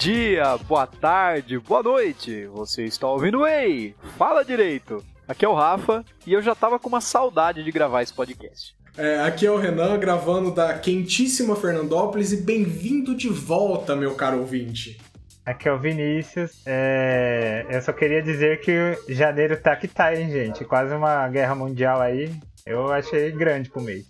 Bom 0.00 0.04
dia, 0.06 0.56
boa 0.66 0.86
tarde, 0.86 1.58
boa 1.58 1.82
noite. 1.82 2.46
Você 2.46 2.84
está 2.84 3.06
ouvindo 3.06 3.46
Ei? 3.46 3.94
Fala 4.16 4.42
direito. 4.42 5.04
Aqui 5.28 5.44
é 5.44 5.48
o 5.48 5.52
Rafa 5.52 6.02
e 6.26 6.32
eu 6.32 6.40
já 6.40 6.54
tava 6.54 6.78
com 6.78 6.88
uma 6.88 7.02
saudade 7.02 7.62
de 7.62 7.70
gravar 7.70 8.02
esse 8.02 8.14
podcast. 8.14 8.74
É, 8.96 9.20
aqui 9.20 9.44
é 9.44 9.50
o 9.50 9.58
Renan 9.58 9.98
gravando 9.98 10.54
da 10.54 10.72
quentíssima 10.78 11.54
Fernandópolis 11.54 12.32
e 12.32 12.38
bem-vindo 12.38 13.14
de 13.14 13.28
volta, 13.28 13.94
meu 13.94 14.14
caro 14.14 14.38
ouvinte. 14.38 14.98
Aqui 15.44 15.68
é 15.68 15.72
o 15.74 15.78
Vinícius. 15.78 16.62
É... 16.64 17.66
Eu 17.68 17.82
só 17.82 17.92
queria 17.92 18.22
dizer 18.22 18.62
que 18.62 18.96
janeiro 19.06 19.54
tá 19.60 19.76
que 19.76 19.86
tá, 19.86 20.14
hein, 20.14 20.30
gente? 20.30 20.64
Quase 20.64 20.94
uma 20.94 21.28
guerra 21.28 21.54
mundial 21.54 22.00
aí. 22.00 22.34
Eu 22.64 22.90
achei 22.90 23.30
grande 23.32 23.68
pro 23.68 23.82
mês. 23.82 24.06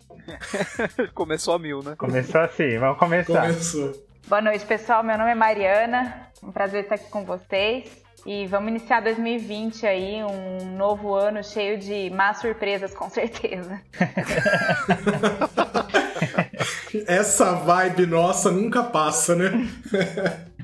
Começou 1.14 1.54
a 1.54 1.58
mil, 1.58 1.82
né? 1.82 1.96
Começou 1.98 2.42
assim, 2.42 2.78
vamos 2.78 2.96
começar. 2.96 3.48
Começou. 3.48 4.09
Boa 4.30 4.40
noite, 4.40 4.64
pessoal. 4.64 5.02
Meu 5.02 5.18
nome 5.18 5.32
é 5.32 5.34
Mariana. 5.34 6.28
Um 6.40 6.52
prazer 6.52 6.84
estar 6.84 6.94
aqui 6.94 7.10
com 7.10 7.24
vocês. 7.24 7.90
E 8.24 8.46
vamos 8.46 8.68
iniciar 8.68 9.00
2020 9.00 9.84
aí, 9.84 10.22
um 10.22 10.76
novo 10.76 11.16
ano 11.16 11.42
cheio 11.42 11.76
de 11.76 12.08
más 12.10 12.38
surpresas, 12.38 12.94
com 12.94 13.10
certeza. 13.10 13.80
Essa 17.08 17.54
vibe 17.54 18.06
nossa 18.06 18.52
nunca 18.52 18.84
passa, 18.84 19.34
né? 19.34 19.68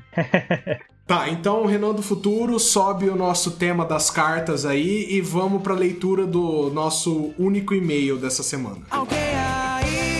tá, 1.05 1.27
então 1.27 1.63
o 1.63 1.65
Renan 1.65 1.93
do 1.93 2.01
Futuro 2.01 2.57
sobe 2.61 3.09
o 3.09 3.17
nosso 3.17 3.57
tema 3.57 3.83
das 3.83 4.09
cartas 4.09 4.65
aí 4.65 5.07
e 5.09 5.19
vamos 5.19 5.61
pra 5.61 5.73
leitura 5.73 6.25
do 6.25 6.69
nosso 6.69 7.33
único 7.37 7.75
e-mail 7.75 8.15
dessa 8.15 8.43
semana. 8.43 8.85
Alguém 8.89 9.19
aí 9.19 10.16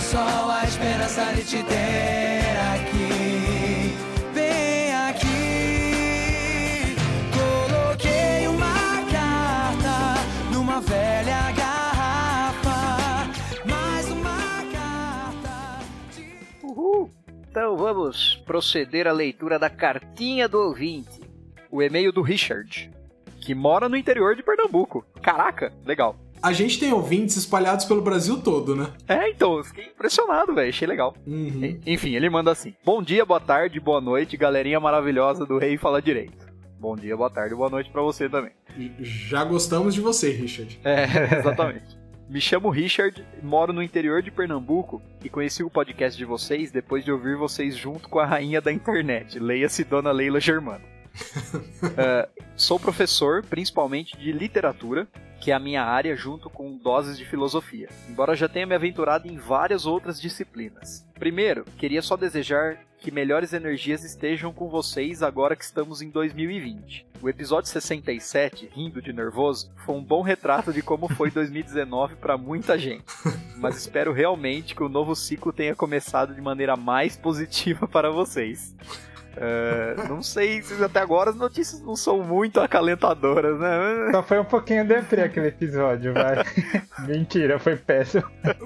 No 0.00 0.06
sol 0.06 0.50
a 0.50 0.64
esperança 0.64 1.30
de 1.34 1.44
te 1.44 1.62
ter 1.62 2.56
aqui 2.72 3.92
Vem 4.32 4.94
aqui 4.94 6.96
Coloquei 7.36 8.48
uma 8.48 9.04
carta 9.12 10.16
Numa 10.54 10.80
velha 10.80 11.52
garrafa 11.52 13.28
Mais 13.66 14.10
uma 14.10 14.64
carta 14.72 15.84
de... 16.16 16.32
Uhul! 16.62 17.10
Então 17.50 17.76
vamos 17.76 18.36
proceder 18.46 19.06
à 19.06 19.12
leitura 19.12 19.58
da 19.58 19.68
cartinha 19.68 20.48
do 20.48 20.60
ouvinte. 20.60 21.20
O 21.70 21.82
e-mail 21.82 22.10
do 22.10 22.22
Richard, 22.22 22.90
que 23.38 23.54
mora 23.54 23.86
no 23.86 23.98
interior 23.98 24.34
de 24.34 24.42
Pernambuco. 24.42 25.04
Caraca, 25.20 25.70
legal. 25.84 26.16
A 26.42 26.52
gente 26.52 26.78
tem 26.78 26.92
ouvintes 26.92 27.36
espalhados 27.36 27.84
pelo 27.84 28.00
Brasil 28.00 28.40
todo, 28.40 28.74
né? 28.74 28.90
É, 29.06 29.28
então, 29.28 29.58
eu 29.58 29.64
fiquei 29.64 29.84
impressionado, 29.84 30.54
velho. 30.54 30.70
Achei 30.70 30.88
legal. 30.88 31.14
Uhum. 31.26 31.78
Enfim, 31.86 32.14
ele 32.14 32.30
manda 32.30 32.50
assim: 32.50 32.74
Bom 32.84 33.02
dia, 33.02 33.24
boa 33.26 33.40
tarde, 33.40 33.78
boa 33.78 34.00
noite, 34.00 34.36
galerinha 34.36 34.80
maravilhosa 34.80 35.44
do 35.44 35.58
Rei 35.58 35.76
Fala 35.76 36.00
Direito. 36.00 36.50
Bom 36.78 36.96
dia, 36.96 37.14
boa 37.14 37.28
tarde, 37.28 37.54
boa 37.54 37.68
noite 37.68 37.90
pra 37.90 38.00
você 38.00 38.26
também. 38.26 38.52
Já 39.00 39.44
gostamos 39.44 39.94
de 39.94 40.00
você, 40.00 40.30
Richard. 40.30 40.80
É, 40.82 41.04
exatamente. 41.40 42.00
Me 42.26 42.40
chamo 42.40 42.70
Richard, 42.70 43.22
moro 43.42 43.72
no 43.72 43.82
interior 43.82 44.22
de 44.22 44.30
Pernambuco 44.30 45.02
e 45.22 45.28
conheci 45.28 45.62
o 45.62 45.68
podcast 45.68 46.16
de 46.16 46.24
vocês 46.24 46.70
depois 46.70 47.04
de 47.04 47.12
ouvir 47.12 47.36
vocês 47.36 47.76
junto 47.76 48.08
com 48.08 48.18
a 48.18 48.24
rainha 48.24 48.60
da 48.60 48.72
internet, 48.72 49.38
leia-se 49.38 49.84
Dona 49.84 50.12
Leila 50.12 50.40
Germano. 50.40 50.84
É, 51.96 52.28
sou 52.56 52.78
professor, 52.78 53.42
principalmente 53.42 54.16
de 54.16 54.30
literatura, 54.30 55.08
que 55.40 55.50
é 55.50 55.54
a 55.54 55.58
minha 55.58 55.82
área, 55.82 56.14
junto 56.14 56.50
com 56.50 56.76
doses 56.76 57.16
de 57.16 57.24
filosofia, 57.24 57.88
embora 58.08 58.36
já 58.36 58.48
tenha 58.48 58.66
me 58.66 58.74
aventurado 58.74 59.26
em 59.26 59.36
várias 59.36 59.86
outras 59.86 60.20
disciplinas. 60.20 61.06
Primeiro, 61.18 61.64
queria 61.78 62.02
só 62.02 62.16
desejar 62.16 62.78
que 63.00 63.10
melhores 63.10 63.54
energias 63.54 64.04
estejam 64.04 64.52
com 64.52 64.68
vocês 64.68 65.22
agora 65.22 65.56
que 65.56 65.64
estamos 65.64 66.02
em 66.02 66.10
2020. 66.10 67.06
O 67.22 67.28
episódio 67.28 67.70
67, 67.70 68.70
Rindo 68.74 69.00
de 69.00 69.12
Nervoso, 69.12 69.70
foi 69.84 69.94
um 69.94 70.04
bom 70.04 70.20
retrato 70.22 70.72
de 70.72 70.82
como 70.82 71.08
foi 71.08 71.30
2019 71.30 72.16
para 72.16 72.36
muita 72.36 72.78
gente. 72.78 73.04
Mas 73.56 73.76
espero 73.76 74.12
realmente 74.12 74.74
que 74.74 74.82
o 74.82 74.88
novo 74.88 75.14
ciclo 75.14 75.52
tenha 75.52 75.74
começado 75.74 76.34
de 76.34 76.40
maneira 76.40 76.76
mais 76.76 77.16
positiva 77.16 77.88
para 77.88 78.10
vocês. 78.10 78.74
É, 79.36 79.94
não 80.08 80.22
sei 80.22 80.60
se 80.62 80.82
até 80.82 81.00
agora 81.00 81.30
as 81.30 81.36
notícias 81.36 81.80
não 81.80 81.94
são 81.96 82.22
muito 82.22 82.60
acalentadoras, 82.60 83.58
né? 83.58 84.10
Só 84.12 84.22
foi 84.22 84.38
um 84.40 84.44
pouquinho 84.44 84.86
deprê 84.86 85.22
aquele 85.22 85.48
episódio, 85.48 86.12
vai. 86.12 86.44
Mentira, 87.06 87.58
foi 87.58 87.76
péssimo. 87.76 88.24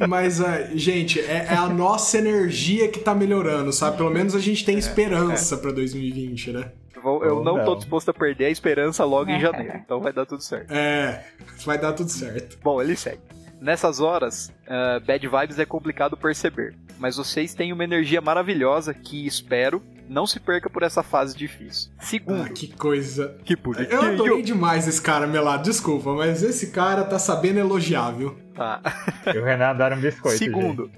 Mas, 0.08 0.40
ah, 0.40 0.62
gente, 0.74 1.20
é, 1.20 1.46
é 1.50 1.54
a 1.54 1.66
nossa 1.68 2.18
energia 2.18 2.88
que 2.88 2.98
tá 3.00 3.14
melhorando, 3.14 3.72
sabe? 3.72 3.96
Pelo 3.96 4.10
menos 4.10 4.34
a 4.34 4.40
gente 4.40 4.64
tem 4.64 4.78
esperança 4.78 5.56
pra 5.56 5.70
2020, 5.70 6.52
né? 6.52 6.72
Vou- 7.02 7.22
Eu 7.24 7.36
Ou 7.38 7.44
não 7.44 7.58
tô 7.64 7.72
não. 7.72 7.76
disposto 7.76 8.08
a 8.10 8.14
perder 8.14 8.46
a 8.46 8.50
esperança 8.50 9.04
logo 9.04 9.30
em 9.30 9.38
janeiro, 9.40 9.78
então 9.84 10.00
vai 10.00 10.12
dar 10.12 10.24
tudo 10.24 10.42
certo. 10.42 10.72
É, 10.72 11.24
vai 11.64 11.76
dar 11.78 11.92
tudo 11.92 12.10
certo. 12.10 12.58
Bom, 12.62 12.80
ele 12.80 12.96
segue. 12.96 13.20
Nessas 13.60 14.00
horas, 14.00 14.52
ah, 14.66 15.00
bad 15.06 15.26
vibes 15.28 15.58
é 15.58 15.64
complicado 15.66 16.16
perceber, 16.16 16.74
mas 16.98 17.16
vocês 17.16 17.54
têm 17.54 17.72
uma 17.72 17.84
energia 17.84 18.20
maravilhosa 18.20 18.92
que 18.94 19.26
espero 19.26 19.82
não 20.08 20.26
se 20.26 20.38
perca 20.40 20.68
por 20.70 20.82
essa 20.82 21.02
fase 21.02 21.36
difícil. 21.36 21.90
Segundo, 22.00 22.42
Ah, 22.44 22.48
que 22.48 22.68
coisa. 22.76 23.36
que 23.44 23.56
bonitinho. 23.56 23.90
Eu 23.90 24.02
adorei 24.02 24.42
demais 24.42 24.86
esse 24.88 25.00
cara, 25.00 25.26
Melado. 25.26 25.62
Desculpa, 25.64 26.12
mas 26.14 26.42
esse 26.42 26.70
cara 26.70 27.04
tá 27.04 27.18
sabendo 27.18 27.58
elogiar, 27.58 28.10
viu? 28.12 28.36
Tá. 28.54 28.80
E 29.34 29.36
o 29.38 29.44
Renan 29.44 29.70
adora 29.70 29.96
um 29.96 30.00
biscoito. 30.00 30.38
Segundo, 30.38 30.90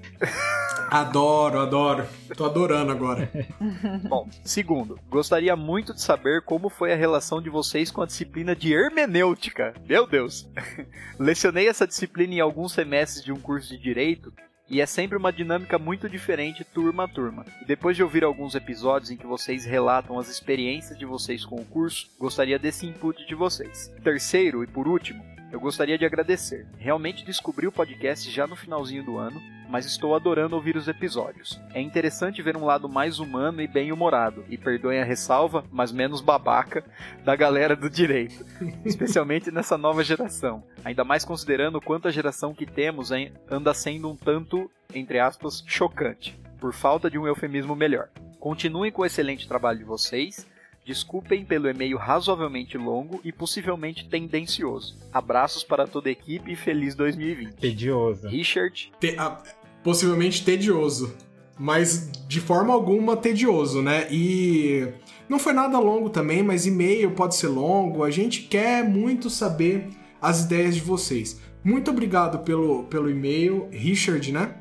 Adoro, 0.89 1.59
adoro. 1.59 2.05
Tô 2.35 2.45
adorando 2.45 2.91
agora. 2.91 3.29
Bom, 4.07 4.29
segundo, 4.43 4.97
gostaria 5.09 5.55
muito 5.55 5.93
de 5.93 6.01
saber 6.01 6.41
como 6.43 6.69
foi 6.69 6.93
a 6.93 6.95
relação 6.95 7.41
de 7.41 7.49
vocês 7.49 7.91
com 7.91 8.01
a 8.01 8.05
disciplina 8.05 8.55
de 8.55 8.73
hermenêutica. 8.73 9.73
Meu 9.87 10.07
Deus! 10.07 10.47
Lecionei 11.19 11.67
essa 11.67 11.85
disciplina 11.87 12.35
em 12.35 12.39
alguns 12.39 12.71
semestres 12.71 13.23
de 13.23 13.31
um 13.33 13.39
curso 13.39 13.69
de 13.69 13.77
direito 13.77 14.31
e 14.69 14.81
é 14.81 14.85
sempre 14.85 15.17
uma 15.17 15.31
dinâmica 15.31 15.77
muito 15.79 16.09
diferente 16.09 16.63
turma 16.63 17.05
a 17.05 17.07
turma. 17.07 17.45
E 17.61 17.65
depois 17.65 17.95
de 17.95 18.03
ouvir 18.03 18.23
alguns 18.23 18.55
episódios 18.55 19.11
em 19.11 19.17
que 19.17 19.25
vocês 19.25 19.65
relatam 19.65 20.19
as 20.19 20.29
experiências 20.29 20.97
de 20.97 21.05
vocês 21.05 21.45
com 21.45 21.55
o 21.55 21.65
curso, 21.65 22.09
gostaria 22.19 22.59
desse 22.59 22.85
input 22.85 23.25
de 23.25 23.35
vocês. 23.35 23.91
Terceiro 24.03 24.63
e 24.63 24.67
por 24.67 24.87
último, 24.87 25.23
eu 25.51 25.59
gostaria 25.59 25.97
de 25.97 26.05
agradecer. 26.05 26.67
Realmente 26.77 27.25
descobri 27.25 27.67
o 27.67 27.71
podcast 27.71 28.29
já 28.29 28.45
no 28.45 28.55
finalzinho 28.55 29.03
do 29.03 29.17
ano, 29.17 29.41
mas 29.69 29.85
estou 29.85 30.15
adorando 30.15 30.55
ouvir 30.55 30.75
os 30.75 30.87
episódios. 30.87 31.59
É 31.73 31.81
interessante 31.81 32.41
ver 32.41 32.55
um 32.55 32.65
lado 32.65 32.87
mais 32.87 33.19
humano 33.19 33.61
e 33.61 33.67
bem-humorado, 33.67 34.45
e 34.49 34.57
perdoem 34.57 34.99
a 34.99 35.05
ressalva, 35.05 35.63
mas 35.71 35.91
menos 35.91 36.21
babaca, 36.21 36.83
da 37.23 37.35
galera 37.35 37.75
do 37.75 37.89
direito, 37.89 38.45
especialmente 38.85 39.51
nessa 39.51 39.77
nova 39.77 40.03
geração. 40.03 40.63
Ainda 40.83 41.03
mais 41.03 41.25
considerando 41.25 41.77
o 41.77 41.81
quanto 41.81 42.07
a 42.07 42.11
geração 42.11 42.53
que 42.53 42.65
temos 42.65 43.11
anda 43.49 43.73
sendo 43.73 44.09
um 44.09 44.15
tanto, 44.15 44.69
entre 44.93 45.19
aspas, 45.19 45.63
chocante, 45.65 46.39
por 46.59 46.73
falta 46.73 47.09
de 47.09 47.17
um 47.17 47.27
eufemismo 47.27 47.75
melhor. 47.75 48.09
Continuem 48.39 48.91
com 48.91 49.01
o 49.01 49.05
excelente 49.05 49.47
trabalho 49.47 49.79
de 49.79 49.85
vocês. 49.85 50.47
Desculpem 50.87 51.43
pelo 51.43 51.67
e-mail 51.69 51.97
razoavelmente 51.97 52.77
longo 52.77 53.19
e 53.21 53.29
possivelmente 53.33 54.07
tendencioso. 54.07 54.97
Abraços 55.11 55.61
para 55.61 55.85
toda 55.85 56.07
a 56.07 56.11
equipe 56.13 56.53
e 56.53 56.55
feliz 56.55 56.95
2020. 56.95 57.55
Tedioso. 57.55 58.25
Richard, 58.29 58.93
Te- 58.97 59.15
ah, 59.17 59.43
possivelmente 59.83 60.45
tedioso. 60.45 61.13
Mas 61.59 62.09
de 62.25 62.39
forma 62.39 62.73
alguma 62.73 63.17
tedioso, 63.17 63.81
né? 63.81 64.07
E 64.09 64.87
não 65.27 65.37
foi 65.37 65.51
nada 65.51 65.77
longo 65.77 66.09
também, 66.09 66.41
mas 66.41 66.65
e-mail 66.65 67.11
pode 67.11 67.35
ser 67.35 67.47
longo. 67.49 68.05
A 68.05 68.09
gente 68.09 68.43
quer 68.43 68.81
muito 68.87 69.29
saber 69.29 69.89
as 70.21 70.45
ideias 70.45 70.75
de 70.75 70.81
vocês. 70.81 71.41
Muito 71.65 71.91
obrigado 71.91 72.39
pelo, 72.45 72.83
pelo 72.85 73.09
e-mail, 73.09 73.67
Richard, 73.71 74.31
né? 74.31 74.55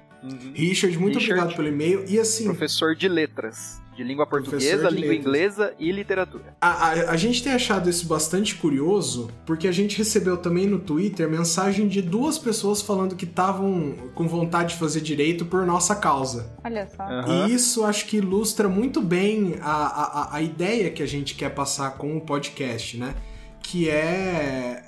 Richard, 0.55 0.99
muito 0.99 1.19
Richard. 1.21 1.41
obrigado 1.41 1.57
pelo 1.57 1.69
e-mail. 1.69 2.05
E 2.09 2.19
assim, 2.19 2.47
professor 2.47 2.97
de 2.97 3.09
letras, 3.09 3.81
de 3.97 4.05
língua 4.05 4.27
portuguesa, 4.27 4.89
de 4.89 4.95
língua 4.95 5.09
letras. 5.11 5.19
inglesa 5.27 5.75
e 5.79 5.91
literatura. 5.91 6.55
A, 6.61 6.69
a, 6.69 6.91
a 7.13 7.17
gente 7.17 7.43
tem 7.43 7.53
achado 7.53 7.89
isso 7.89 8.07
bastante 8.07 8.55
curioso, 8.55 9.31
porque 9.47 9.67
a 9.67 9.73
gente 9.73 9.97
recebeu 9.97 10.37
também 10.37 10.67
no 10.67 10.79
Twitter 10.79 11.29
mensagem 11.29 11.89
de 11.89 12.03
duas 12.03 12.39
pessoas 12.39 12.83
falando 12.83 13.17
que 13.17 13.25
estavam 13.25 13.95
com 14.15 14.29
vontade 14.29 14.75
de 14.75 14.79
fazer 14.81 15.01
direito 15.01 15.47
por 15.47 15.65
nossa 15.67 15.97
causa. 15.97 16.53
Olha 16.65 16.87
só. 16.87 17.03
Aham. 17.03 17.49
E 17.49 17.55
isso 17.55 17.85
acho 17.85 18.07
que 18.07 18.19
ilustra 18.19 18.69
muito 18.69 19.01
bem 19.01 19.57
a, 19.61 19.71
a, 19.71 20.03
a- 20.23 20.37
a 20.37 20.43
ideia 20.43 20.91
que 20.91 21.03
a 21.03 21.07
gente 21.07 21.35
quer 21.35 21.51
passar 21.55 21.93
com 21.97 22.17
o 22.17 22.21
podcast, 22.21 22.97
né? 22.99 23.15
Que 23.63 23.89
é. 23.89 24.83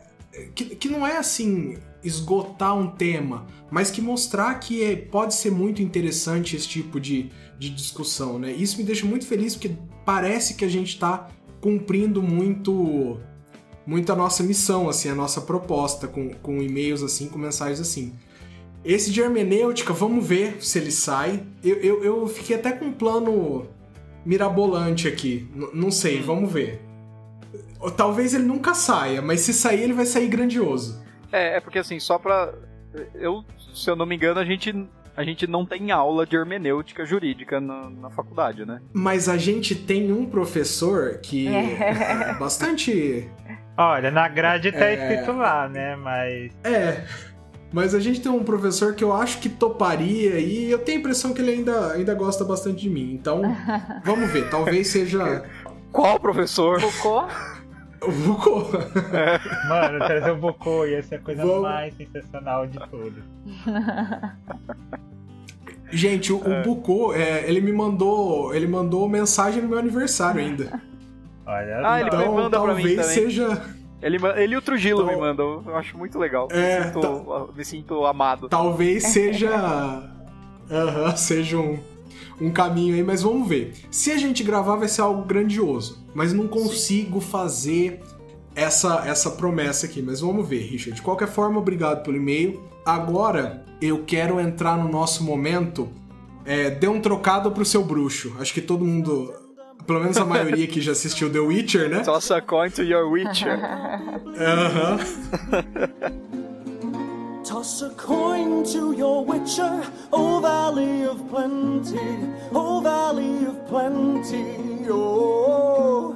Que, 0.55 0.77
que 0.77 0.89
não 0.89 1.05
é 1.07 1.17
assim 1.17 1.79
esgotar 2.05 2.77
um 2.77 2.87
tema, 2.87 3.45
mas 3.71 3.91
que 3.91 4.01
mostrar 4.01 4.55
que 4.61 4.85
é- 4.85 4.95
pode 4.95 5.35
ser 5.35 5.51
muito 5.51 5.83
interessante 5.83 6.55
esse 6.55 6.69
tipo 6.69 7.01
de, 7.01 7.31
de 7.59 7.71
discussão, 7.71 8.39
né? 8.39 8.53
Isso 8.53 8.79
me 8.79 8.85
deixa 8.85 9.05
muito 9.07 9.27
feliz 9.27 9.55
porque 9.55 9.73
parece 10.05 10.55
que 10.55 10.65
a 10.65 10.69
gente 10.69 10.89
está 10.95 11.29
cumprindo 11.61 12.23
muito 12.23 13.19
muito 13.87 14.13
a 14.13 14.17
nossa 14.17 14.43
missão, 14.43 14.89
assim, 14.89 15.09
a 15.09 15.15
nossa 15.15 15.41
proposta 15.41 16.07
com, 16.07 16.31
com 16.35 16.63
e-mails 16.63 17.03
assim, 17.03 17.29
com 17.29 17.39
mensagens 17.39 17.81
assim. 17.81 18.13
Esse 18.85 19.11
de 19.11 19.21
hermenêutica, 19.21 19.93
vamos 19.93 20.25
ver 20.27 20.63
se 20.63 20.79
ele 20.79 20.93
sai. 20.93 21.43
Eu, 21.65 21.77
eu, 21.77 22.05
eu 22.05 22.27
fiquei 22.29 22.55
até 22.57 22.71
com 22.71 22.87
um 22.87 22.93
plano 22.93 23.67
mirabolante 24.25 25.09
aqui. 25.09 25.49
N- 25.55 25.71
não 25.75 25.91
sei, 25.91 26.21
vamos 26.21 26.53
ver. 26.53 26.83
Talvez 27.97 28.35
ele 28.35 28.45
nunca 28.45 28.75
saia, 28.75 29.23
mas 29.23 29.41
se 29.41 29.55
sair, 29.55 29.83
ele 29.83 29.93
vai 29.93 30.05
sair 30.07 30.29
grandioso. 30.29 31.03
É, 31.33 31.57
é 31.57 31.61
porque 31.61 31.79
assim, 31.79 31.99
só 31.99 32.19
pra. 32.19 32.53
Eu, 33.15 33.45
se 33.75 33.89
eu 33.89 33.97
não 33.97 34.05
me 34.07 34.17
engano, 34.17 34.39
a 34.41 34.45
gente, 34.45 34.73
a 35.19 35.25
gente 35.25 35.49
não 35.49 35.67
tem 35.67 35.91
aula 35.91 36.25
de 36.25 36.37
hermenêutica 36.37 37.05
jurídica 37.05 37.61
na, 37.61 37.91
na 37.91 38.09
faculdade, 38.11 38.65
né? 38.65 38.81
Mas 38.93 39.29
a 39.29 39.37
gente 39.37 39.75
tem 39.75 40.13
um 40.13 40.25
professor 40.25 41.19
que 41.19 41.49
é 41.49 42.35
bastante. 42.39 43.29
Olha, 43.77 44.11
na 44.13 44.29
grade 44.29 44.71
tá 44.71 44.85
É. 44.85 44.95
escrito 44.95 45.37
lá, 45.37 45.69
né? 45.69 45.97
Mas. 45.97 46.53
É. 46.63 47.05
Mas 47.73 47.95
a 47.95 48.01
gente 48.01 48.21
tem 48.21 48.31
um 48.31 48.45
professor 48.45 48.95
que 48.95 49.03
eu 49.03 49.13
acho 49.13 49.41
que 49.41 49.49
toparia 49.49 50.39
e 50.39 50.71
eu 50.71 50.79
tenho 50.79 50.99
a 50.99 51.01
impressão 51.01 51.35
que 51.35 51.43
ele 51.43 51.51
ainda, 51.51 51.93
ainda 51.93 52.15
gosta 52.15 52.45
bastante 52.45 52.83
de 52.83 52.89
mim. 52.91 53.13
Então, 53.13 53.43
vamos 54.05 54.31
ver. 54.31 54.49
Talvez 54.51 54.87
seja 54.87 55.45
Qual 55.93 56.19
professor? 56.21 56.81
Foucault? 56.81 57.35
o 58.01 58.11
Vuko. 58.13 58.69
Mano, 59.69 59.99
trazer 59.99 60.31
o 60.31 60.37
Bocô 60.37 60.87
ia 60.87 61.03
ser 61.03 61.17
a 61.17 61.19
coisa 61.19 61.45
Vamos. 61.45 61.63
mais 61.63 61.93
sensacional 61.97 62.65
de 62.69 62.79
tudo. 62.89 63.23
Gente, 65.91 66.33
o, 66.33 66.37
o 66.37 66.63
Buko, 66.63 67.13
é, 67.15 67.45
ele 67.49 67.61
me 67.61 67.73
mandou. 67.73 68.55
Ele 68.55 68.67
mandou 68.67 69.09
mensagem 69.09 69.63
no 69.63 69.69
meu 69.69 69.79
aniversário 69.79 70.41
ainda. 70.41 70.81
Olha 71.47 71.81
Ah, 71.83 72.01
ele. 72.01 72.09
Então 72.09 72.35
manda 72.35 72.61
pra 72.61 72.75
mim 72.75 72.83
talvez 72.83 72.97
também. 73.01 73.15
seja. 73.31 73.63
Ele, 74.01 74.17
ele 74.37 74.55
e 74.55 74.57
o 74.57 74.63
Trujillo 74.63 75.03
Então- 75.03 75.15
me 75.15 75.21
mandam. 75.21 75.63
Eu 75.67 75.77
acho 75.77 75.97
muito 75.99 76.19
legal. 76.19 76.47
É, 76.53 76.79
me, 76.79 76.85
sinto, 76.93 77.51
me 77.57 77.65
sinto 77.65 78.05
amado. 78.07 78.49
Talvez 78.49 79.05
seja. 79.05 79.51
Seja 81.17 81.59
um, 81.59 81.79
um 82.41 82.51
caminho 82.51 82.95
aí, 82.95 83.03
mas 83.03 83.23
vamos 83.23 83.49
ver. 83.49 83.73
Se 83.91 84.13
a 84.13 84.17
gente 84.17 84.43
gravar, 84.43 84.77
vai 84.77 84.89
ser 84.89 85.01
algo 85.01 85.23
grandioso. 85.23 86.07
Mas 86.15 86.33
não 86.33 86.47
consigo 86.47 87.21
fazer 87.21 88.01
essa, 88.55 89.05
essa 89.07 89.31
promessa 89.31 89.87
aqui. 89.87 90.03
Mas 90.03 90.21
vamos 90.21 90.47
ver, 90.47 90.61
Richard. 90.61 90.97
De 90.97 91.03
qualquer 91.03 91.29
forma, 91.29 91.59
obrigado 91.59 92.03
pelo 92.05 92.17
e-mail. 92.17 92.63
Agora 92.89 93.63
eu 93.83 94.03
quero 94.07 94.41
entrar 94.41 94.79
no 94.79 94.89
nosso 94.89 95.23
momento. 95.23 95.91
É, 96.47 96.71
dê 96.71 96.89
um 96.89 97.03
trocado 97.03 97.53
pro 97.53 97.63
seu 97.63 97.85
bruxo. 97.85 98.35
Acho 98.41 98.55
que 98.55 98.63
todo 98.63 98.83
mundo. 98.83 99.31
Pelo 99.87 100.01
menos 100.01 100.17
a 100.17 100.25
maioria 100.25 100.67
que 100.67 100.81
já 100.81 100.93
assistiu 100.93 101.31
The 101.31 101.39
Witcher, 101.39 101.91
né? 101.91 102.01
Toss 102.01 102.31
a 102.31 102.41
coin 102.41 102.71
to 102.71 102.83
your 102.83 103.11
Witcher. 103.11 103.61
Aham. 104.41 104.99
Toss 107.45 107.83
a 107.83 107.91
coin 107.91 108.63
to 108.63 108.95
your 108.95 109.25
witcher, 109.25 109.83
O 110.13 110.41
Valley 110.41 111.07
of 111.07 111.23
Plenty, 111.31 111.99
O 112.53 112.81
Valley 112.83 113.47
of 113.47 113.57
Plenty, 113.69 114.87
oh. 114.91 116.15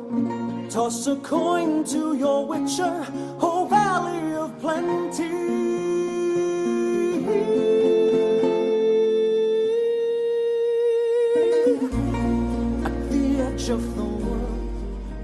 Toss 0.69 1.07
a 1.07 1.17
coin 1.17 1.85
to 1.85 2.15
your 2.15 2.47
witcher, 2.47 3.07
O 3.41 3.67
Valley 3.67 4.35
of 4.37 4.53
Plenty. 4.61 6.12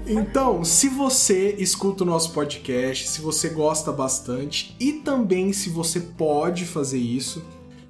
Então, 0.07 0.63
se 0.63 0.89
você 0.89 1.55
escuta 1.59 2.03
o 2.03 2.07
nosso 2.07 2.31
podcast, 2.33 3.07
se 3.07 3.21
você 3.21 3.49
gosta 3.49 3.91
bastante 3.91 4.75
e 4.79 4.93
também 4.93 5.53
se 5.53 5.69
você 5.69 5.99
pode 5.99 6.65
fazer 6.65 6.97
isso, 6.97 7.43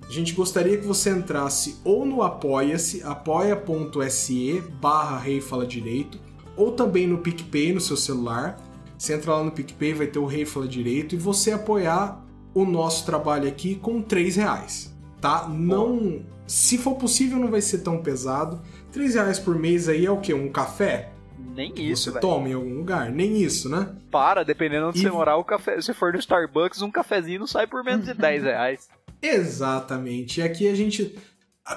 a 0.07 0.11
gente 0.11 0.33
gostaria 0.33 0.77
que 0.77 0.85
você 0.85 1.09
entrasse 1.11 1.77
ou 1.83 2.05
no 2.05 2.21
Apoia-se, 2.21 3.03
apoia.se 3.03 4.63
barra 4.81 5.19
Rei 5.19 5.39
Fala 5.39 5.65
Direito, 5.65 6.19
ou 6.57 6.71
também 6.71 7.07
no 7.07 7.19
PicPay 7.19 7.71
no 7.71 7.79
seu 7.79 7.95
celular. 7.95 8.57
Você 8.97 9.13
entra 9.13 9.35
lá 9.35 9.43
no 9.43 9.51
PicPay, 9.51 9.93
vai 9.93 10.07
ter 10.07 10.19
o 10.19 10.25
Rei 10.25 10.45
Fala 10.45 10.67
Direito, 10.67 11.15
e 11.15 11.17
você 11.17 11.51
apoiar 11.51 12.25
o 12.53 12.65
nosso 12.65 13.05
trabalho 13.05 13.47
aqui 13.47 13.75
com 13.75 14.01
3 14.01 14.35
reais, 14.37 14.93
tá? 15.21 15.47
Não... 15.47 16.21
Se 16.47 16.79
for 16.79 16.95
possível, 16.95 17.37
não 17.37 17.51
vai 17.51 17.61
ser 17.61 17.79
tão 17.79 17.99
pesado. 18.01 18.59
3 18.91 19.13
reais 19.13 19.37
por 19.37 19.55
mês 19.55 19.87
aí 19.87 20.03
é 20.05 20.09
o 20.11 20.17
quê? 20.19 20.33
Um 20.33 20.51
café? 20.51 21.11
Nem 21.55 21.71
isso, 21.77 22.05
você 22.05 22.09
velho. 22.11 22.21
toma 22.21 22.49
em 22.49 22.53
algum 22.53 22.73
lugar. 22.73 23.11
Nem 23.11 23.39
isso, 23.41 23.69
né? 23.69 23.89
Para, 24.09 24.43
dependendo 24.43 24.87
onde 24.87 24.97
E- 24.97 25.01
você 25.03 25.11
morar, 25.11 25.37
o 25.37 25.43
café. 25.43 25.79
Se 25.79 25.93
for 25.93 26.11
no 26.11 26.17
Starbucks, 26.17 26.81
um 26.81 26.89
cafezinho 26.89 27.41
não 27.41 27.47
sai 27.47 27.67
por 27.67 27.83
menos 27.83 28.05
de 28.05 28.13
10 28.17 28.43
reais. 28.43 28.87
Exatamente. 29.21 30.39
E 30.39 30.43
aqui 30.43 30.67
a 30.67 30.75
gente. 30.75 31.15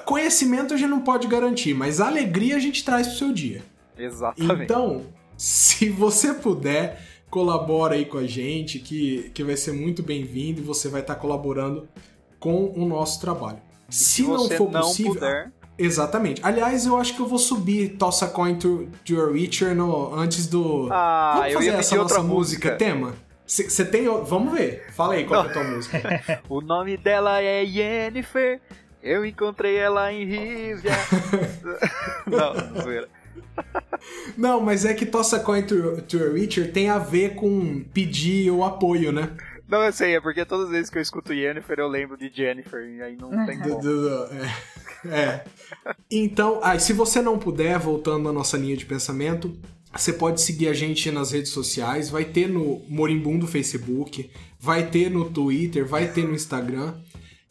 Conhecimento 0.05 0.73
a 0.73 0.77
gente 0.77 0.89
não 0.89 1.01
pode 1.01 1.27
garantir, 1.27 1.73
mas 1.75 2.01
alegria 2.01 2.55
a 2.55 2.59
gente 2.59 2.83
traz 2.83 3.07
pro 3.07 3.17
seu 3.17 3.31
dia. 3.33 3.61
Exatamente. 3.97 4.63
Então, 4.63 5.03
se 5.37 5.87
você 5.89 6.33
puder, 6.33 6.99
colabora 7.33 7.95
aí 7.95 8.05
com 8.05 8.19
a 8.19 8.27
gente, 8.27 8.77
que, 8.77 9.31
que 9.33 9.43
vai 9.43 9.57
ser 9.57 9.71
muito 9.73 10.03
bem-vindo 10.03 10.61
e 10.61 10.63
você 10.63 10.87
vai 10.87 11.01
estar 11.01 11.15
colaborando 11.15 11.89
com 12.39 12.71
o 12.75 12.85
nosso 12.85 13.19
trabalho. 13.19 13.57
Se, 13.89 14.21
não 14.21 14.37
você 14.37 14.55
for 14.55 14.69
não 14.69 14.81
possível. 14.81 15.15
puder, 15.15 15.51
Exatamente. 15.75 16.39
Aliás, 16.45 16.85
eu 16.85 16.95
acho 16.95 17.15
que 17.15 17.19
eu 17.19 17.25
vou 17.25 17.39
subir 17.39 17.97
Toss 17.97 18.21
a 18.21 18.27
Coin 18.27 18.53
to, 18.59 18.87
to 19.03 19.13
Your 19.13 19.31
Witcher 19.31 19.73
no, 19.73 20.13
antes 20.13 20.45
do. 20.45 20.87
Ah, 20.91 21.37
Vamos 21.39 21.53
fazer 21.55 21.69
essa 21.69 21.95
nossa 21.95 22.21
música, 22.21 22.69
música. 22.69 22.75
tema? 22.75 23.15
Você 23.47 23.83
tem. 23.83 24.05
Vamos 24.05 24.53
ver. 24.53 24.85
Fala 24.93 25.15
aí 25.15 25.25
qual 25.25 25.43
é 25.43 25.49
a 25.49 25.51
tua 25.51 25.63
música. 25.73 26.43
o 26.47 26.61
nome 26.61 26.97
dela 26.97 27.41
é 27.41 27.63
Yennefer. 27.63 28.61
Eu 29.01 29.25
encontrei 29.25 29.75
ela 29.75 30.13
em 30.13 30.23
Rivia. 30.23 30.91
não, 32.29 32.79
zoeira. 32.83 33.09
Não, 34.37 34.59
mas 34.59 34.85
é 34.85 34.93
que 34.93 35.05
Toss 35.05 35.33
a 35.33 35.39
Coin 35.39 35.63
to, 35.63 36.01
to 36.03 36.17
Your 36.17 36.33
Witcher 36.33 36.71
tem 36.71 36.89
a 36.89 36.97
ver 36.99 37.35
com 37.35 37.83
pedir 37.93 38.51
o 38.51 38.63
apoio, 38.63 39.11
né? 39.11 39.29
Não, 39.67 39.81
eu 39.81 39.93
sei, 39.93 40.15
é 40.15 40.21
porque 40.21 40.45
todas 40.45 40.65
as 40.67 40.71
vezes 40.71 40.89
que 40.89 40.97
eu 40.97 41.01
escuto 41.01 41.33
Yennefer 41.33 41.79
eu 41.79 41.87
lembro 41.87 42.17
de 42.17 42.29
Jennifer, 42.33 42.81
e 42.81 43.01
aí 43.01 43.15
não 43.15 43.45
tem 43.45 43.59
Do- 43.59 43.69
como. 43.69 43.81
é. 44.33 44.73
É. 45.05 45.43
Então, 46.11 46.59
ah, 46.63 46.75
e 46.75 46.79
se 46.79 46.93
você 46.93 47.21
não 47.21 47.37
puder, 47.39 47.77
voltando 47.79 48.29
à 48.29 48.33
nossa 48.33 48.57
linha 48.57 48.77
de 48.77 48.85
pensamento, 48.85 49.57
você 49.95 50.13
pode 50.13 50.41
seguir 50.41 50.67
a 50.67 50.73
gente 50.73 51.09
nas 51.11 51.31
redes 51.31 51.51
sociais. 51.51 52.09
Vai 52.09 52.25
ter 52.25 52.47
no 52.47 52.81
Morimbum 52.87 53.37
do 53.37 53.47
Facebook, 53.47 54.29
vai 54.59 54.87
ter 54.87 55.09
no 55.09 55.29
Twitter, 55.29 55.85
vai 55.85 56.07
ter 56.07 56.23
no 56.25 56.33
Instagram. 56.33 56.93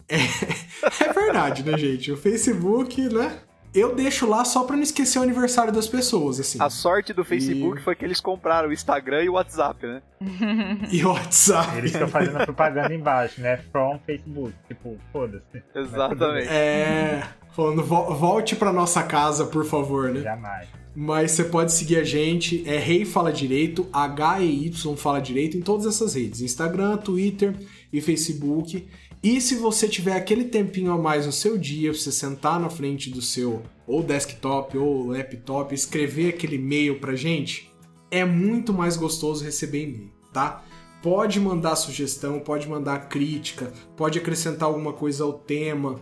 É, 0.09 0.17
é 1.05 1.13
verdade, 1.13 1.63
né, 1.63 1.77
gente? 1.77 2.11
O 2.13 2.17
Facebook, 2.17 3.01
né? 3.09 3.39
Eu 3.75 3.95
deixo 3.95 4.27
lá 4.29 4.45
só 4.45 4.65
pra 4.65 4.77
não 4.77 4.83
esquecer 4.83 5.19
o 5.19 5.23
aniversário 5.23 5.73
das 5.73 5.87
pessoas, 5.89 6.39
assim. 6.39 6.59
A 6.61 6.69
sorte 6.69 7.13
do 7.15 7.25
Facebook 7.25 7.81
E- 7.81 7.83
foi 7.83 7.95
que 7.95 8.05
eles 8.05 8.21
compraram 8.21 8.69
o 8.69 8.73
Instagram 8.73 9.23
e 9.25 9.29
o 9.29 9.33
WhatsApp, 9.33 9.87
né? 9.87 10.03
E 10.93 11.05
o 11.05 11.09
WhatsApp. 11.09 11.79
Eles 11.79 11.93
estão 11.93 12.07
fazendo 12.09 12.37
a 12.37 12.45
propaganda 12.45 12.95
embaixo, 12.95 13.41
né? 13.41 13.57
From 13.73 13.99
Facebook. 14.07 14.53
Tipo, 14.69 14.99
foda-se. 15.13 15.63
Exatamente. 15.75 16.49
É. 16.49 17.23
Falando, 17.57 17.83
"Vo- 17.83 18.15
volte 18.15 18.55
pra 18.57 18.73
nossa 18.73 19.03
casa, 19.03 19.47
por 19.47 19.65
favor, 19.65 20.11
né? 20.11 20.21
Jamais. 20.21 20.69
Mas 20.95 21.31
você 21.31 21.45
pode 21.45 21.73
seguir 21.73 21.97
a 21.97 22.05
gente, 22.05 22.63
é 22.69 22.77
Rei 22.79 23.07
Fala 23.07 23.33
Direito, 23.33 23.87
H-E-Y 23.91 24.95
Fala 24.97 25.21
Direito, 25.21 25.57
em 25.57 25.63
todas 25.63 25.87
essas 25.87 26.15
redes: 26.15 26.41
Instagram, 26.43 26.99
Twitter 26.99 27.55
e 27.91 28.01
Facebook. 28.01 28.87
E 29.23 29.41
se 29.41 29.55
você 29.55 29.87
tiver 29.87 30.17
aquele 30.17 30.45
tempinho 30.45 30.91
a 30.91 30.99
mais 30.99 31.27
no 31.27 31.33
seu 31.33 31.57
dia, 31.57 31.95
você 31.95 32.11
sentar 32.11 32.59
na 32.59 32.69
frente 32.69 33.09
do 33.09 33.23
seu 33.23 33.63
ou 33.87 34.03
desktop 34.03 34.77
ou 34.77 35.07
laptop, 35.07 35.73
escrever 35.73 36.31
aquele 36.31 36.57
e-mail 36.57 36.99
pra 36.99 37.15
gente, 37.15 37.71
é 38.11 38.25
muito 38.25 38.73
mais 38.73 38.97
gostoso 38.97 39.45
receber 39.45 39.85
e-mail, 39.85 40.11
tá? 40.33 40.65
Pode 41.01 41.39
mandar 41.39 41.77
sugestão, 41.77 42.41
pode 42.41 42.69
mandar 42.69 43.09
crítica, 43.09 43.73
pode 43.97 44.19
acrescentar 44.19 44.69
alguma 44.69 44.93
coisa 44.93 45.23
ao 45.23 45.33
tema, 45.35 46.01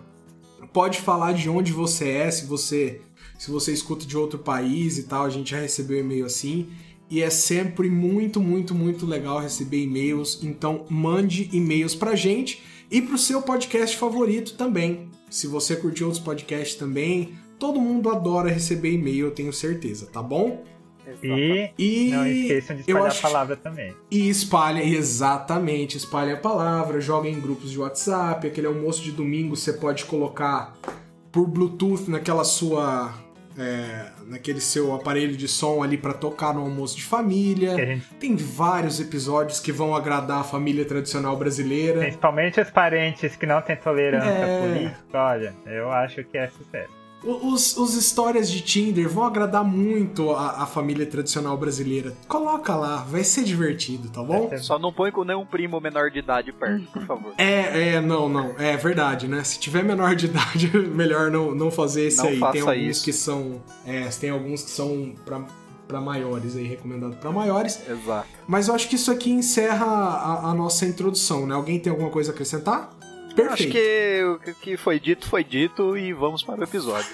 pode 0.73 0.99
falar 0.99 1.33
de 1.33 1.49
onde 1.49 1.73
você 1.73 2.09
é, 2.09 2.31
se 2.31 2.47
você 2.47 3.03
se 3.39 3.51
você 3.51 3.73
escuta 3.73 4.07
de 4.07 4.17
outro 4.17 4.39
país 4.39 4.97
e 4.99 5.05
tal, 5.05 5.25
a 5.25 5.31
gente 5.31 5.51
já 5.51 5.61
recebeu 5.61 5.99
e-mail 5.99 6.27
assim. 6.27 6.69
E 7.09 7.23
é 7.23 7.31
sempre 7.31 7.89
muito, 7.91 8.39
muito, 8.39 8.75
muito 8.75 9.07
legal 9.07 9.41
receber 9.41 9.83
e-mails. 9.83 10.41
Então 10.43 10.85
mande 10.91 11.49
e-mails 11.53 11.95
pra 11.95 12.15
gente 12.15 12.63
e 12.91 13.01
pro 13.03 13.17
seu 13.19 13.41
podcast 13.43 13.97
favorito 13.97 14.55
também. 14.55 15.09
Se 15.31 15.47
você 15.47 15.77
curtiu 15.77 16.07
outros 16.07 16.23
podcasts 16.25 16.77
também, 16.77 17.35
todo 17.59 17.81
mundo 17.81 18.11
adora 18.11 18.51
receber 18.51 18.93
e-mail, 18.93 19.27
eu 19.27 19.31
tenho 19.31 19.53
certeza, 19.53 20.07
tá 20.07 20.23
bom? 20.23 20.65
E 21.23 21.71
E 21.79 22.11
não 22.13 22.27
esqueçam 22.27 22.77
de 22.77 22.83
espalhar 22.83 23.07
acho- 23.09 23.19
a 23.19 23.23
palavra 23.31 23.57
também. 23.57 23.95
e 24.11 24.29
espalha, 24.29 24.83
exatamente, 24.83 25.97
espalha 25.97 26.35
a 26.35 26.37
palavra, 26.37 27.01
joga 27.01 27.29
em 27.29 27.41
grupos 27.41 27.71
de 27.71 27.79
WhatsApp, 27.79 28.47
aquele 28.47 28.67
almoço 28.67 29.03
de 29.03 29.11
domingo 29.11 29.57
você 29.57 29.73
pode 29.73 30.05
colocar 30.05 30.77
por 31.33 31.47
Bluetooth 31.47 32.09
naquela 32.09 32.45
sua 32.45 33.13
é, 33.61 34.07
naquele 34.27 34.61
seu 34.61 34.95
aparelho 34.95 35.37
de 35.37 35.47
som 35.47 35.83
ali 35.83 35.97
pra 35.99 36.13
tocar 36.15 36.55
no 36.55 36.63
almoço 36.63 36.97
de 36.97 37.05
família. 37.05 37.75
A 37.75 37.77
gente- 37.77 38.07
Tem 38.19 38.35
vários 38.37 38.99
episódios 39.01 39.61
que 39.61 39.71
vão 39.73 39.95
agradar 39.95 40.41
a 40.41 40.45
família 40.45 40.85
tradicional 40.85 41.37
brasileira. 41.37 42.01
Principalmente 42.01 42.61
os 42.61 42.71
parentes 42.71 43.37
que 43.37 43.47
não 43.47 43.61
têm 43.63 43.77
tolerância 43.77 44.29
É. 44.29 44.61
política, 44.61 44.99
olha, 45.19 45.55
eu 45.67 45.91
acho 45.91 46.25
que 46.25 46.39
é 46.39 46.49
sucesso. 46.49 47.00
Os, 47.23 47.77
os 47.77 47.95
histórias 47.95 48.51
de 48.51 48.63
Tinder 48.63 49.09
vão 49.09 49.25
agradar 49.25 49.63
muito 49.63 50.31
a, 50.33 50.63
a 50.63 50.67
família 50.67 51.05
tradicional 51.05 51.57
brasileira. 51.57 52.17
Coloca 52.27 52.75
lá, 52.75 52.99
vai 53.05 53.23
ser 53.23 53.45
divertido, 53.45 54.09
tá 54.09 54.23
bom? 54.23 54.49
Ser- 54.49 54.61
Só 54.61 54.79
não 54.79 54.93
põe 54.93 55.11
com 55.13 55.23
nenhum 55.23 55.45
primo 55.45 55.79
menor 55.81 56.11
de 56.11 56.19
idade 56.19 56.51
perto, 56.53 56.87
por 56.93 57.05
favor. 57.05 57.35
É, 57.37 57.95
é, 57.97 58.01
não, 58.01 58.29
não, 58.29 58.55
é 58.59 58.77
verdade, 58.77 59.29
né? 59.29 59.45
Se 59.45 59.59
tiver 59.59 59.85
menor 59.85 60.15
de 60.15 60.27
idade, 60.33 60.71
melhor 60.89 61.31
não, 61.31 61.55
não 61.55 61.71
fazer 61.71 62.07
esse 62.07 62.19
Não 62.19 62.29
aí. 62.29 62.39
faça 62.39 62.53
tem 62.53 62.63
alguns 62.63 62.97
isso. 62.97 63.05
que 63.05 63.13
são. 63.13 63.63
É, 63.85 64.09
tem 64.09 64.31
alguns 64.31 64.63
que 64.63 64.71
são 64.71 65.13
pra, 65.25 65.43
pra 65.87 66.01
maiores 66.01 66.57
aí, 66.57 66.67
recomendado 66.67 67.17
pra 67.17 67.31
maiores. 67.31 67.81
Exato. 67.89 68.29
Mas 68.49 68.69
eu 68.69 68.75
acho 68.75 68.89
que 68.89 68.95
isso 68.97 69.11
aqui 69.11 69.31
encerra 69.31 69.85
a, 69.87 70.51
a 70.51 70.55
nossa 70.55 70.87
introdução, 70.87 71.47
né? 71.47 71.55
Alguém 71.55 71.79
tem 71.79 71.91
alguma 71.91 72.09
coisa 72.11 72.31
a 72.31 72.33
acrescentar? 72.35 72.91
Perfeito. 73.35 73.53
Acho 73.53 73.69
que 73.69 74.51
o 74.51 74.55
que 74.57 74.77
foi 74.77 74.99
dito 75.01 75.29
foi 75.29 75.45
dito 75.45 75.97
e 75.97 76.13
vamos 76.13 76.43
para 76.43 76.61
o 76.61 76.65
episódio. 76.65 77.11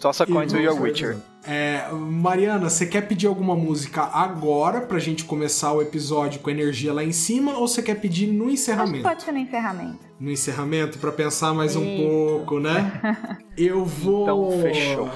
Toss 0.00 0.20
a 0.20 0.26
coin 0.26 0.46
to 0.46 0.58
your 0.58 0.78
Witcher. 0.80 1.16
É, 1.44 1.88
Mariana, 1.90 2.68
você 2.68 2.84
quer 2.84 3.02
pedir 3.02 3.26
alguma 3.28 3.54
música 3.54 4.02
agora 4.02 4.82
pra 4.82 4.98
gente 4.98 5.24
começar 5.24 5.72
o 5.72 5.80
episódio 5.80 6.40
com 6.40 6.50
energia 6.50 6.92
lá 6.92 7.02
em 7.02 7.12
cima 7.12 7.56
ou 7.56 7.66
você 7.66 7.82
quer 7.82 7.94
pedir 7.94 8.26
no 8.26 8.44
Acho 8.44 8.46
que 8.48 8.52
encerramento? 8.54 9.02
pode 9.02 9.22
ser 9.22 9.32
no 9.32 9.38
encerramento. 9.38 9.98
No 10.20 10.30
encerramento 10.30 10.98
pra 10.98 11.12
pensar 11.12 11.54
mais 11.54 11.76
um 11.76 11.84
Isso. 11.84 12.02
pouco, 12.02 12.60
né? 12.60 13.00
Eu 13.56 13.84
vou 13.86 14.22
Então, 14.24 14.60
fechou. 14.60 15.10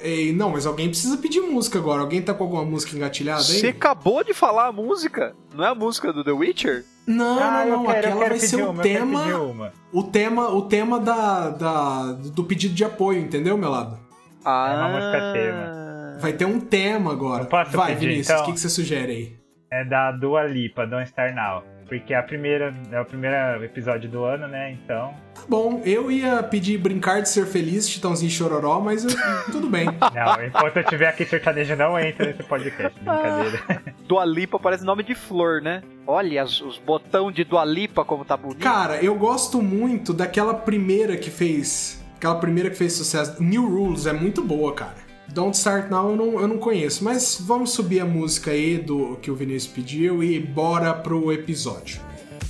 Ei, 0.00 0.32
não, 0.32 0.50
mas 0.50 0.66
alguém 0.66 0.88
precisa 0.88 1.16
pedir 1.16 1.40
música 1.40 1.78
agora. 1.78 2.00
Alguém 2.00 2.20
tá 2.20 2.34
com 2.34 2.42
alguma 2.42 2.64
música 2.64 2.96
engatilhada 2.96 3.40
aí? 3.40 3.60
Você 3.60 3.68
acabou 3.68 4.24
de 4.24 4.34
falar 4.34 4.66
a 4.66 4.72
música? 4.72 5.36
Não 5.54 5.64
é 5.64 5.68
a 5.68 5.74
música 5.76 6.12
do 6.12 6.24
The 6.24 6.32
Witcher? 6.32 6.84
Não, 7.06 7.38
ah, 7.38 7.64
não, 7.64 7.82
não. 7.82 7.86
quero, 7.86 7.98
Aquela 7.98 8.28
vai 8.28 8.38
ser 8.38 8.56
o 8.56 8.70
uma, 8.70 8.82
pedir 8.82 8.94
tema, 8.94 9.72
o 9.92 10.02
tema, 10.04 10.48
o 10.50 10.62
tema 10.62 11.00
da, 11.00 11.50
da 11.50 12.12
do 12.12 12.44
pedido 12.44 12.74
de 12.74 12.84
apoio, 12.84 13.18
entendeu, 13.20 13.58
meu 13.58 13.70
lado? 13.70 13.98
Ah, 14.44 14.74
uma 14.76 14.88
música 14.88 15.32
tema. 15.32 16.18
Vai 16.20 16.32
ter 16.32 16.44
um 16.44 16.60
tema 16.60 17.12
agora. 17.12 17.44
Vai, 17.44 17.94
pedir, 17.94 18.08
Vinícius, 18.08 18.30
então? 18.30 18.42
o 18.42 18.46
que, 18.46 18.52
que 18.52 18.60
você 18.60 18.68
sugere 18.68 19.12
aí? 19.12 19.36
É 19.70 19.84
da 19.84 20.12
Dua 20.12 20.44
Lipa, 20.44 20.86
Don't 20.86 21.08
Star 21.08 21.34
Now. 21.34 21.64
Porque 22.00 22.14
é 22.14 22.16
a 22.16 22.22
primeira, 22.22 22.72
é 22.90 23.00
o 23.00 23.04
primeiro 23.04 23.36
episódio 23.62 24.08
do 24.08 24.24
ano, 24.24 24.48
né? 24.48 24.72
Então, 24.72 25.12
Tá 25.34 25.42
bom, 25.48 25.82
eu 25.84 26.10
ia 26.10 26.42
pedir 26.42 26.78
brincar 26.78 27.20
de 27.20 27.28
ser 27.28 27.46
feliz, 27.46 27.86
Titãozinho 27.88 28.30
Chororó, 28.30 28.80
mas 28.80 29.04
eu- 29.04 29.10
tudo 29.52 29.68
bem. 29.68 29.84
não, 29.86 30.44
enquanto 30.46 30.76
eu 30.78 30.84
tiver 30.84 31.08
aqui 31.08 31.24
sertanejo, 31.26 31.74
não 31.76 31.98
entra 31.98 32.26
nesse 32.26 32.42
podcast. 32.44 32.96
Brincadeira. 33.02 33.82
Dua 34.08 34.24
Lipa 34.24 34.58
parece 34.58 34.84
nome 34.84 35.02
de 35.02 35.14
flor, 35.14 35.60
né? 35.60 35.82
Olha 36.06 36.42
as- 36.42 36.60
os 36.62 36.78
botão 36.78 37.30
de 37.30 37.44
Dua 37.44 37.64
Lipa 37.64 38.04
como 38.04 38.24
tá 38.24 38.36
bonito. 38.36 38.60
Cara, 38.62 39.02
eu 39.02 39.14
gosto 39.14 39.60
muito 39.60 40.12
daquela 40.14 40.54
primeira 40.54 41.16
que 41.16 41.30
fez. 41.30 42.02
Aquela 42.16 42.36
primeira 42.36 42.70
que 42.70 42.76
fez 42.76 42.92
sucesso. 42.92 43.42
New 43.42 43.68
Rules 43.68 44.06
é 44.06 44.12
muito 44.12 44.42
boa, 44.42 44.72
cara. 44.72 44.94
Don't 45.32 45.56
Start 45.56 45.90
Now 45.90 46.10
eu 46.10 46.16
não, 46.16 46.40
eu 46.40 46.46
não 46.46 46.58
conheço, 46.58 47.02
mas 47.02 47.38
vamos 47.40 47.72
subir 47.72 48.00
a 48.00 48.04
música 48.04 48.50
aí 48.50 48.76
do 48.76 49.16
que 49.16 49.30
o 49.30 49.34
Vinícius 49.34 49.72
pediu 49.72 50.22
e 50.22 50.38
bora 50.38 50.92
pro 50.92 51.32
episódio. 51.32 52.00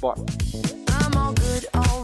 Bora. 0.00 0.18
I'm 0.18 1.16
all 1.16 1.32
good 1.32 1.68
already, 1.74 2.01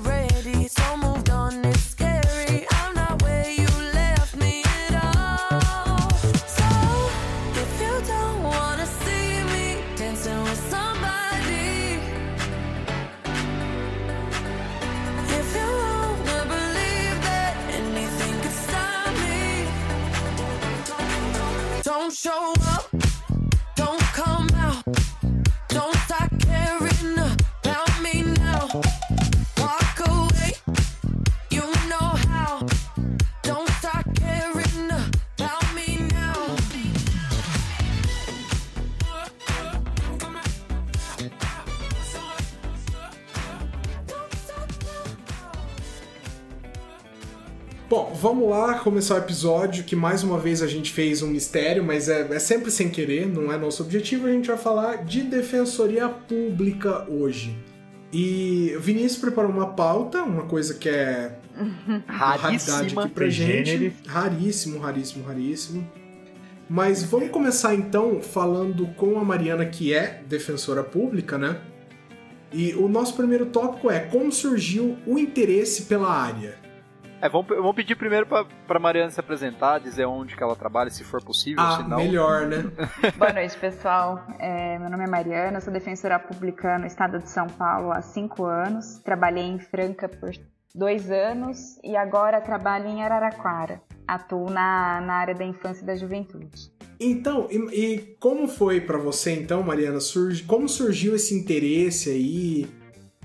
começar 48.88 49.16
o 49.16 49.18
episódio 49.18 49.84
que 49.84 49.94
mais 49.94 50.22
uma 50.22 50.38
vez 50.38 50.62
a 50.62 50.66
gente 50.66 50.94
fez 50.94 51.20
um 51.20 51.26
mistério, 51.26 51.84
mas 51.84 52.08
é, 52.08 52.26
é 52.30 52.38
sempre 52.38 52.70
sem 52.70 52.88
querer, 52.88 53.28
não 53.28 53.52
é 53.52 53.58
nosso 53.58 53.82
objetivo. 53.82 54.26
A 54.26 54.30
gente 54.30 54.48
vai 54.48 54.56
falar 54.56 55.04
de 55.04 55.20
defensoria 55.20 56.08
pública 56.08 57.06
hoje. 57.06 57.54
E 58.10 58.72
o 58.74 58.80
Vinícius 58.80 59.18
preparou 59.18 59.50
uma 59.50 59.66
pauta, 59.74 60.22
uma 60.22 60.44
coisa 60.44 60.72
que 60.72 60.88
é 60.88 61.36
raridade 62.08 62.70
Raríssima. 62.70 63.04
aqui 63.04 63.12
pra 63.12 63.28
gente. 63.28 63.92
Raríssimo, 64.06 64.78
raríssimo, 64.78 65.22
raríssimo. 65.22 65.92
Mas 66.66 67.02
vamos 67.02 67.28
começar 67.28 67.74
então 67.74 68.22
falando 68.22 68.86
com 68.96 69.18
a 69.18 69.24
Mariana, 69.24 69.66
que 69.66 69.92
é 69.92 70.22
defensora 70.26 70.82
pública, 70.82 71.36
né? 71.36 71.60
E 72.50 72.72
o 72.72 72.88
nosso 72.88 73.14
primeiro 73.14 73.44
tópico 73.44 73.90
é 73.90 74.00
como 74.00 74.32
surgiu 74.32 74.96
o 75.06 75.18
interesse 75.18 75.82
pela 75.82 76.10
área. 76.10 76.67
É, 77.20 77.28
vamos, 77.28 77.48
vamos 77.48 77.74
pedir 77.74 77.96
primeiro 77.96 78.26
pra, 78.26 78.44
pra 78.44 78.78
Mariana 78.78 79.10
se 79.10 79.18
apresentar, 79.18 79.80
dizer 79.80 80.06
onde 80.06 80.36
que 80.36 80.42
ela 80.42 80.54
trabalha, 80.54 80.88
se 80.88 81.02
for 81.02 81.20
possível, 81.22 81.62
Ah, 81.64 81.78
se 81.82 81.88
não. 81.88 81.96
melhor, 81.98 82.46
né? 82.46 82.58
Boa 83.18 83.32
noite, 83.32 83.56
pessoal. 83.58 84.24
É, 84.38 84.78
meu 84.78 84.88
nome 84.88 85.04
é 85.04 85.08
Mariana, 85.08 85.60
sou 85.60 85.72
defensora 85.72 86.16
pública 86.20 86.78
no 86.78 86.86
estado 86.86 87.18
de 87.18 87.28
São 87.28 87.48
Paulo 87.48 87.90
há 87.90 88.00
cinco 88.02 88.44
anos. 88.44 89.00
Trabalhei 89.00 89.44
em 89.44 89.58
Franca 89.58 90.08
por 90.08 90.30
dois 90.72 91.10
anos 91.10 91.76
e 91.82 91.96
agora 91.96 92.40
trabalho 92.40 92.86
em 92.86 93.02
Araraquara. 93.02 93.80
Atuo 94.06 94.48
na, 94.48 95.00
na 95.00 95.14
área 95.14 95.34
da 95.34 95.44
infância 95.44 95.82
e 95.82 95.86
da 95.86 95.96
juventude. 95.96 96.70
Então, 97.00 97.48
e, 97.50 97.56
e 97.94 97.98
como 98.20 98.46
foi 98.48 98.80
pra 98.80 98.96
você 98.98 99.32
então, 99.32 99.62
Mariana? 99.62 99.98
Surgi, 100.00 100.44
como 100.44 100.68
surgiu 100.68 101.14
esse 101.16 101.34
interesse 101.34 102.10
aí? 102.10 102.66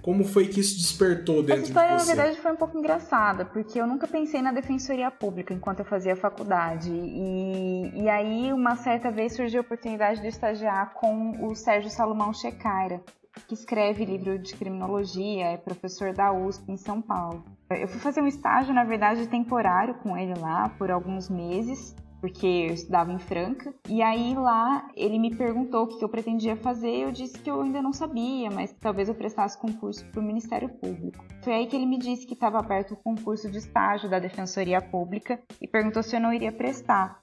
Como 0.03 0.25
foi 0.25 0.49
que 0.49 0.59
isso 0.59 0.75
despertou 0.75 1.35
Essa 1.37 1.43
dentro 1.43 1.63
história, 1.63 1.87
de 1.91 1.93
na 1.93 1.99
você? 1.99 2.13
verdade, 2.15 2.41
foi 2.41 2.51
um 2.51 2.57
pouco 2.57 2.77
engraçada, 2.77 3.45
porque 3.45 3.79
eu 3.79 3.87
nunca 3.87 4.05
pensei 4.05 4.41
na 4.41 4.51
defensoria 4.51 5.09
pública 5.09 5.53
enquanto 5.53 5.79
eu 5.79 5.85
fazia 5.85 6.13
faculdade. 6.13 6.91
E, 6.91 8.03
e 8.03 8.09
aí, 8.09 8.51
uma 8.51 8.75
certa 8.75 9.09
vez, 9.09 9.33
surgiu 9.33 9.61
a 9.61 9.63
oportunidade 9.63 10.19
de 10.19 10.27
estagiar 10.27 10.93
com 10.95 11.47
o 11.47 11.55
Sérgio 11.55 11.89
Salomão 11.89 12.33
Checaira, 12.33 13.01
que 13.47 13.53
escreve 13.53 14.03
livro 14.03 14.37
de 14.37 14.53
criminologia, 14.55 15.45
é 15.45 15.57
professor 15.57 16.11
da 16.13 16.33
USP 16.33 16.69
em 16.73 16.77
São 16.77 17.01
Paulo. 17.01 17.45
Eu 17.71 17.87
fui 17.87 18.01
fazer 18.01 18.21
um 18.21 18.27
estágio, 18.27 18.73
na 18.73 18.83
verdade, 18.83 19.25
temporário 19.27 19.93
com 19.95 20.17
ele 20.17 20.33
lá 20.37 20.67
por 20.77 20.91
alguns 20.91 21.29
meses, 21.29 21.95
porque 22.23 22.47
eu 22.47 22.73
estudava 22.73 23.11
em 23.11 23.19
Franca. 23.19 23.73
E 23.89 24.01
aí 24.01 24.33
lá 24.33 24.89
ele 24.95 25.19
me 25.19 25.35
perguntou 25.35 25.83
o 25.83 25.87
que 25.87 26.01
eu 26.01 26.07
pretendia 26.07 26.55
fazer, 26.55 26.99
eu 26.99 27.11
disse 27.11 27.37
que 27.37 27.51
eu 27.51 27.61
ainda 27.61 27.81
não 27.81 27.91
sabia, 27.91 28.49
mas 28.49 28.71
talvez 28.79 29.09
eu 29.09 29.13
prestasse 29.15 29.59
concurso 29.59 30.05
para 30.05 30.21
o 30.21 30.23
Ministério 30.23 30.69
Público. 30.69 31.21
Foi 31.41 31.51
aí 31.51 31.67
que 31.67 31.75
ele 31.75 31.85
me 31.85 31.97
disse 31.97 32.25
que 32.25 32.33
estava 32.33 32.59
aberto 32.59 32.93
o 32.93 32.95
concurso 32.95 33.51
de 33.51 33.57
estágio 33.57 34.09
da 34.09 34.19
Defensoria 34.19 34.79
Pública 34.79 35.37
e 35.61 35.67
perguntou 35.67 36.01
se 36.01 36.15
eu 36.15 36.21
não 36.21 36.31
iria 36.31 36.53
prestar. 36.53 37.21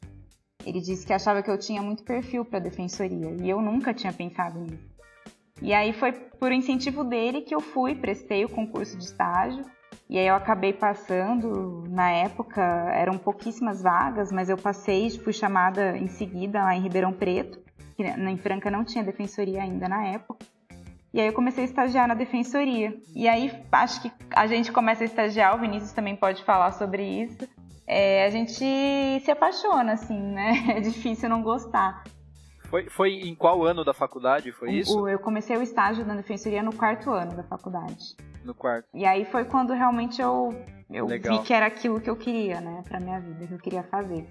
Ele 0.67 0.83
disse 0.83 1.07
que 1.07 1.15
achava 1.15 1.43
que 1.43 1.51
eu 1.51 1.57
tinha 1.57 1.81
muito 1.81 2.05
perfil 2.05 2.45
para 2.45 2.59
defensoria 2.59 3.35
e 3.41 3.49
eu 3.49 3.63
nunca 3.63 3.95
tinha 3.95 4.13
pensado 4.13 4.61
nisso. 4.61 4.87
E 5.63 5.73
aí 5.73 5.95
foi 5.95 6.13
por 6.13 6.53
incentivo 6.53 7.05
dele 7.05 7.41
que 7.41 7.55
eu 7.55 7.61
fui, 7.63 7.95
prestei 7.95 8.45
o 8.45 8.51
concurso 8.51 8.99
de 8.99 9.05
estágio. 9.05 9.65
E 10.11 10.19
aí 10.19 10.27
eu 10.27 10.35
acabei 10.35 10.73
passando, 10.73 11.85
na 11.89 12.11
época 12.11 12.61
eram 12.93 13.17
pouquíssimas 13.17 13.81
vagas, 13.81 14.33
mas 14.33 14.51
eu 14.51 14.57
passei, 14.57 15.09
fui 15.11 15.33
chamada 15.33 15.97
em 15.97 16.09
seguida 16.09 16.65
lá 16.65 16.75
em 16.75 16.81
Ribeirão 16.81 17.13
Preto, 17.13 17.61
que 17.97 18.03
em 18.03 18.37
Franca 18.37 18.73
não 18.73 18.85
tinha 18.85 19.05
defensoria 19.05 19.63
ainda 19.63 19.89
na 19.89 20.05
época. 20.09 20.45
E 21.15 21.21
aí 21.21 21.29
eu 21.29 21.33
comecei 21.33 21.63
a 21.63 21.67
estagiar 21.67 22.09
na 22.09 22.15
defensoria. 22.15 22.93
E 23.15 23.29
aí 23.29 23.53
acho 23.71 24.03
que 24.03 24.13
a 24.35 24.49
gente 24.49 24.73
começa 24.73 25.05
a 25.05 25.07
estagiar, 25.07 25.55
o 25.55 25.61
Vinícius 25.61 25.93
também 25.93 26.17
pode 26.17 26.43
falar 26.43 26.73
sobre 26.73 27.05
isso. 27.05 27.49
É, 27.87 28.25
a 28.25 28.31
gente 28.31 28.59
se 28.59 29.31
apaixona, 29.31 29.93
assim, 29.93 30.21
né? 30.21 30.55
É 30.75 30.81
difícil 30.81 31.29
não 31.29 31.41
gostar. 31.41 32.03
Foi, 32.69 32.91
foi 32.91 33.13
em 33.13 33.35
qual 33.37 33.65
ano 33.65 33.85
da 33.85 33.95
faculdade 33.95 34.51
foi 34.51 34.73
isso? 34.73 35.09
Eu 35.09 35.21
comecei 35.21 35.57
o 35.57 35.63
estágio 35.63 36.05
na 36.05 36.17
defensoria 36.17 36.65
no 36.65 36.75
quarto 36.75 37.11
ano 37.11 37.37
da 37.37 37.45
faculdade. 37.45 38.17
No 38.45 38.55
quarto. 38.55 38.89
E 38.95 39.05
aí 39.05 39.25
foi 39.25 39.45
quando 39.45 39.73
realmente 39.73 40.21
eu, 40.21 40.55
eu 40.91 41.07
Legal. 41.07 41.39
vi 41.39 41.45
que 41.47 41.53
era 41.53 41.67
aquilo 41.67 42.01
que 42.01 42.09
eu 42.09 42.17
queria, 42.17 42.61
né, 42.61 42.83
pra 42.89 42.99
minha 43.01 43.21
vida, 43.21 43.47
que 43.47 43.55
eu 43.55 43.59
queria 43.59 43.83
fazer. 43.85 44.27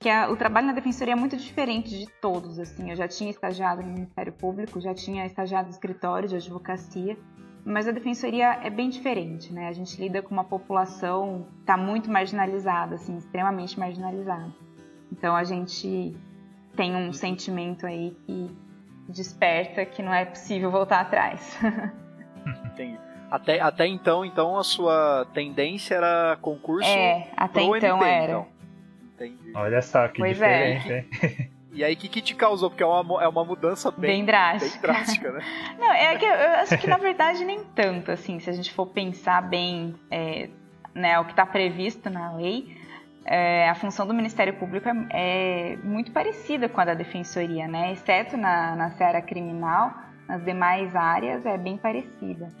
que 0.00 0.10
a- 0.10 0.28
o 0.28 0.36
trabalho 0.36 0.66
na 0.66 0.74
defensoria 0.74 1.14
é 1.14 1.16
muito 1.16 1.34
diferente 1.34 1.98
de 1.98 2.06
todos, 2.20 2.58
assim. 2.58 2.90
Eu 2.90 2.96
já 2.96 3.08
tinha 3.08 3.30
estagiado 3.30 3.80
no 3.80 3.88
Ministério 3.88 4.34
Público, 4.34 4.78
já 4.78 4.92
tinha 4.92 5.24
estagiado 5.24 5.64
no 5.68 5.70
escritório 5.70 6.28
de 6.28 6.36
advocacia, 6.36 7.16
mas 7.64 7.88
a 7.88 7.90
defensoria 7.90 8.52
é 8.62 8.68
bem 8.68 8.90
diferente, 8.90 9.50
né? 9.50 9.66
A 9.68 9.72
gente 9.72 9.98
lida 9.98 10.20
com 10.20 10.34
uma 10.34 10.44
população 10.44 11.46
que 11.54 11.60
está 11.60 11.78
muito 11.78 12.10
marginalizada, 12.10 12.96
assim, 12.96 13.16
extremamente 13.16 13.78
marginalizada. 13.80 14.52
Então 15.10 15.34
a 15.34 15.42
gente 15.44 16.14
tem 16.76 16.94
um 16.94 17.10
sentimento 17.10 17.86
aí 17.86 18.14
que 18.26 18.54
desperta 19.08 19.86
que 19.86 20.02
não 20.02 20.12
é 20.12 20.26
possível 20.26 20.70
voltar 20.70 21.00
atrás. 21.00 21.56
Entendi. 22.66 22.98
Até, 23.34 23.60
até 23.60 23.86
então, 23.88 24.24
então, 24.24 24.56
a 24.56 24.62
sua 24.62 25.26
tendência 25.34 25.96
era 25.96 26.38
concurso 26.40 26.88
é, 26.88 27.30
até 27.36 27.64
pro 27.64 27.76
então 27.76 27.96
MP, 27.98 28.08
era. 28.08 28.24
então. 28.24 28.46
Entendi. 29.14 29.52
Olha 29.56 29.82
só 29.82 30.06
que 30.06 30.18
Pois 30.18 30.40
é. 30.40 30.74
diferente, 30.74 31.08
hein? 31.20 31.50
E 31.72 31.82
aí, 31.82 31.94
o 31.94 31.96
que, 31.96 32.08
que 32.08 32.22
te 32.22 32.36
causou? 32.36 32.70
Porque 32.70 32.84
é 32.84 32.86
uma, 32.86 33.24
é 33.24 33.26
uma 33.26 33.44
mudança 33.44 33.90
Bem, 33.90 34.00
bem, 34.00 34.10
bem 34.10 34.24
drástica. 34.24 34.86
drástica, 34.86 35.32
né? 35.32 35.40
Não, 35.76 35.92
é 35.92 36.16
que 36.16 36.24
eu 36.24 36.30
eu 36.30 36.50
acho 36.60 36.78
que 36.78 36.86
na 36.86 36.96
verdade 36.96 37.44
nem 37.44 37.64
tanto, 37.74 38.12
assim, 38.12 38.38
se 38.38 38.48
a 38.48 38.52
gente 38.52 38.72
for 38.72 38.86
pensar 38.86 39.42
bem 39.42 39.96
é, 40.08 40.48
né, 40.94 41.18
o 41.18 41.24
que 41.24 41.32
está 41.32 41.44
previsto 41.44 42.08
na 42.08 42.36
lei, 42.36 42.76
é, 43.24 43.68
a 43.68 43.74
função 43.74 44.06
do 44.06 44.14
Ministério 44.14 44.54
Público 44.54 44.88
é, 44.88 45.72
é 45.72 45.76
muito 45.82 46.12
parecida 46.12 46.68
com 46.68 46.80
a 46.80 46.84
da 46.84 46.94
Defensoria, 46.94 47.66
né? 47.66 47.90
Exceto 47.90 48.36
na, 48.36 48.76
na 48.76 48.90
seara 48.92 49.20
criminal, 49.20 49.92
nas 50.28 50.44
demais 50.44 50.94
áreas 50.94 51.44
é 51.44 51.58
bem 51.58 51.76
parecida. 51.76 52.52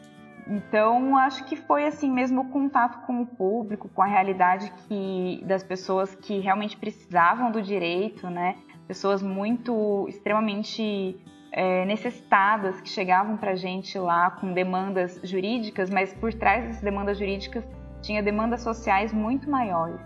Então, 0.46 1.16
acho 1.16 1.44
que 1.44 1.56
foi 1.56 1.86
assim 1.86 2.10
mesmo 2.10 2.42
o 2.42 2.48
contato 2.50 3.06
com 3.06 3.22
o 3.22 3.26
público, 3.26 3.88
com 3.88 4.02
a 4.02 4.06
realidade 4.06 4.70
que 4.86 5.42
das 5.46 5.62
pessoas 5.62 6.14
que 6.14 6.38
realmente 6.38 6.76
precisavam 6.76 7.50
do 7.50 7.62
direito, 7.62 8.28
né? 8.28 8.56
Pessoas 8.86 9.22
muito 9.22 10.06
extremamente 10.08 11.16
é, 11.50 11.86
necessitadas 11.86 12.78
que 12.80 12.88
chegavam 12.88 13.38
para 13.38 13.52
a 13.52 13.56
gente 13.56 13.98
lá 13.98 14.30
com 14.32 14.52
demandas 14.52 15.18
jurídicas, 15.24 15.88
mas 15.88 16.12
por 16.12 16.34
trás 16.34 16.64
dessas 16.64 16.82
demandas 16.82 17.18
jurídicas 17.18 17.64
tinha 18.02 18.22
demandas 18.22 18.60
sociais 18.60 19.12
muito 19.12 19.48
maiores. 19.48 20.00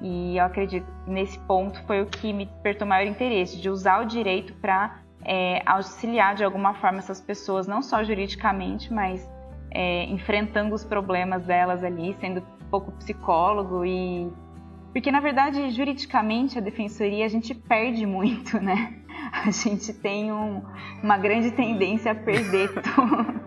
E 0.00 0.38
eu 0.38 0.44
acredito 0.44 0.86
nesse 1.06 1.38
ponto 1.40 1.82
foi 1.84 2.00
o 2.00 2.06
que 2.06 2.32
me 2.32 2.46
despertou 2.46 2.86
maior 2.86 3.06
interesse, 3.06 3.60
de 3.60 3.68
usar 3.68 4.02
o 4.02 4.06
direito 4.06 4.54
para 4.54 5.00
é, 5.22 5.60
auxiliar 5.66 6.34
de 6.34 6.44
alguma 6.44 6.72
forma 6.74 6.98
essas 6.98 7.20
pessoas, 7.20 7.66
não 7.66 7.82
só 7.82 8.02
juridicamente, 8.02 8.92
mas 8.92 9.28
é, 9.76 10.04
enfrentando 10.04 10.74
os 10.74 10.82
problemas 10.82 11.44
delas 11.44 11.84
ali, 11.84 12.16
sendo 12.18 12.40
um 12.40 12.70
pouco 12.70 12.92
psicólogo 12.92 13.84
e 13.84 14.32
porque 14.90 15.12
na 15.12 15.20
verdade 15.20 15.68
juridicamente 15.68 16.56
a 16.56 16.62
defensoria 16.62 17.26
a 17.26 17.28
gente 17.28 17.54
perde 17.54 18.06
muito, 18.06 18.58
né? 18.58 18.94
A 19.44 19.50
gente 19.50 19.92
tem 19.92 20.32
um- 20.32 20.62
uma 21.02 21.18
grande 21.18 21.50
tendência 21.50 22.12
a 22.12 22.14
perder, 22.14 22.68
tudo, 22.80 23.40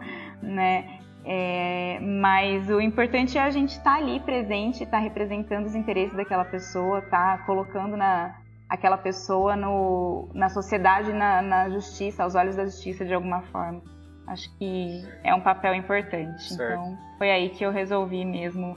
né? 0.43 0.99
É, 1.25 1.99
mas 2.01 2.69
o 2.69 2.79
importante 2.81 3.37
é 3.37 3.41
a 3.41 3.49
gente 3.49 3.69
estar 3.71 3.95
ali 3.95 4.19
presente, 4.19 4.83
estar 4.83 4.99
representando 4.99 5.65
os 5.65 5.75
interesses 5.75 6.15
daquela 6.15 6.43
pessoa, 6.45 6.99
estar 6.99 7.45
colocando 7.45 7.95
na, 7.95 8.35
aquela 8.67 8.97
pessoa 8.97 9.55
no, 9.55 10.29
na 10.33 10.49
sociedade, 10.49 11.13
na, 11.13 11.41
na 11.41 11.69
justiça, 11.69 12.23
aos 12.23 12.35
olhos 12.35 12.55
da 12.55 12.65
justiça 12.65 13.05
de 13.05 13.13
alguma 13.13 13.41
forma. 13.43 13.81
Acho 14.29 14.49
que 14.57 15.03
é 15.23 15.33
um 15.33 15.41
papel 15.41 15.73
importante. 15.75 16.43
Certo. 16.53 16.71
Então 16.73 16.97
foi 17.17 17.31
aí 17.31 17.49
que 17.49 17.65
eu 17.65 17.71
resolvi 17.71 18.23
mesmo 18.23 18.75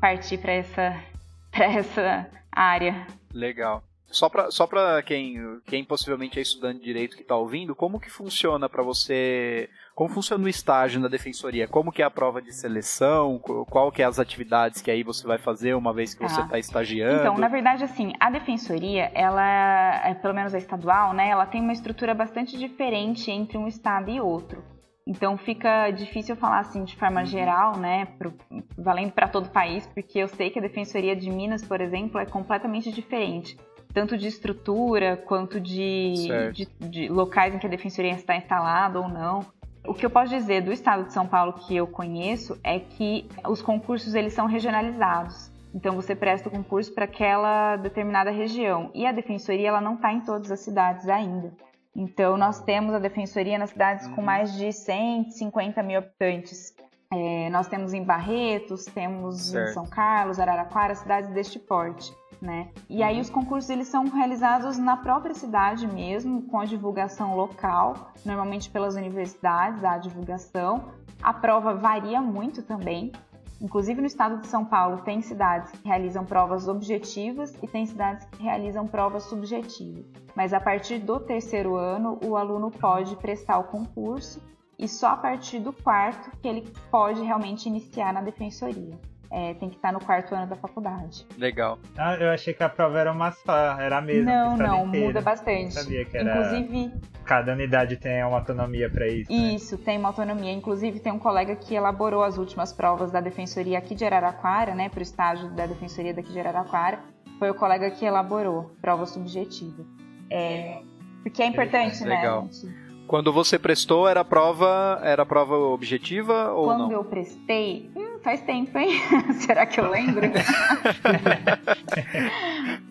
partir 0.00 0.38
para 0.38 0.52
essa, 0.52 0.96
pra 1.52 1.66
essa 1.66 2.26
área. 2.50 3.06
Legal. 3.32 3.82
Só 4.06 4.28
pra, 4.28 4.48
só 4.50 4.64
pra 4.66 5.02
quem, 5.02 5.36
quem 5.66 5.84
possivelmente 5.84 6.38
é 6.38 6.42
estudante 6.42 6.78
de 6.78 6.84
direito 6.84 7.16
que 7.16 7.24
tá 7.24 7.34
ouvindo, 7.34 7.74
como 7.74 7.98
que 7.98 8.08
funciona 8.08 8.68
pra 8.68 8.80
você... 8.82 9.68
Como 9.92 10.08
funciona 10.08 10.44
o 10.44 10.48
estágio 10.48 11.00
na 11.00 11.08
defensoria? 11.08 11.66
Como 11.66 11.90
que 11.90 12.00
é 12.00 12.04
a 12.04 12.10
prova 12.10 12.40
de 12.40 12.52
seleção? 12.52 13.38
Qu- 13.40 13.64
Qual 13.66 13.90
que 13.90 14.02
é 14.02 14.04
as 14.04 14.18
atividades 14.20 14.80
que 14.82 14.90
aí 14.90 15.02
você 15.02 15.26
vai 15.26 15.38
fazer 15.38 15.74
uma 15.74 15.92
vez 15.92 16.14
que 16.14 16.22
você 16.22 16.40
Ah. 16.40 16.46
tá 16.46 16.58
estagiando? 16.58 17.20
Então, 17.20 17.38
na 17.38 17.48
verdade, 17.48 17.82
assim, 17.82 18.12
a 18.20 18.30
defensoria, 18.30 19.10
ela, 19.14 20.06
é, 20.06 20.14
pelo 20.14 20.34
menos 20.34 20.54
a 20.54 20.58
estadual, 20.58 21.12
né, 21.12 21.28
ela 21.28 21.46
tem 21.46 21.60
uma 21.60 21.72
estrutura 21.72 22.14
bastante 22.14 22.56
diferente 22.56 23.30
entre 23.32 23.58
um 23.58 23.66
estado 23.66 24.10
e 24.10 24.20
outro. 24.20 24.62
Então 25.06 25.36
fica 25.36 25.90
difícil 25.90 26.34
falar 26.34 26.60
assim 26.60 26.82
de 26.82 26.96
forma 26.96 27.24
geral, 27.26 27.76
né, 27.76 28.06
pro, 28.18 28.32
valendo 28.76 29.12
para 29.12 29.28
todo 29.28 29.46
o 29.46 29.50
país, 29.50 29.86
porque 29.86 30.18
eu 30.18 30.28
sei 30.28 30.48
que 30.48 30.58
a 30.58 30.62
defensoria 30.62 31.14
de 31.14 31.30
Minas, 31.30 31.62
por 31.62 31.80
exemplo, 31.80 32.18
é 32.18 32.24
completamente 32.24 32.90
diferente, 32.90 33.58
tanto 33.92 34.16
de 34.16 34.26
estrutura 34.26 35.16
quanto 35.16 35.60
de, 35.60 36.28
de, 36.52 36.68
de 36.80 37.08
locais 37.08 37.54
em 37.54 37.58
que 37.58 37.66
a 37.66 37.70
defensoria 37.70 38.12
está 38.12 38.34
instalada 38.34 38.98
ou 38.98 39.08
não. 39.08 39.44
O 39.86 39.92
que 39.92 40.06
eu 40.06 40.10
posso 40.10 40.30
dizer 40.30 40.62
do 40.62 40.72
estado 40.72 41.04
de 41.04 41.12
São 41.12 41.26
Paulo 41.26 41.52
que 41.52 41.76
eu 41.76 41.86
conheço 41.86 42.58
é 42.64 42.78
que 42.78 43.28
os 43.46 43.60
concursos 43.60 44.14
eles 44.14 44.32
são 44.32 44.46
regionalizados. 44.46 45.52
Então 45.74 45.94
você 45.94 46.14
presta 46.14 46.48
o 46.48 46.52
concurso 46.52 46.94
para 46.94 47.04
aquela 47.04 47.76
determinada 47.76 48.30
região 48.30 48.90
e 48.94 49.04
a 49.04 49.12
defensoria 49.12 49.68
ela 49.68 49.82
não 49.82 49.96
está 49.96 50.10
em 50.12 50.20
todas 50.20 50.50
as 50.50 50.60
cidades 50.60 51.06
ainda. 51.08 51.52
Então 51.96 52.36
nós 52.36 52.60
temos 52.60 52.94
a 52.94 52.98
defensoria 52.98 53.58
nas 53.58 53.70
cidades 53.70 54.06
com 54.08 54.16
Uhum. 54.20 54.26
mais 54.26 54.52
de 54.54 54.72
150 54.72 55.82
mil 55.82 55.98
habitantes. 55.98 56.74
É, 57.12 57.48
nós 57.50 57.68
temos 57.68 57.92
em 57.92 58.02
Barretos, 58.02 58.86
temos 58.86 59.50
Certo. 59.50 59.70
em 59.70 59.72
São 59.74 59.86
Carlos, 59.86 60.40
Araraquara, 60.40 60.94
cidades 60.94 61.30
deste 61.30 61.58
porte. 61.58 62.12
Né? 62.42 62.68
E 62.90 63.02
aí 63.02 63.20
os 63.20 63.30
concursos 63.30 63.70
eles 63.70 63.88
são 63.88 64.08
realizados 64.08 64.76
na 64.76 64.96
própria 64.96 65.34
cidade 65.34 65.86
mesmo, 65.86 66.42
com 66.42 66.58
a 66.60 66.64
divulgação 66.64 67.36
local, 67.36 68.12
normalmente 68.24 68.68
pelas 68.68 68.96
universidades, 68.96 69.82
a 69.84 69.96
divulgação. 69.96 70.92
A 71.22 71.32
prova 71.32 71.72
varia 71.74 72.20
muito 72.20 72.60
também. 72.62 73.12
Inclusive 73.60 74.00
no 74.00 74.06
estado 74.06 74.40
de 74.40 74.48
São 74.48 74.64
Paulo 74.64 75.02
tem 75.02 75.22
cidades 75.22 75.70
que 75.70 75.86
realizam 75.86 76.24
provas 76.24 76.68
objetivas 76.68 77.54
e 77.62 77.66
tem 77.66 77.86
cidades 77.86 78.24
que 78.26 78.42
realizam 78.42 78.86
provas 78.86 79.24
subjetivas. 79.24 80.04
Mas 80.34 80.52
a 80.52 80.60
partir 80.60 80.98
do 80.98 81.20
terceiro 81.20 81.76
ano 81.76 82.18
o 82.24 82.36
aluno 82.36 82.70
pode 82.70 83.16
prestar 83.16 83.58
o 83.58 83.64
concurso 83.64 84.42
e 84.78 84.88
só 84.88 85.08
a 85.08 85.16
partir 85.16 85.60
do 85.60 85.72
quarto 85.72 86.30
que 86.38 86.48
ele 86.48 86.68
pode 86.90 87.22
realmente 87.22 87.66
iniciar 87.66 88.12
na 88.12 88.20
defensoria. 88.20 88.98
É, 89.30 89.54
tem 89.54 89.68
que 89.68 89.76
estar 89.76 89.92
no 89.92 89.98
quarto 90.00 90.34
ano 90.34 90.46
da 90.46 90.54
faculdade. 90.56 91.26
Legal. 91.36 91.78
Ah, 91.98 92.14
eu 92.14 92.30
achei 92.30 92.54
que 92.54 92.62
a 92.62 92.68
prova 92.68 92.98
era 93.00 93.10
uma 93.12 93.32
só, 93.32 93.80
era 93.80 93.98
a 93.98 94.00
mesma. 94.00 94.30
não, 94.30 94.56
não, 94.56 94.86
inteiro. 94.86 95.06
muda 95.08 95.20
bastante. 95.20 95.64
Não 95.64 95.70
sabia 95.82 96.04
que 96.04 96.16
era- 96.16 96.30
Inclusive, 96.30 96.92
Cada 97.24 97.52
unidade 97.54 97.96
tem 97.96 98.22
uma 98.22 98.36
autonomia 98.36 98.90
pra 98.90 99.08
isso. 99.08 99.32
né? 99.32 99.54
Isso, 99.54 99.78
tem 99.78 99.96
uma 99.98 100.08
autonomia. 100.10 100.52
Inclusive, 100.52 101.00
tem 101.00 101.10
um 101.10 101.18
colega 101.18 101.56
que 101.56 101.74
elaborou 101.74 102.22
as 102.22 102.36
últimas 102.36 102.70
provas 102.70 103.10
da 103.10 103.20
Defensoria 103.20 103.78
aqui 103.78 103.94
de 103.94 104.04
Araraquara, 104.04 104.74
né, 104.74 104.90
para 104.90 105.00
o 105.00 105.02
estágio 105.02 105.48
da 105.52 105.64
Defensoria 105.66 106.12
daqui 106.12 106.30
de 106.32 106.38
Araraquara. 106.38 106.98
Foi 107.38 107.48
o 107.50 107.54
colega 107.54 107.90
que 107.90 108.04
elaborou 108.04 108.76
prova 108.80 109.06
subjetiva. 109.06 109.84
É, 110.30 110.82
porque 111.22 111.42
é 111.42 111.46
importante, 111.46 112.02
né? 112.04 112.16
Legal. 112.16 112.42
gente? 112.52 112.83
Quando 113.06 113.32
você 113.32 113.58
prestou, 113.58 114.08
era 114.08 114.24
prova, 114.24 114.98
era 115.02 115.26
prova 115.26 115.56
objetiva 115.56 116.50
ou 116.52 116.64
Quando 116.64 116.84
não? 116.84 116.92
eu 116.92 117.04
prestei, 117.04 117.90
hum, 117.94 118.18
faz 118.22 118.40
tempo, 118.40 118.76
hein? 118.78 118.98
Será 119.40 119.66
que 119.66 119.78
eu 119.78 119.90
lembro? 119.90 120.22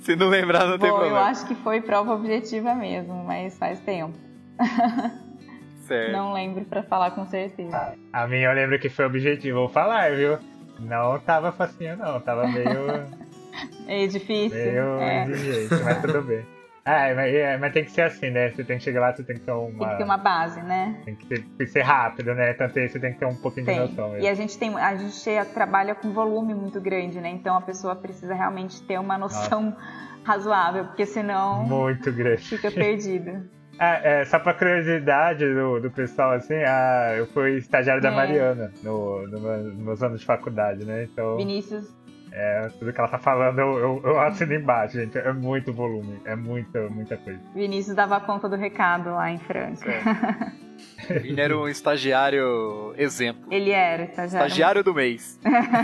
Se 0.01 0.15
não 0.15 0.27
lembrar, 0.27 0.65
não 0.67 0.77
tem 0.77 0.89
Bom, 0.89 0.95
eu 0.97 1.01
problema. 1.01 1.21
acho 1.27 1.47
que 1.47 1.55
foi 1.55 1.81
prova 1.81 2.13
objetiva 2.13 2.75
mesmo, 2.75 3.23
mas 3.23 3.57
faz 3.57 3.79
tempo. 3.79 4.13
Certo. 5.87 6.13
Não 6.13 6.31
lembro 6.31 6.63
para 6.63 6.81
falar 6.83 7.11
com 7.11 7.25
certeza. 7.25 7.93
A 8.13 8.25
minha 8.25 8.47
eu 8.47 8.53
lembro 8.53 8.79
que 8.79 8.87
foi 8.87 9.05
objetivo, 9.05 9.59
vou 9.59 9.67
falar, 9.69 10.15
viu? 10.15 10.37
Não 10.79 11.19
tava 11.19 11.51
facinho 11.51 11.97
não, 11.97 12.21
tava 12.21 12.47
meio, 12.47 13.05
É 13.85 14.07
difícil. 14.07 14.57
meio 14.57 14.97
é. 14.99 15.25
exigente, 15.27 15.83
mas 15.83 16.01
tudo 16.01 16.21
bem. 16.21 16.45
É 16.85 17.13
mas, 17.13 17.33
é, 17.33 17.57
mas 17.57 17.71
tem 17.71 17.85
que 17.85 17.91
ser 17.91 18.01
assim, 18.01 18.29
né? 18.29 18.49
Você 18.49 18.63
tem 18.63 18.77
que 18.77 18.83
chegar 18.83 18.99
lá, 18.99 19.13
você 19.13 19.23
tem 19.23 19.37
que 19.37 19.43
ter 19.43 19.51
uma. 19.51 19.79
Tem 19.79 19.89
que 19.89 19.97
ter 19.97 20.03
uma 20.03 20.17
base, 20.17 20.61
né? 20.61 21.01
Tem 21.05 21.15
que, 21.15 21.25
ter, 21.25 21.39
tem 21.41 21.65
que 21.65 21.67
ser 21.67 21.81
rápido, 21.81 22.35
né? 22.35 22.53
Tanto 22.53 22.77
aí 22.77 22.89
você 22.89 22.99
tem 22.99 23.13
que 23.13 23.19
ter 23.19 23.25
um 23.25 23.35
pouquinho 23.35 23.65
de 23.65 23.71
Tem. 23.71 23.79
noção. 23.79 24.09
E 24.09 24.11
mesmo. 24.13 24.29
a 24.29 24.33
gente 24.33 24.57
tem, 24.57 24.75
a 24.77 24.95
gente 24.95 25.53
trabalha 25.53 25.95
com 25.95 26.11
volume 26.11 26.53
muito 26.53 26.81
grande, 26.81 27.21
né? 27.21 27.29
Então 27.29 27.55
a 27.55 27.61
pessoa 27.61 27.95
precisa 27.95 28.33
realmente 28.33 28.81
ter 28.83 28.99
uma 28.99 29.17
noção 29.17 29.73
razoável, 30.25 30.85
porque 30.85 31.05
senão 31.05 31.63
Muito 31.63 32.11
grande. 32.11 32.41
fica 32.41 32.69
perdida. 32.69 33.43
Ah, 33.79 33.99
é, 34.03 34.25
só 34.25 34.37
pra 34.37 34.53
curiosidade 34.53 35.51
do, 35.51 35.79
do 35.79 35.89
pessoal, 35.89 36.33
assim, 36.33 36.53
ah, 36.53 37.15
eu 37.17 37.25
fui 37.25 37.57
estagiário 37.57 38.03
da 38.03 38.09
É. 38.11 38.15
Mariana 38.15 38.71
no, 38.83 39.27
no 39.27 39.39
nos 39.39 39.77
meus 39.79 40.03
anos 40.03 40.19
de 40.19 40.25
faculdade, 40.27 40.85
né? 40.85 41.05
Então, 41.11 41.37
Vinícius, 41.37 41.91
é, 42.35 42.67
tudo 42.79 42.91
que 42.91 42.99
ela 42.99 43.07
tá 43.07 43.19
falando 43.19 43.59
eu, 43.59 43.77
eu, 43.77 44.01
eu 44.03 44.19
assino 44.19 44.55
embaixo, 44.55 44.97
gente. 44.97 45.15
É 45.19 45.31
muito 45.31 45.71
volume, 45.71 46.19
é 46.25 46.35
muita, 46.35 46.89
muita 46.89 47.15
coisa. 47.15 47.39
Vinícius 47.53 47.95
dava 47.95 48.19
conta 48.19 48.49
do 48.49 48.55
recado 48.55 49.11
lá 49.11 49.29
em 49.29 49.37
Franca. 49.37 50.51
Ele 51.07 51.37
era 51.39 51.55
um 51.55 51.67
estagiário 51.67 52.95
exemplo. 52.97 53.43
Ele 53.51 53.69
era 53.69 54.05
estagiário. 54.05 54.47
Estagiário 54.47 54.83
do 54.83 54.95
mês. 54.95 55.39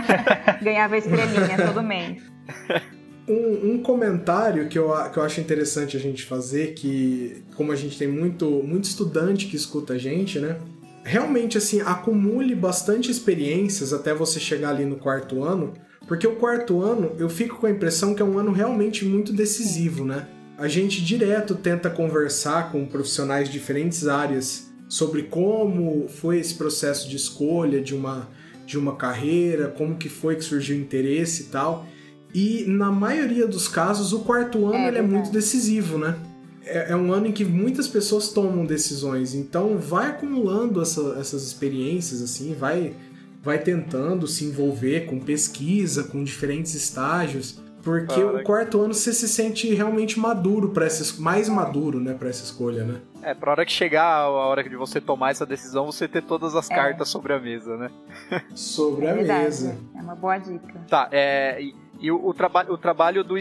Ganhava 0.60 0.98
estrelinha 0.98 1.56
todo 1.66 1.82
mês. 1.82 2.22
Um, 3.28 3.74
um 3.74 3.82
comentário 3.82 4.68
que 4.68 4.76
eu, 4.76 4.92
que 5.12 5.16
eu 5.16 5.22
acho 5.22 5.40
interessante 5.40 5.96
a 5.96 6.00
gente 6.00 6.24
fazer, 6.24 6.74
que 6.74 7.44
como 7.54 7.70
a 7.70 7.76
gente 7.76 7.96
tem 7.96 8.08
muito, 8.08 8.44
muito 8.64 8.84
estudante 8.84 9.46
que 9.46 9.54
escuta 9.54 9.92
a 9.92 9.98
gente, 9.98 10.40
né? 10.40 10.58
Realmente, 11.04 11.56
assim, 11.56 11.80
acumule 11.80 12.56
bastante 12.56 13.08
experiências 13.08 13.92
até 13.92 14.12
você 14.12 14.40
chegar 14.40 14.70
ali 14.70 14.84
no 14.84 14.96
quarto 14.96 15.44
ano, 15.44 15.74
porque 16.10 16.26
o 16.26 16.34
quarto 16.34 16.82
ano 16.82 17.12
eu 17.20 17.28
fico 17.28 17.56
com 17.56 17.66
a 17.66 17.70
impressão 17.70 18.16
que 18.16 18.20
é 18.20 18.24
um 18.24 18.36
ano 18.36 18.50
realmente 18.50 19.04
muito 19.04 19.32
decisivo, 19.32 20.04
né? 20.04 20.26
A 20.58 20.66
gente 20.66 21.00
direto 21.04 21.54
tenta 21.54 21.88
conversar 21.88 22.72
com 22.72 22.84
profissionais 22.84 23.46
de 23.46 23.52
diferentes 23.52 24.08
áreas 24.08 24.72
sobre 24.88 25.22
como 25.22 26.08
foi 26.08 26.40
esse 26.40 26.54
processo 26.56 27.08
de 27.08 27.14
escolha 27.14 27.80
de 27.80 27.94
uma, 27.94 28.28
de 28.66 28.76
uma 28.76 28.96
carreira, 28.96 29.68
como 29.68 29.94
que 29.94 30.08
foi 30.08 30.34
que 30.34 30.42
surgiu 30.42 30.76
o 30.76 30.80
interesse 30.80 31.42
e 31.42 31.46
tal. 31.46 31.86
E 32.34 32.64
na 32.66 32.90
maioria 32.90 33.46
dos 33.46 33.68
casos, 33.68 34.12
o 34.12 34.18
quarto 34.20 34.66
ano 34.66 34.78
É 34.86 34.88
ele 34.88 34.98
é 34.98 35.02
muito 35.02 35.30
decisivo, 35.30 35.96
né? 35.96 36.16
É, 36.64 36.90
é 36.90 36.96
um 36.96 37.12
ano 37.12 37.28
em 37.28 37.32
que 37.32 37.44
muitas 37.44 37.86
pessoas 37.86 38.30
tomam 38.30 38.66
decisões, 38.66 39.32
então 39.32 39.78
vai 39.78 40.08
acumulando 40.08 40.82
essa- 40.82 41.16
essas 41.20 41.44
experiências, 41.46 42.20
assim, 42.20 42.52
vai, 42.58 42.94
vai 43.42 43.58
tentando 43.58 44.26
se 44.26 44.44
envolver 44.44 45.06
com 45.06 45.18
pesquisa, 45.18 46.04
com 46.04 46.22
diferentes 46.22 46.74
estágios, 46.74 47.60
porque 47.82 48.14
Cara. 48.22 48.36
o 48.36 48.42
quarto 48.42 48.80
ano 48.82 48.92
você 48.92 49.10
se 49.12 49.26
sente 49.26 49.72
realmente 49.74 50.20
maduro 50.20 50.68
para 50.68 50.84
essa 50.84 51.00
es- 51.02 51.18
mais 51.18 51.48
maduro, 51.48 51.98
né, 51.98 52.12
para 52.12 52.28
essa 52.28 52.44
escolha, 52.44 52.84
né? 52.84 53.00
É, 53.22 53.32
pra 53.34 53.52
hora 53.52 53.64
que 53.64 53.72
chegar 53.72 54.04
a 54.04 54.28
hora 54.28 54.62
de 54.62 54.76
você 54.76 55.00
tomar 55.00 55.30
essa 55.30 55.46
decisão, 55.46 55.86
você 55.86 56.06
ter 56.06 56.22
todas 56.22 56.54
as 56.54 56.70
É. 56.70 56.74
cartas 56.74 57.08
sobre 57.08 57.32
a 57.32 57.38
mesa, 57.40 57.76
né? 57.78 57.90
Sobre 58.54 59.06
a 59.08 59.14
verdade. 59.14 59.44
mesa. 59.44 59.78
É 59.96 60.00
uma 60.02 60.14
boa 60.14 60.36
dica. 60.36 60.74
Tá, 60.88 61.08
é. 61.10 61.62
E, 62.00 62.10
o, 62.10 62.28
o, 62.28 62.32
traba 62.32 62.66
o 62.70 62.78
trabalho 62.78 63.22
do. 63.22 63.34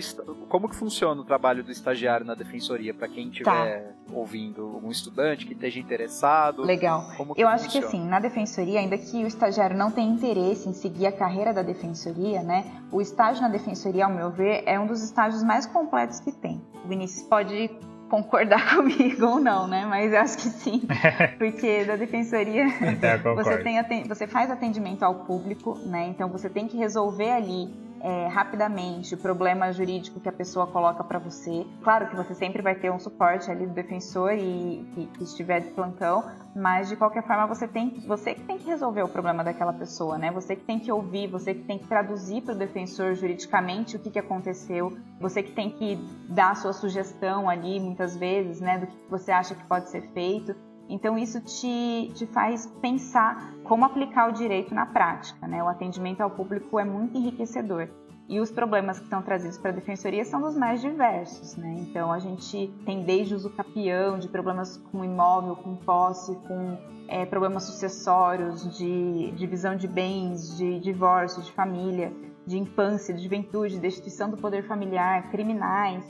Como 0.50 0.68
que 0.68 0.76
funciona 0.76 1.22
o 1.22 1.24
trabalho 1.24 1.64
do 1.64 1.72
estagiário 1.72 2.26
na 2.26 2.36
defensoria? 2.36 2.94
Pra 2.94 3.08
quem 3.08 3.30
estiver 3.30 3.96
ouvindo, 4.12 4.64
algum 4.64 4.92
estudante 4.92 5.46
que 5.46 5.54
esteja 5.54 5.80
interessado. 5.80 6.64
Legal. 6.64 7.10
Como 7.16 7.34
que 7.34 7.42
Eu 7.42 7.48
acho 7.48 7.70
que 7.70 7.82
funciona? 7.82 7.88
assim, 7.88 8.10
na 8.10 8.20
defensoria, 8.20 8.80
ainda 8.80 8.98
que 8.98 9.24
o 9.24 9.28
estagiário 9.28 9.78
não 9.78 9.92
tenha 9.92 10.12
interesse 10.12 10.68
em 10.68 10.74
seguir 10.74 11.08
a 11.08 11.12
carreira 11.12 11.54
da 11.54 11.62
defensoria, 11.62 12.44
né? 12.44 12.66
O 12.92 13.02
estágio 13.02 13.42
na 13.42 13.50
defensoria, 13.50 14.06
ao 14.06 14.12
meu 14.12 14.30
ver, 14.30 14.64
é 14.66 14.80
um 14.80 14.88
dos 14.88 15.02
estágios 15.02 15.44
mais 15.44 15.66
completos 15.66 16.20
que 16.20 16.32
tem. 16.32 16.62
O 16.84 16.88
Vinícius 16.88 17.26
pode 17.28 17.70
concordar 18.10 18.76
comigo 18.76 19.26
ou 19.26 19.40
não, 19.40 19.68
né? 19.68 19.86
Mas 19.86 20.12
eu 20.12 20.20
acho 20.20 20.38
que 20.38 20.50
sim. 20.50 20.82
Porque 21.38 21.86
da 21.86 21.96
defensoria 21.96 22.66
concordo. 23.24 23.36
você, 23.36 23.58
tem 23.60 24.04
você 24.04 24.28
faz 24.28 24.52
atendimento 24.52 25.04
ao 25.04 25.16
público, 25.24 25.78
né? 25.86 26.08
Então 26.08 26.28
você 26.30 26.50
tem 26.50 26.68
que 26.68 26.76
resolver 26.76 27.32
ali 27.32 27.70
é, 28.02 28.28
rapidamente 28.28 29.14
o 29.14 29.18
problema 29.18 29.72
jurídico 29.72 30.20
que 30.20 30.30
a 30.30 30.32
pessoa 30.32 30.68
coloca 30.68 31.04
para 31.04 31.20
você. 31.20 31.66
Claro 31.84 32.08
que 32.10 32.16
você 32.16 32.34
sempre 32.34 32.62
vai 32.62 32.76
ter 32.76 32.92
um 32.92 33.00
suporte 33.00 33.50
ali 33.50 33.66
do 33.66 33.74
defensor 33.74 34.34
e 34.34 34.86
que, 35.18 35.24
estiver 35.24 35.62
de 35.62 35.72
plantão, 35.72 36.24
mas 36.56 36.90
de 36.90 36.96
qualquer 36.96 37.26
forma 37.26 37.48
você 37.48 37.68
tem 37.68 37.90
você 38.08 38.34
que 38.34 38.44
tem 38.44 38.58
que 38.58 38.66
resolver 38.66 39.04
o 39.04 39.08
problema 39.08 39.44
daquela 39.44 39.74
pessoa, 39.74 40.18
né? 40.18 40.32
Você 40.32 40.56
que 40.56 40.64
tem 40.64 40.80
que 40.80 40.92
ouvir, 40.92 41.28
você 41.28 41.54
que 41.54 41.64
tem 41.64 41.78
que 41.78 41.88
traduzir 41.88 42.42
para 42.42 42.54
o 42.54 42.58
defensor 42.58 43.14
juridicamente 43.16 43.96
o 43.96 44.00
que, 44.00 44.10
que 44.10 44.20
aconteceu, 44.20 44.98
você 45.20 45.44
que 45.44 45.52
tem 45.52 45.70
que 45.70 45.96
dar 46.30 46.52
a 46.52 46.56
sua 46.56 46.74
sugestão 46.74 47.50
ali 47.50 47.80
muitas 47.80 48.16
vezes, 48.16 48.60
né? 48.60 48.80
Do 48.80 48.88
que 48.88 48.98
você 49.10 49.32
acha 49.32 49.56
que 49.56 49.64
pode 49.66 49.90
ser 49.90 50.02
feito. 50.14 50.56
Então 50.90 51.18
isso 51.18 51.40
te, 51.40 52.12
te 52.16 52.26
faz 52.26 52.66
pensar 52.82 53.54
como 53.64 53.86
aplicar 53.86 54.30
o 54.30 54.34
direito 54.34 54.74
na 54.74 54.88
prática, 54.88 55.48
né? 55.48 55.64
O 55.64 55.68
atendimento 55.68 56.22
ao 56.22 56.32
público 56.32 56.80
é 56.80 56.84
muito 56.84 57.16
enriquecedor. 57.16 57.88
E 58.28 58.40
os 58.40 58.52
problemas 58.52 59.00
que 59.00 59.08
são 59.08 59.22
trazidos 59.22 59.58
para 59.58 59.72
a 59.72 59.74
defensoria 59.74 60.24
são 60.26 60.42
dos 60.42 60.56
mais 60.56 60.82
diversos, 60.82 61.56
né? 61.56 61.76
Então 61.80 62.12
a 62.12 62.20
gente 62.20 62.72
tem 62.86 63.04
desde 63.04 63.34
uso 63.34 63.50
capião, 63.52 64.20
de 64.20 64.28
problemas 64.28 64.78
com 64.92 65.04
imóvel, 65.04 65.56
com 65.56 65.76
posse, 65.76 66.36
com 66.48 66.78
é, 67.08 67.26
problemas 67.26 67.64
sucessórios, 67.64 68.78
de 68.78 69.32
divisão 69.32 69.76
de 69.76 69.88
bens, 69.88 70.56
de 70.58 70.80
divórcio, 70.80 71.42
de 71.42 71.52
família, 71.52 72.14
de 72.46 72.58
infância, 72.58 73.14
de 73.14 73.24
juventude, 73.24 73.80
destituição 73.80 74.30
do 74.30 74.38
poder 74.38 74.64
familiar, 74.68 75.30
criminais. 75.32 76.04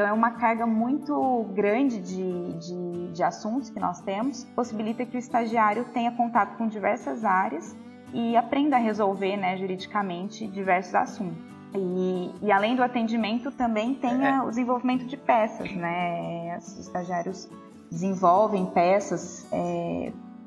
Então 0.00 0.08
é 0.08 0.12
uma 0.14 0.30
carga 0.30 0.64
muito 0.64 1.44
grande 1.52 2.00
de, 2.00 2.54
de, 2.54 3.12
de 3.12 3.22
assuntos 3.22 3.68
que 3.68 3.78
nós 3.78 4.00
temos, 4.00 4.44
possibilita 4.56 5.04
que 5.04 5.14
o 5.14 5.18
estagiário 5.18 5.84
tenha 5.92 6.10
contato 6.10 6.56
com 6.56 6.66
diversas 6.66 7.22
áreas 7.22 7.76
e 8.14 8.34
aprenda 8.34 8.76
a 8.76 8.78
resolver 8.78 9.36
né, 9.36 9.58
juridicamente 9.58 10.46
diversos 10.46 10.94
assuntos. 10.94 11.36
E, 11.74 12.30
e 12.40 12.50
além 12.50 12.74
do 12.74 12.82
atendimento, 12.82 13.50
também 13.50 13.94
tenha 13.94 14.42
o 14.42 14.48
desenvolvimento 14.48 15.04
de 15.04 15.18
peças, 15.18 15.70
né? 15.70 16.56
Os 16.56 16.78
estagiários 16.78 17.46
desenvolvem 17.90 18.64
peças 18.64 19.46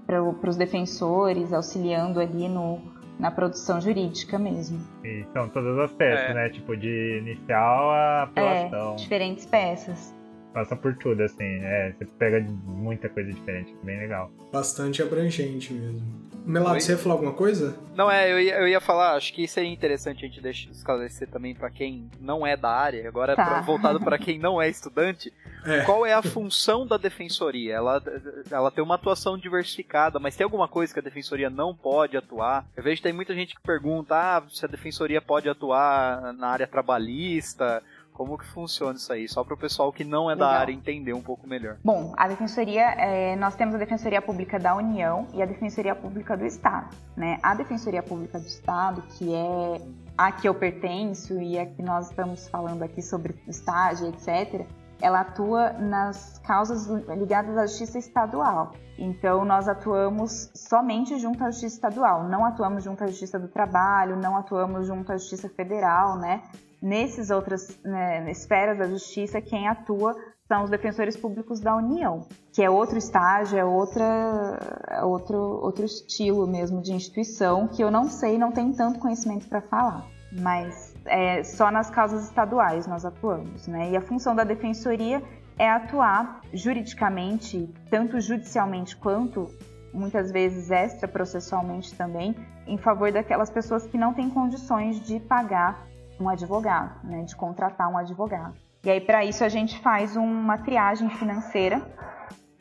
para 0.07 0.49
os 0.49 0.57
defensores, 0.57 1.53
auxiliando 1.53 2.19
ali 2.19 2.49
no, 2.49 2.79
na 3.19 3.29
produção 3.31 3.79
jurídica 3.79 4.37
mesmo. 4.39 4.79
E 5.03 5.25
são 5.33 5.47
todas 5.49 5.77
as 5.77 5.91
peças, 5.93 6.29
É. 6.31 6.33
né? 6.33 6.49
Tipo, 6.49 6.75
de 6.75 7.19
inicial 7.19 7.91
a 7.91 8.19
É, 8.19 8.23
apelação. 8.23 8.95
diferentes 8.95 9.45
peças. 9.45 10.13
Passa 10.53 10.75
por 10.75 10.95
tudo, 10.95 11.21
assim. 11.23 11.43
É, 11.63 11.93
você 11.97 12.05
pega 12.05 12.39
muita 12.65 13.09
coisa 13.09 13.31
diferente. 13.31 13.75
Bem 13.83 13.97
legal. 13.99 14.31
Bastante 14.51 15.01
abrangente 15.01 15.73
mesmo. 15.73 16.23
Melado, 16.45 16.79
você 16.79 16.91
ia 16.91 16.97
falar 16.97 17.15
alguma 17.15 17.31
coisa? 17.31 17.73
Não, 17.95 18.11
é, 18.11 18.29
eu 18.29 18.37
ia, 18.37 18.55
eu 18.59 18.67
ia 18.67 18.81
falar, 18.81 19.15
acho 19.15 19.33
que 19.33 19.47
seria 19.47 19.71
interessante 19.71 20.25
a 20.25 20.27
gente 20.27 20.41
deixar, 20.41 20.69
esclarecer 20.71 21.29
também 21.29 21.55
pra 21.55 21.69
quem 21.69 22.09
não 22.19 22.45
é 22.45 22.57
da 22.57 22.69
área, 22.69 23.07
agora 23.07 23.33
Tá. 23.33 23.45
pra- 23.45 23.61
voltado 23.61 23.99
pra 24.01 24.17
quem 24.17 24.37
não 24.37 24.61
é 24.61 24.67
estudante, 24.67 25.31
É. 25.65 25.85
qual 25.85 26.05
é 26.05 26.11
a 26.13 26.21
função 26.21 26.85
da 26.85 26.97
defensoria? 26.97 27.75
Ela, 27.75 28.03
ela 28.51 28.69
tem 28.69 28.83
uma 28.83 28.95
atuação 28.95 29.37
diversificada, 29.37 30.19
mas 30.19 30.35
tem 30.35 30.43
alguma 30.43 30.67
coisa 30.67 30.93
que 30.93 30.99
a 30.99 31.03
defensoria 31.03 31.49
não 31.49 31.73
pode 31.73 32.17
atuar? 32.17 32.65
Eu 32.75 32.83
vejo 32.83 32.97
que 32.97 33.03
tem 33.03 33.13
muita 33.13 33.33
gente 33.33 33.55
que 33.55 33.61
pergunta 33.61 34.13
ah, 34.13 34.43
se 34.51 34.65
a 34.65 34.67
defensoria 34.67 35.21
pode 35.21 35.47
atuar 35.47 36.33
na 36.33 36.47
área 36.49 36.67
trabalhista, 36.67 37.81
como 38.13 38.37
que 38.37 38.45
funciona 38.45 38.95
isso 38.95 39.11
aí? 39.11 39.27
Só 39.27 39.43
para 39.43 39.53
o 39.53 39.57
pessoal 39.57 39.91
que 39.91 40.03
não 40.03 40.29
é 40.29 40.35
da 40.35 40.45
Legal. 40.47 40.61
área 40.61 40.73
entender 40.73 41.13
um 41.13 41.21
pouco 41.21 41.47
melhor. 41.47 41.77
Bom, 41.83 42.13
a 42.15 42.27
Defensoria, 42.27 42.83
é, 42.91 43.35
nós 43.35 43.55
temos 43.55 43.75
a 43.75 43.77
Defensoria 43.77 44.21
Pública 44.21 44.59
da 44.59 44.75
União 44.75 45.27
e 45.33 45.41
a 45.41 45.45
Defensoria 45.45 45.95
Pública 45.95 46.37
do 46.37 46.45
Estado. 46.45 46.95
Né? 47.17 47.39
A 47.41 47.53
Defensoria 47.55 48.03
Pública 48.03 48.39
do 48.39 48.45
Estado, 48.45 49.01
que 49.17 49.33
é 49.33 49.81
a 50.17 50.31
que 50.31 50.47
eu 50.47 50.53
pertenço 50.53 51.41
e 51.41 51.57
a 51.57 51.65
que 51.65 51.81
nós 51.81 52.09
estamos 52.09 52.47
falando 52.47 52.83
aqui 52.83 53.01
sobre 53.01 53.35
estágio, 53.47 54.07
etc., 54.09 54.65
ela 55.01 55.19
atua 55.19 55.73
nas 55.73 56.39
causas 56.39 56.87
ligadas 57.09 57.57
à 57.57 57.65
justiça 57.65 57.97
estadual. 57.97 58.71
Então, 58.97 59.43
nós 59.43 59.67
atuamos 59.67 60.49
somente 60.55 61.19
junto 61.19 61.43
à 61.43 61.47
justiça 61.47 61.75
estadual, 61.75 62.23
não 62.29 62.45
atuamos 62.45 62.83
junto 62.83 63.03
à 63.03 63.07
justiça 63.07 63.37
do 63.37 63.49
trabalho, 63.49 64.15
não 64.15 64.37
atuamos 64.37 64.87
junto 64.87 65.11
à 65.11 65.17
justiça 65.17 65.49
federal, 65.49 66.17
né? 66.17 66.43
Nesses 66.83 67.29
outras 67.29 67.79
né, 67.81 68.29
esferas 68.29 68.77
da 68.77 68.85
justiça, 68.89 69.39
quem 69.39 69.69
atua 69.69 70.13
são 70.45 70.65
os 70.65 70.69
defensores 70.69 71.15
públicos 71.15 71.61
da 71.61 71.73
União, 71.77 72.27
que 72.51 72.61
é 72.61 72.69
outro 72.69 72.97
estágio, 72.97 73.57
é 73.57 73.63
outra, 73.63 74.59
é 74.89 75.01
outro, 75.01 75.37
outro 75.37 75.85
estilo 75.85 76.45
mesmo 76.45 76.81
de 76.81 76.91
instituição 76.91 77.69
que 77.69 77.81
eu 77.81 77.89
não 77.89 78.09
sei, 78.09 78.37
não 78.37 78.51
tenho 78.51 78.75
tanto 78.75 78.99
conhecimento 78.99 79.47
para 79.47 79.61
falar, 79.61 80.05
mas 80.33 80.93
é, 81.05 81.41
só 81.45 81.71
nas 81.71 81.89
causas 81.89 82.25
estaduais 82.25 82.85
nós 82.85 83.05
atuamos, 83.05 83.65
né? 83.65 83.91
E 83.91 83.95
a 83.95 84.01
função 84.01 84.35
da 84.35 84.43
defensoria 84.43 85.23
é 85.57 85.69
atuar 85.69 86.41
juridicamente, 86.51 87.73
tanto 87.89 88.19
judicialmente 88.19 88.97
quanto 88.97 89.49
muitas 89.93 90.33
vezes 90.33 90.69
extraprocessualmente 90.69 91.95
também, 91.95 92.35
em 92.67 92.77
favor 92.77 93.09
daquelas 93.09 93.49
pessoas 93.49 93.87
que 93.87 93.97
não 93.97 94.13
têm 94.13 94.29
condições 94.29 94.99
de 94.99 95.17
pagar 95.21 95.93
um 96.23 96.29
advogado, 96.29 97.05
né, 97.05 97.23
de 97.23 97.35
contratar 97.35 97.89
um 97.89 97.97
advogado. 97.97 98.55
E 98.83 98.89
aí, 98.89 98.99
para 98.99 99.23
isso, 99.23 99.43
a 99.43 99.49
gente 99.49 99.79
faz 99.79 100.15
uma 100.15 100.57
triagem 100.57 101.09
financeira 101.09 101.81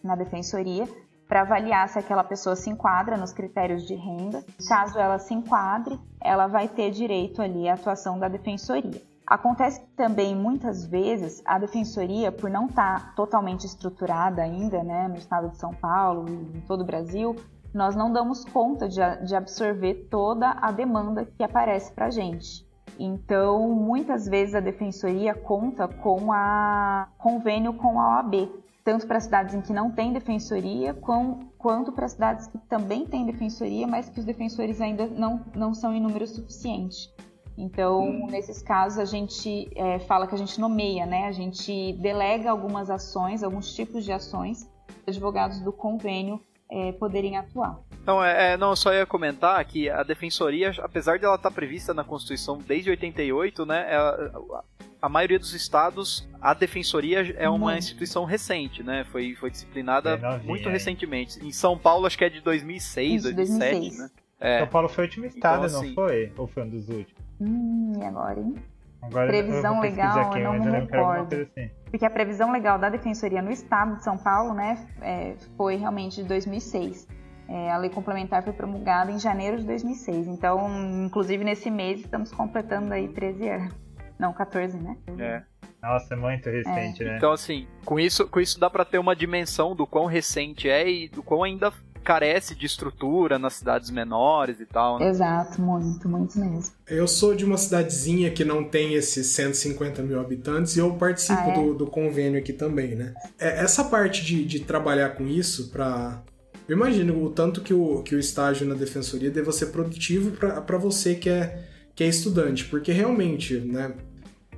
na 0.03 0.15
defensoria 0.15 0.89
para 1.29 1.43
avaliar 1.43 1.89
se 1.89 1.99
aquela 1.99 2.23
pessoa 2.23 2.55
se 2.55 2.69
enquadra 2.69 3.17
nos 3.17 3.33
critérios 3.33 3.87
de 3.87 3.95
renda. 3.95 4.45
Caso 4.69 4.99
ela 4.99 5.19
se 5.19 5.33
enquadre, 5.33 5.99
ela 6.21 6.47
vai 6.47 6.69
ter 6.69 6.91
direito 6.91 7.41
ali 7.41 7.69
à 7.69 7.75
atuação 7.75 8.19
da 8.19 8.29
defensoria. 8.29 9.01
Acontece 9.27 9.81
que 9.81 9.87
também 9.97 10.37
muitas 10.37 10.85
vezes 10.85 11.43
a 11.47 11.59
defensoria, 11.59 12.31
por 12.31 12.51
não 12.51 12.67
estar 12.67 13.15
totalmente 13.15 13.65
estruturada 13.65 14.43
ainda, 14.43 14.83
né, 14.83 15.09
no 15.09 15.17
estado 15.17 15.49
de 15.49 15.57
São 15.57 15.73
Paulo 15.73 16.29
e 16.29 16.59
em 16.59 16.61
todo 16.63 16.83
o 16.83 16.87
Brasil, 16.87 17.35
nós 17.73 17.97
não 17.97 18.13
damos 18.13 18.45
conta 18.45 18.89
de, 18.89 19.01
de 19.25 19.35
absorver 19.35 20.09
toda 20.11 20.51
a 20.61 20.71
demanda 20.71 21.25
que 21.25 21.43
aparece 21.43 21.93
para 21.93 22.11
gente. 22.11 22.71
Então, 22.99 23.69
muitas 23.71 24.27
vezes 24.27 24.55
a 24.55 24.61
defensoria 24.61 25.35
conta 25.35 25.89
com 25.89 26.33
a 26.33 27.09
convênio 27.19 27.73
com 27.75 27.99
a 27.99 28.19
OAB, 28.19 28.51
tanto 28.85 29.07
para 29.07 29.21
cidades 29.21 29.55
em 29.55 29.61
que 29.61 29.73
não 29.73 29.91
tem 29.91 30.13
defensoria, 30.13 30.93
com, 30.93 31.41
quanto 31.57 31.93
para 31.93 32.09
cidades 32.09 32.47
que 32.47 32.59
também 32.59 33.07
têm 33.07 33.25
defensoria, 33.25 33.87
mas 33.87 34.09
que 34.09 34.19
os 34.19 34.25
defensores 34.25 34.81
ainda 34.81 35.07
não, 35.07 35.45
não 35.55 35.73
são 35.73 35.93
em 35.93 36.01
número 36.01 36.27
suficiente. 36.27 37.11
Então, 37.57 38.27
nesses 38.29 38.63
casos, 38.63 38.99
a 38.99 39.05
gente 39.05 39.71
é, 39.77 39.99
fala 40.01 40.27
que 40.27 40.35
a 40.35 40.39
gente 40.39 40.61
nomeia, 40.61 41.05
né? 41.05 41.27
A 41.27 41.33
gente 41.33 41.93
delega 41.95 42.51
algumas 42.51 42.91
ações, 42.91 43.43
alguns 43.43 43.75
tipos 43.75 44.05
de 44.05 44.13
ações, 44.13 44.69
advogados 45.07 45.61
do 45.61 45.73
convênio 45.73 46.41
é, 46.73 46.93
poderem 46.93 47.37
atuar. 47.37 47.79
Não, 48.07 48.25
é, 48.25 48.55
é, 48.55 48.57
não, 48.57 48.71
eu 48.71 48.77
só 48.77 48.93
ia 48.93 49.07
comentar 49.07 49.65
que 49.65 49.89
a 49.91 50.03
defensoria, 50.03 50.73
apesar 50.81 51.19
de 51.19 51.25
ela 51.25 51.37
estar 51.37 51.51
prevista 51.51 51.93
na 51.95 52.03
Constituição 52.03 52.59
desde 52.59 52.91
88, 52.91 53.65
né, 53.67 53.87
é, 53.89 53.97
a, 53.97 54.63
a 55.03 55.09
maioria 55.09 55.39
dos 55.39 55.53
estados, 55.55 56.29
a 56.41 56.53
defensoria 56.55 57.33
é 57.39 57.49
uma 57.49 57.59
Muito. 57.59 57.79
instituição 57.79 58.25
recente, 58.25 58.83
né, 58.83 59.05
foi, 59.13 59.35
foi 59.37 59.51
disciplinada 59.51 60.15
É 60.15 60.39
muito 60.39 60.67
hein? 60.67 60.73
recentemente. 60.73 61.39
Em 61.45 61.53
São 61.53 61.77
Paulo, 61.79 62.07
acho 62.07 62.19
que 62.19 62.25
é 62.25 62.29
de 62.31 62.41
2006, 62.41 63.25
Isso, 63.25 63.35
2007, 63.35 63.71
2006. 63.73 63.99
né. 63.99 64.11
É, 64.41 64.59
São 64.61 64.69
Paulo 64.69 64.89
foi 64.89 65.05
o 65.05 65.07
último 65.07 65.27
estado, 65.27 65.67
Então, 65.67 65.73
não 65.73 65.81
assim- 65.87 65.95
foi? 65.95 66.33
Ou 66.37 66.47
foi 66.49 66.63
um 66.65 66.69
dos 66.71 66.89
últimos? 66.89 67.23
Hum, 67.41 67.93
e 68.01 68.05
agora, 68.05 68.41
hein? 68.41 68.55
Agora 69.01 69.27
Previsão 69.29 69.81
legal, 69.81 70.19
aqui, 70.19 70.39
eu 70.41 70.45
não 70.45 70.59
mas 70.59 70.67
me 70.67 70.81
recordo. 70.81 71.35
assim. 71.37 71.71
Porque 71.93 72.07
a 72.07 72.11
previsão 72.11 72.51
legal 72.51 72.79
da 72.79 72.89
Defensoria 72.89 73.43
no 73.43 73.51
Estado 73.51 73.97
de 73.97 74.03
São 74.03 74.17
Paulo, 74.17 74.55
né, 74.55 74.89
é, 75.03 75.35
foi 75.59 75.77
realmente 75.77 76.23
de 76.23 76.25
2006. 76.27 77.07
É, 77.47 77.71
a 77.71 77.77
lei 77.77 77.91
complementar 77.91 78.43
foi 78.43 78.55
promulgada 78.55 79.13
em 79.13 79.19
janeiro 79.19 79.59
de 79.59 79.67
2006. 79.67 80.27
Então, 80.27 80.71
inclusive 81.05 81.45
nesse 81.45 81.71
mês, 81.71 82.01
estamos 82.01 82.33
completando 82.33 82.95
aí 82.95 83.09
13 83.09 83.47
anos. 83.47 83.75
Não, 84.19 84.33
14, 84.33 84.79
né? 84.79 84.97
é. 85.19 85.43
Nossa, 85.83 86.15
é 86.15 86.17
muito 86.17 86.49
recente, 86.49 87.05
né? 87.05 87.17
Então, 87.19 87.33
assim, 87.33 87.67
com 87.85 88.01
isso, 88.01 88.27
com 88.27 88.41
isso 88.41 88.59
dá 88.59 88.71
pra 88.71 88.87
ter 88.87 88.99
uma 88.99 89.15
dimensão 89.15 89.77
do 89.77 89.87
quão 89.87 90.07
recente 90.07 90.71
é 90.71 90.89
e 90.89 91.09
do 91.09 91.23
quão 91.23 91.43
ainda 91.43 91.71
carece 92.03 92.55
de 92.55 92.67
estrutura 92.67 93.39
nas 93.39 93.55
cidades 93.55 93.89
menores 93.91 94.61
e 94.61 94.67
tal, 94.67 94.99
né? 94.99 95.09
Exato, 95.09 95.61
muito, 95.63 96.09
muito 96.09 96.39
mesmo. 96.39 96.73
Eu 96.87 97.09
sou 97.09 97.35
de 97.35 97.45
uma 97.45 97.57
cidadezinha 97.57 98.31
que 98.31 98.45
não 98.45 98.65
tem 98.65 98.95
esses 98.95 99.29
150 99.29 100.03
mil 100.03 100.21
habitantes 100.21 100.77
e 100.77 100.81
eu 100.81 100.93
participo 100.95 101.41
Ah, 101.41 101.49
é? 101.51 101.53
do, 101.55 101.75
do 101.75 101.87
convênio 101.87 102.39
aqui 102.39 102.53
também, 102.53 102.95
né? 102.95 103.15
É, 103.39 103.63
essa 103.63 103.85
parte 103.85 104.25
de, 104.25 104.45
de 104.45 104.61
trabalhar 104.61 105.11
com 105.11 105.27
isso 105.27 105.71
pra. 105.71 106.23
Eu 106.69 106.77
imagino 106.77 107.23
o 107.25 107.31
tanto 107.31 107.61
que 107.61 107.75
o, 107.75 108.03
que 108.03 108.15
o 108.15 108.19
estágio 108.19 108.67
na 108.67 108.75
defensoria 108.75 109.31
deva 109.31 109.51
ser 109.53 109.67
produtivo 109.67 110.31
para 110.33 110.79
você 110.79 111.15
que 111.15 111.29
é, 111.29 111.65
que 111.95 112.05
é 112.05 112.09
estudante, 112.09 112.65
porque 112.67 112.93
realmente, 112.93 113.57
né? 113.59 113.95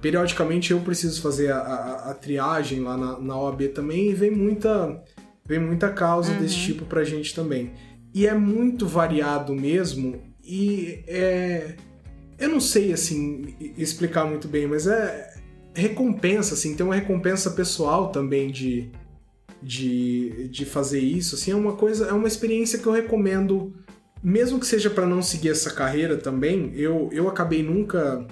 Periodicamente 0.00 0.70
eu 0.70 0.80
preciso 0.80 1.22
fazer 1.22 1.50
a, 1.50 1.56
a- 1.58 2.10
a 2.10 2.14
triagem 2.14 2.80
lá 2.80 2.94
na, 2.96 3.18
na 3.18 3.38
OAB 3.40 3.68
também 3.68 4.10
e 4.10 4.14
vem 4.14 4.30
muita, 4.30 5.02
vem 5.46 5.58
muita 5.58 5.90
causa 5.90 6.34
desse 6.34 6.56
tipo 6.56 6.84
pra 6.84 7.04
gente 7.04 7.34
também. 7.34 7.72
E 8.14 8.26
é 8.26 8.34
muito 8.34 8.86
variado 8.86 9.54
mesmo 9.54 10.22
e 10.42 11.02
é. 11.06 11.76
Eu 12.38 12.48
não 12.48 12.60
sei, 12.60 12.92
assim, 12.92 13.54
explicar 13.78 14.24
muito 14.24 14.48
bem, 14.48 14.66
mas 14.66 14.88
é 14.88 15.34
recompensa, 15.74 16.54
assim, 16.54 16.74
tem 16.74 16.86
uma 16.86 16.94
recompensa 16.94 17.50
pessoal 17.50 18.10
também 18.10 18.50
de, 18.50 18.90
de, 19.62 20.48
de 20.48 20.64
fazer 20.64 21.00
isso, 21.00 21.34
assim, 21.34 21.50
é 21.50 21.54
uma 21.54 21.72
coisa, 21.72 22.06
é 22.06 22.12
uma 22.12 22.28
experiência 22.28 22.78
que 22.78 22.86
eu 22.86 22.92
recomendo, 22.92 23.72
mesmo 24.22 24.60
que 24.60 24.66
seja 24.66 24.88
para 24.88 25.06
não 25.06 25.20
seguir 25.20 25.50
essa 25.50 25.70
carreira 25.70 26.16
também, 26.16 26.72
eu, 26.74 27.08
eu 27.12 27.28
acabei 27.28 27.62
nunca, 27.62 28.26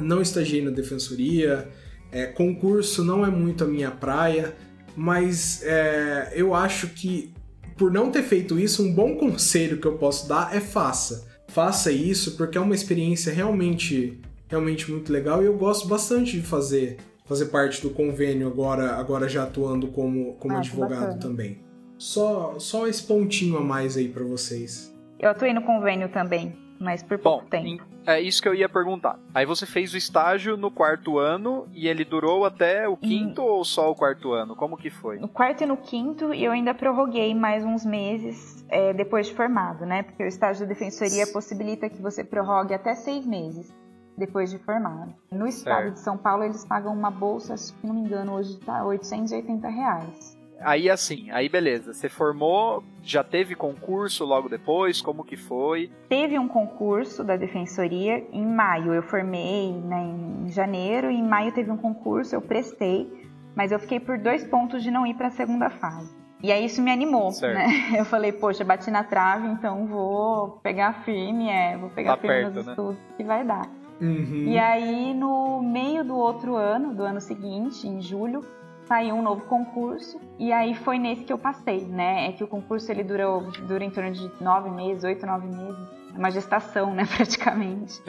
não 0.00 0.20
estagiei 0.20 0.62
na 0.62 0.70
defensoria, 0.70 1.68
é, 2.10 2.26
concurso 2.26 3.04
não 3.04 3.24
é 3.24 3.30
muito 3.30 3.62
a 3.62 3.66
minha 3.66 3.90
praia, 3.90 4.54
mas 4.96 5.62
é, 5.64 6.32
eu 6.34 6.54
acho 6.54 6.88
que 6.88 7.32
por 7.76 7.90
não 7.90 8.10
ter 8.10 8.22
feito 8.22 8.58
isso, 8.58 8.84
um 8.86 8.92
bom 8.94 9.16
conselho 9.16 9.78
que 9.78 9.86
eu 9.86 9.96
posso 9.96 10.28
dar 10.28 10.54
é 10.54 10.60
faça. 10.60 11.26
Faça 11.48 11.90
isso 11.90 12.36
porque 12.36 12.56
é 12.56 12.60
uma 12.60 12.74
experiência 12.74 13.32
realmente, 13.32 14.20
realmente 14.48 14.90
muito 14.90 15.12
legal 15.12 15.42
e 15.42 15.46
eu 15.46 15.56
gosto 15.56 15.88
bastante 15.88 16.32
de 16.40 16.46
fazer, 16.46 16.98
fazer 17.26 17.46
parte 17.46 17.82
do 17.82 17.90
convênio 17.90 18.46
agora, 18.46 18.92
agora 18.96 19.28
já 19.28 19.42
atuando 19.44 19.88
como, 19.88 20.34
como 20.34 20.54
Ah, 20.54 20.58
advogado 20.58 21.00
bacana. 21.00 21.18
também. 21.18 21.58
Só, 21.98 22.58
só 22.58 22.86
esse 22.86 23.02
pontinho 23.02 23.56
a 23.56 23.60
mais 23.60 23.96
aí 23.96 24.08
pra 24.08 24.24
vocês. 24.24 24.92
Eu 25.18 25.30
atuei 25.30 25.52
no 25.52 25.62
convênio 25.62 26.08
também, 26.08 26.56
mas 26.82 27.02
por 27.02 27.16
Bom, 27.18 27.38
pouco 27.38 27.46
tempo. 27.46 27.66
em- 27.66 27.80
é 28.04 28.20
isso 28.20 28.42
que 28.42 28.48
eu 28.48 28.54
ia 28.54 28.68
perguntar. 28.68 29.18
Aí 29.34 29.46
você 29.46 29.64
fez 29.64 29.94
o 29.94 29.96
estágio 29.96 30.56
no 30.56 30.70
quarto 30.70 31.18
ano 31.18 31.68
e 31.72 31.86
ele 31.86 32.04
durou 32.04 32.44
até 32.44 32.88
o 32.88 32.96
quinto 32.96 33.40
ou 33.42 33.64
só 33.64 33.90
o 33.90 33.94
quarto 33.94 34.32
ano? 34.32 34.56
Como 34.56 34.76
que 34.76 34.90
foi? 34.90 35.18
No 35.18 35.28
quarto 35.28 35.62
e 35.62 35.66
no 35.66 35.76
quinto, 35.76 36.34
e 36.34 36.44
eu 36.44 36.50
ainda 36.52 36.74
prorroguei 36.74 37.32
mais 37.34 37.64
uns 37.64 37.86
meses 37.86 38.64
é, 38.68 38.92
depois 38.92 39.28
de 39.28 39.34
formado, 39.34 39.86
né? 39.86 40.02
Porque 40.02 40.22
o 40.24 40.26
estágio 40.26 40.66
da 40.66 40.72
defensoria 40.72 41.26
possibilita 41.28 41.88
que 41.88 42.02
você 42.02 42.24
prorrogue 42.24 42.74
até 42.74 42.94
seis 42.94 43.24
meses 43.26 43.72
depois 44.18 44.50
de 44.50 44.58
formado. 44.58 45.14
No 45.30 45.46
estado 45.46 45.82
Certo. 45.84 45.94
de 45.94 46.00
São 46.00 46.18
Paulo, 46.18 46.44
eles 46.44 46.64
pagam 46.66 46.92
uma 46.92 47.10
bolsa, 47.10 47.56
se 47.56 47.72
não 47.82 47.94
me 47.94 48.00
engano, 48.02 48.32
hoje 48.34 48.58
tá 48.58 48.84
880 48.84 49.68
reais. 49.68 50.31
Aí 50.64 50.88
assim, 50.90 51.30
aí 51.30 51.48
beleza. 51.48 51.92
Você 51.92 52.08
formou, 52.08 52.82
já 53.02 53.22
teve 53.22 53.54
concurso 53.54 54.24
logo 54.24 54.48
depois? 54.48 55.00
Como 55.00 55.24
que 55.24 55.36
foi? 55.36 55.90
Teve 56.08 56.38
um 56.38 56.48
concurso 56.48 57.22
da 57.24 57.36
defensoria 57.36 58.24
em 58.32 58.46
maio. 58.46 58.92
Eu 58.94 59.02
formei 59.02 59.72
né, 59.72 60.02
em 60.44 60.48
janeiro 60.48 61.10
e 61.10 61.16
em 61.16 61.22
maio 61.26 61.52
teve 61.52 61.70
um 61.70 61.76
concurso, 61.76 62.34
eu 62.34 62.40
prestei, 62.42 63.10
mas 63.54 63.72
eu 63.72 63.78
fiquei 63.78 64.00
por 64.00 64.18
dois 64.18 64.44
pontos 64.44 64.82
de 64.82 64.90
não 64.90 65.06
ir 65.06 65.14
para 65.14 65.28
a 65.28 65.30
segunda 65.30 65.70
fase. 65.70 66.14
E 66.42 66.50
aí 66.50 66.64
isso 66.64 66.82
me 66.82 66.90
animou, 66.90 67.30
Certo. 67.30 67.54
né? 67.54 67.68
Eu 67.96 68.04
falei, 68.04 68.32
poxa, 68.32 68.64
bati 68.64 68.90
na 68.90 69.04
trave, 69.04 69.46
então 69.46 69.86
vou 69.86 70.58
pegar 70.60 71.04
firme, 71.04 71.48
é, 71.48 71.76
vou 71.78 71.88
pegar 71.90 72.16
Tá 72.16 72.22
firme 72.22 72.36
perto, 72.42 72.54
nos 72.56 72.66
né? 72.66 72.72
estudos 72.72 72.98
que 73.16 73.22
vai 73.22 73.44
dar. 73.44 73.70
Uhum. 74.00 74.46
E 74.48 74.58
aí, 74.58 75.14
no 75.14 75.62
meio 75.62 76.02
do 76.02 76.16
outro 76.16 76.56
ano, 76.56 76.92
do 76.96 77.04
ano 77.04 77.20
seguinte, 77.20 77.86
em 77.86 78.00
julho, 78.02 78.44
saiu 78.92 79.14
um 79.14 79.22
novo 79.22 79.46
concurso. 79.46 80.20
E 80.38 80.52
aí 80.52 80.74
foi 80.74 80.98
nesse 80.98 81.24
que 81.24 81.32
eu 81.32 81.38
passei, 81.38 81.80
né? 81.86 82.28
É 82.28 82.32
que 82.32 82.44
o 82.44 82.46
concurso 82.46 82.92
ele 82.92 83.02
dura, 83.02 83.24
dura 83.66 83.82
em 83.82 83.90
torno 83.90 84.12
de 84.12 84.30
nove 84.38 84.68
meses, 84.68 85.02
oito, 85.02 85.24
nove 85.24 85.46
meses. 85.46 85.88
É 86.14 86.18
uma 86.18 86.30
gestação, 86.30 86.92
né, 86.92 87.04
praticamente. 87.16 88.02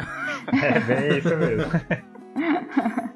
É 0.61 0.79
bem 0.81 1.17
isso 1.17 1.35
mesmo. 1.37 1.71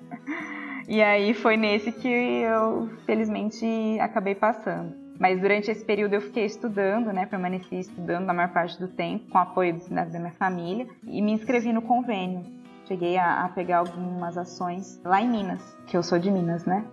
E 0.90 1.02
aí 1.02 1.34
foi 1.34 1.58
nesse 1.58 1.92
que 1.92 2.08
eu, 2.08 2.90
felizmente, 3.06 3.66
acabei 4.00 4.34
passando. 4.34 4.96
Mas 5.20 5.42
durante 5.42 5.70
esse 5.70 5.84
período 5.84 6.14
eu 6.14 6.22
fiquei 6.22 6.46
estudando, 6.46 7.12
né? 7.12 7.26
Permaneci 7.26 7.76
estudando 7.76 8.26
na 8.26 8.34
maior 8.34 8.54
parte 8.54 8.80
do 8.80 8.88
tempo, 8.88 9.30
com 9.30 9.38
apoio 9.38 9.78
da, 9.90 10.06
da 10.06 10.18
minha 10.18 10.32
família, 10.32 10.88
e 11.04 11.22
me 11.22 11.34
inscrevi 11.34 11.74
no 11.74 11.82
convênio. 11.82 12.46
Cheguei 12.86 13.18
a, 13.18 13.44
a 13.44 13.50
pegar 13.50 13.80
algumas 13.80 14.38
ações 14.38 15.02
lá 15.04 15.22
em 15.22 15.30
Minas, 15.30 15.78
que 15.88 15.98
eu 15.98 16.02
sou 16.02 16.18
de 16.18 16.32
Minas, 16.32 16.64
né? 16.64 16.86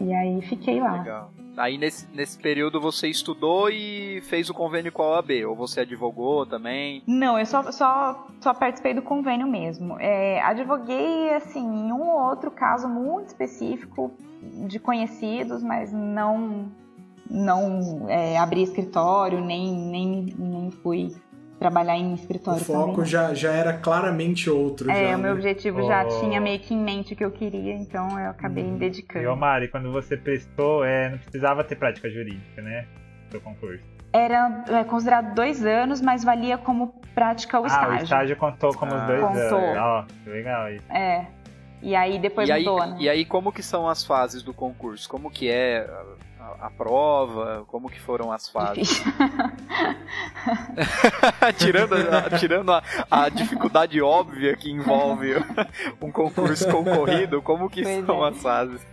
E 0.00 0.12
aí 0.14 0.40
fiquei 0.42 0.80
lá. 0.80 0.98
Legal. 0.98 1.32
Aí 1.56 1.76
nesse, 1.76 2.08
nesse 2.14 2.38
período 2.38 2.80
você 2.80 3.08
estudou 3.08 3.68
e 3.68 4.22
fez 4.22 4.48
o 4.48 4.54
convênio 4.54 4.90
com 4.90 5.02
a 5.02 5.16
OAB? 5.16 5.30
Ou 5.46 5.54
você 5.54 5.80
advogou 5.80 6.46
também? 6.46 7.02
Não, 7.06 7.38
eu 7.38 7.44
só, 7.44 7.70
só, 7.70 8.26
só 8.40 8.54
participei 8.54 8.94
do 8.94 9.02
convênio 9.02 9.46
mesmo. 9.46 9.98
É, 10.00 10.40
advoguei, 10.40 11.34
assim, 11.34 11.60
em 11.60 11.92
um 11.92 12.08
ou 12.08 12.28
outro 12.28 12.50
caso 12.50 12.88
muito 12.88 13.28
específico 13.28 14.10
de 14.66 14.78
conhecidos, 14.78 15.62
mas 15.62 15.92
não, 15.92 16.72
não 17.28 18.08
é, 18.08 18.38
abri 18.38 18.62
escritório, 18.62 19.40
nem, 19.40 19.70
nem, 19.70 20.34
nem 20.38 20.70
fui 20.70 21.14
trabalhar 21.60 21.96
em 21.96 22.10
O 22.12 22.14
escritório 22.14 22.64
foco 22.64 22.92
também. 22.92 23.04
já, 23.04 23.34
já 23.34 23.52
era 23.52 23.74
claramente 23.74 24.50
outro. 24.50 24.90
É, 24.90 25.10
já, 25.10 25.16
o 25.16 25.20
meu 25.20 25.30
né? 25.30 25.32
objetivo 25.32 25.82
já 25.86 26.04
Oh. 26.04 26.20
tinha 26.20 26.40
meio 26.40 26.58
que 26.58 26.74
em 26.74 26.78
mente 26.82 27.12
o 27.12 27.16
que 27.16 27.24
eu 27.24 27.30
queria, 27.30 27.74
então 27.74 28.18
eu 28.18 28.30
acabei 28.30 28.64
me 28.64 28.76
E, 28.76 28.80
dedicando. 28.80 29.30
ô 29.30 29.36
Mari, 29.36 29.68
quando 29.68 29.92
você 29.92 30.16
prestou, 30.16 30.82
é, 30.84 31.10
não 31.10 31.18
precisava 31.18 31.62
ter 31.62 31.76
prática 31.76 32.10
jurídica, 32.10 32.60
né? 32.62 32.86
Do 33.30 33.40
concurso. 33.40 33.84
Era 34.12 34.64
é, 34.68 34.82
considerado 34.82 35.34
dois 35.36 35.64
anos, 35.64 36.00
mas 36.00 36.24
valia 36.24 36.58
como 36.58 36.88
prática 37.14 37.60
o 37.60 37.64
Ah, 37.64 37.66
estágio. 37.68 37.92
o 37.92 38.02
estágio 38.04 38.36
contou 38.36 38.74
como 38.74 38.92
os 38.94 39.00
Ah. 39.02 39.06
dois 39.06 39.20
Contou. 39.20 39.58
anos. 39.58 39.78
Ó, 39.78 40.04
que 40.24 40.30
legal 40.30 40.72
isso. 40.72 40.84
É. 40.92 41.26
E 41.82 41.94
aí 41.94 42.18
depois 42.18 42.48
e, 42.48 42.52
aí, 42.52 42.64
mudou, 42.64 42.86
né? 42.86 42.96
e 42.98 43.08
aí 43.08 43.24
como 43.24 43.52
que 43.52 43.62
são 43.62 43.88
as 43.88 44.04
fases 44.04 44.42
do 44.42 44.52
concurso? 44.52 45.08
Como 45.08 45.30
que 45.30 45.48
é 45.48 45.88
a, 46.60 46.70
prova? 46.70 47.64
Como 47.66 47.88
que 47.88 48.00
foram 48.00 48.32
as 48.32 48.48
fases? 48.48 49.02
Tirando 51.58 51.94
a, 51.94 52.38
tirando 52.38 52.72
a, 52.72 52.82
a 53.10 53.28
dificuldade 53.28 54.00
óbvia 54.00 54.56
que 54.56 54.70
envolve 54.70 55.34
um 56.00 56.10
concurso 56.10 56.70
concorrido, 56.70 57.42
como 57.42 57.68
que 57.68 57.82
Pois 57.82 58.06
são 58.06 58.24
é. 58.24 58.28
as 58.28 58.42
fases? 58.42 58.86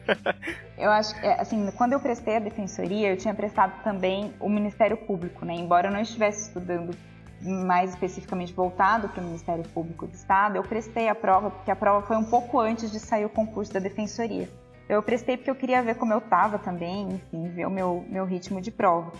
Eu 0.77 0.91
acho 0.91 1.19
que, 1.19 1.25
assim, 1.25 1.71
quando 1.71 1.93
eu 1.93 1.99
prestei 1.99 2.37
a 2.37 2.39
defensoria, 2.39 3.09
eu 3.09 3.17
tinha 3.17 3.33
prestado 3.33 3.81
também 3.83 4.33
o 4.39 4.49
Ministério 4.49 4.97
Público, 4.97 5.45
né? 5.45 5.53
Embora 5.53 5.87
eu 5.87 5.91
não 5.91 6.01
estivesse 6.01 6.47
estudando 6.47 6.95
mais 7.41 7.91
especificamente 7.91 8.53
voltado 8.53 9.09
para 9.09 9.21
o 9.21 9.25
Ministério 9.25 9.63
Público 9.69 10.07
do 10.07 10.13
Estado, 10.13 10.55
eu 10.55 10.63
prestei 10.63 11.07
a 11.07 11.15
prova, 11.15 11.51
porque 11.51 11.69
a 11.69 11.75
prova 11.75 12.05
foi 12.05 12.17
um 12.17 12.23
pouco 12.23 12.59
antes 12.59 12.91
de 12.91 12.99
sair 12.99 13.25
o 13.25 13.29
concurso 13.29 13.73
da 13.73 13.79
defensoria. 13.79 14.49
Eu 14.89 15.03
prestei 15.03 15.35
porque 15.35 15.49
eu 15.49 15.55
queria 15.55 15.83
ver 15.83 15.95
como 15.95 16.13
eu 16.13 16.19
estava 16.19 16.57
também, 16.57 17.09
enfim, 17.09 17.49
ver 17.49 17.67
o 17.67 17.69
meu, 17.69 18.05
meu 18.09 18.25
ritmo 18.25 18.61
de 18.61 18.71
prova. 18.71 19.11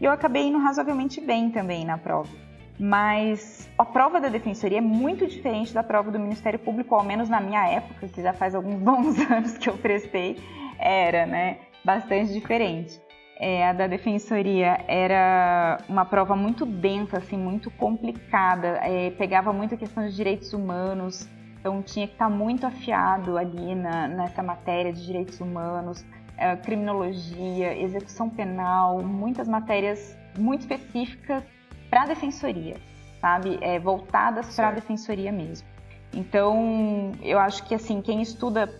E 0.00 0.04
eu 0.04 0.12
acabei 0.12 0.44
indo 0.44 0.58
razoavelmente 0.58 1.20
bem 1.20 1.50
também 1.50 1.84
na 1.84 1.98
prova. 1.98 2.30
Mas 2.78 3.68
a 3.78 3.84
prova 3.84 4.20
da 4.20 4.28
defensoria 4.28 4.78
é 4.78 4.82
muito 4.82 5.26
diferente 5.26 5.72
da 5.72 5.82
prova 5.82 6.10
do 6.10 6.18
Ministério 6.18 6.58
Público, 6.58 6.94
ao 6.94 7.02
menos 7.02 7.28
na 7.28 7.40
minha 7.40 7.66
época, 7.68 8.06
que 8.06 8.22
já 8.22 8.32
faz 8.32 8.54
alguns 8.54 8.76
bons 8.82 9.18
anos 9.30 9.56
que 9.58 9.68
eu 9.68 9.76
prestei, 9.78 10.36
era, 10.78 11.26
né? 11.26 11.58
Bastante 11.84 12.32
diferente. 12.32 13.00
É, 13.38 13.68
a 13.68 13.72
da 13.72 13.86
defensoria 13.86 14.78
era 14.88 15.78
uma 15.88 16.04
prova 16.04 16.36
muito 16.36 16.64
densa, 16.64 17.18
assim, 17.18 17.36
muito 17.36 17.70
complicada. 17.72 18.78
É, 18.82 19.10
pegava 19.10 19.52
muito 19.52 19.74
a 19.74 19.78
questão 19.78 20.06
de 20.06 20.14
direitos 20.14 20.52
humanos, 20.52 21.28
então 21.66 21.82
tinha 21.82 22.06
que 22.06 22.12
estar 22.12 22.30
muito 22.30 22.64
afiado 22.64 23.36
ali 23.36 23.74
na, 23.74 24.06
nessa 24.06 24.40
matéria 24.40 24.92
de 24.92 25.04
direitos 25.04 25.40
humanos, 25.40 26.06
é, 26.36 26.54
criminologia, 26.54 27.76
execução 27.76 28.30
penal, 28.30 29.02
muitas 29.02 29.48
matérias 29.48 30.16
muito 30.38 30.60
específicas 30.60 31.42
para 31.90 32.02
a 32.02 32.06
defensoria, 32.06 32.76
sabe? 33.20 33.58
É, 33.60 33.80
voltadas 33.80 34.54
para 34.54 34.68
a 34.68 34.70
defensoria 34.70 35.32
mesmo. 35.32 35.66
Então, 36.14 37.10
eu 37.20 37.36
acho 37.36 37.64
que 37.64 37.74
assim, 37.74 38.00
quem 38.00 38.22
estuda 38.22 38.72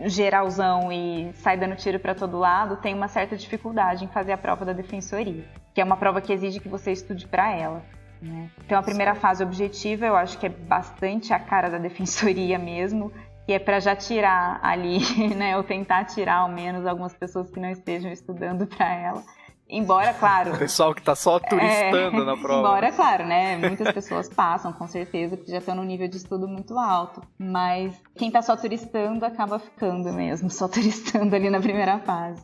geralzão 0.00 0.92
e 0.92 1.32
sai 1.32 1.56
dando 1.56 1.76
tiro 1.76 1.98
para 1.98 2.14
todo 2.14 2.38
lado 2.38 2.76
tem 2.76 2.94
uma 2.94 3.08
certa 3.08 3.36
dificuldade 3.38 4.04
em 4.04 4.08
fazer 4.08 4.32
a 4.32 4.38
prova 4.38 4.66
da 4.66 4.74
defensoria, 4.74 5.48
que 5.72 5.80
é 5.80 5.84
uma 5.84 5.96
prova 5.96 6.20
que 6.20 6.30
exige 6.30 6.60
que 6.60 6.68
você 6.68 6.92
estude 6.92 7.26
para 7.26 7.50
ela. 7.56 7.82
Né? 8.20 8.50
Então, 8.64 8.78
a 8.78 8.82
primeira 8.82 9.14
fase 9.14 9.42
objetiva 9.42 10.06
eu 10.06 10.16
acho 10.16 10.38
que 10.38 10.46
é 10.46 10.48
bastante 10.48 11.32
a 11.32 11.38
cara 11.38 11.68
da 11.68 11.78
defensoria 11.78 12.58
mesmo, 12.58 13.12
que 13.46 13.52
é 13.52 13.58
para 13.58 13.80
já 13.80 13.96
tirar 13.96 14.60
ali, 14.62 14.98
né, 15.34 15.56
ou 15.56 15.62
tentar 15.62 16.04
tirar 16.04 16.38
ao 16.38 16.48
menos 16.48 16.86
algumas 16.86 17.14
pessoas 17.14 17.50
que 17.50 17.60
não 17.60 17.70
estejam 17.70 18.10
estudando 18.10 18.66
para 18.66 18.92
ela. 18.92 19.22
Embora, 19.70 20.14
claro. 20.14 20.54
O 20.56 20.58
pessoal 20.58 20.94
que 20.94 21.02
tá 21.02 21.14
só 21.14 21.38
turistando 21.38 22.22
é, 22.22 22.24
na 22.24 22.36
prova. 22.36 22.60
Embora, 22.60 22.90
claro, 22.90 23.26
né? 23.26 23.58
Muitas 23.58 23.92
pessoas 23.92 24.28
passam, 24.28 24.72
com 24.72 24.88
certeza, 24.88 25.36
porque 25.36 25.52
já 25.52 25.58
estão 25.58 25.74
num 25.74 25.84
nível 25.84 26.08
de 26.08 26.16
estudo 26.16 26.48
muito 26.48 26.78
alto. 26.78 27.22
Mas 27.38 27.94
quem 28.16 28.30
tá 28.30 28.40
só 28.40 28.56
turistando 28.56 29.26
acaba 29.26 29.58
ficando 29.58 30.10
mesmo, 30.12 30.48
só 30.50 30.66
turistando 30.68 31.36
ali 31.36 31.50
na 31.50 31.60
primeira 31.60 31.98
fase. 31.98 32.42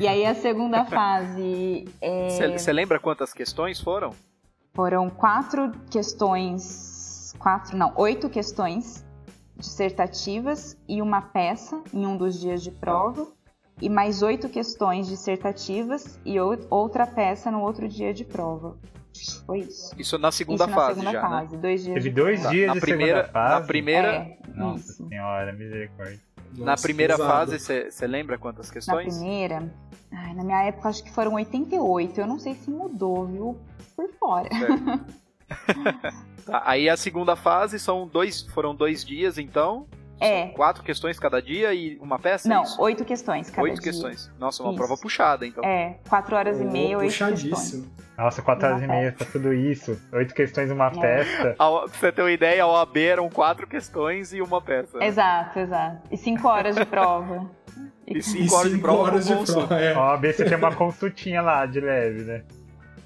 E 0.00 0.06
aí 0.06 0.26
a 0.26 0.34
segunda 0.34 0.84
fase. 0.84 1.84
Você 2.28 2.70
É... 2.70 2.72
lembra 2.72 2.98
quantas 2.98 3.32
questões 3.32 3.80
foram? 3.80 4.12
Foram 4.78 5.10
quatro 5.10 5.72
questões. 5.90 7.34
Quatro, 7.36 7.76
não, 7.76 7.92
oito 7.96 8.30
questões 8.30 9.04
dissertativas 9.56 10.78
e 10.88 11.02
uma 11.02 11.20
peça 11.20 11.82
em 11.92 12.06
um 12.06 12.16
dos 12.16 12.38
dias 12.38 12.62
de 12.62 12.70
prova. 12.70 13.26
E 13.82 13.88
mais 13.90 14.22
oito 14.22 14.48
questões 14.48 15.08
dissertativas 15.08 16.20
e 16.24 16.38
ou- 16.38 16.56
outra 16.70 17.08
peça 17.08 17.50
no 17.50 17.60
outro 17.62 17.88
dia 17.88 18.14
de 18.14 18.24
prova. 18.24 18.76
Foi 19.44 19.58
isso. 19.62 19.96
Isso 19.98 20.16
na 20.16 20.30
segunda 20.30 20.66
isso 20.66 20.72
fase 20.74 21.02
na 21.02 21.10
segunda 21.10 21.10
já, 21.10 21.22
né? 21.22 21.28
fase, 21.40 21.56
dois 21.56 21.82
dias 21.82 21.94
Teve 21.94 22.08
de 22.10 22.14
dois 22.14 22.38
prova. 22.40 22.54
dias 22.54 22.68
Na 22.68 22.74
de 22.74 22.80
primeira, 22.80 23.20
segunda 23.24 23.32
fase. 23.32 23.60
na 23.60 23.66
primeira, 23.66 24.08
É, 24.14 24.38
Nossa 24.54 24.92
isso. 24.92 25.08
senhora, 25.08 25.52
misericórdia. 25.54 26.20
na 26.56 26.64
Nossa, 26.66 26.82
primeira 26.84 27.16
pesado. 27.16 27.32
fase, 27.50 27.58
você 27.90 28.06
lembra 28.06 28.38
quantas 28.38 28.68
Na 28.68 28.72
questões? 28.74 29.16
primeira, 29.18 29.74
ai, 30.12 30.34
na 30.34 30.44
minha 30.44 30.62
época 30.62 30.88
acho 30.88 31.02
que 31.02 31.10
foram 31.10 31.34
88. 31.34 32.20
Eu 32.20 32.28
não 32.28 32.38
sei 32.38 32.54
se 32.54 32.70
mudou, 32.70 33.26
viu? 33.26 33.58
Por 33.98 34.08
fora. 34.18 34.48
Tá, 36.46 36.62
aí 36.64 36.88
a 36.88 36.96
segunda 36.96 37.34
fase 37.36 37.78
são 37.78 38.06
dois, 38.06 38.42
foram 38.54 38.74
dois 38.74 39.04
dias, 39.04 39.36
então. 39.38 39.86
É. 40.20 40.46
São 40.46 40.54
quatro 40.54 40.82
questões 40.82 41.18
cada 41.18 41.40
dia 41.42 41.72
e 41.74 41.96
uma 42.00 42.18
peça? 42.18 42.48
é 42.48 42.54
Não, 42.54 42.62
isso? 42.62 42.80
oito 42.82 43.04
questões 43.04 43.50
cada 43.50 43.62
Oito 43.62 43.74
dia. 43.74 43.82
questões. 43.84 44.30
Nossa, 44.38 44.62
uma 44.62 44.70
Isso. 44.72 44.78
prova 44.78 44.96
puxada, 45.00 45.46
então. 45.46 45.62
É, 45.64 45.98
quatro 46.08 46.34
horas 46.36 46.58
e 46.60 46.64
meia, 46.64 46.96
oito 46.98 47.10
questões. 47.10 47.40
Puxadíssimo. 47.42 47.86
Nossa, 48.16 48.42
quatro 48.42 48.66
horas 48.66 48.78
Uma 48.82 48.84
e 48.86 48.88
meia 48.98 49.12
pra 49.12 49.26
tudo 49.26 49.52
isso. 49.52 50.00
Oito 50.12 50.34
questões, 50.34 50.70
uma 50.70 50.86
É. 50.86 50.90
peça. 51.00 51.54
Pra 51.56 51.66
você 51.86 52.12
ter 52.12 52.22
uma 52.22 52.32
ideia, 52.32 52.64
a 52.64 52.66
OAB 52.66 52.96
eram 52.98 53.28
quatro 53.30 53.66
questões 53.66 54.32
e 54.32 54.40
uma 54.42 54.60
peça. 54.60 54.98
né? 54.98 55.06
Exato, 55.06 55.58
exato. 55.60 56.02
E 56.10 56.16
cinco 56.16 56.48
horas 56.48 56.74
de 56.76 56.84
prova. 56.84 57.48
E 58.06 58.18
E 58.18 58.22
cinco 58.22 58.54
horas 58.54 58.68
de 58.70 58.74
cinco 58.76 58.82
prova 58.88 59.02
horas 59.02 59.26
de 59.26 59.34
prova. 59.52 59.80
É. 59.80 59.94
Ó, 59.96 60.16
ver 60.16 60.32
se 60.34 60.44
tem 60.44 60.56
uma 60.56 60.74
consultinha 60.74 61.40
lá, 61.42 61.64
de 61.66 61.78
leve, 61.80 62.22
né? 62.24 62.42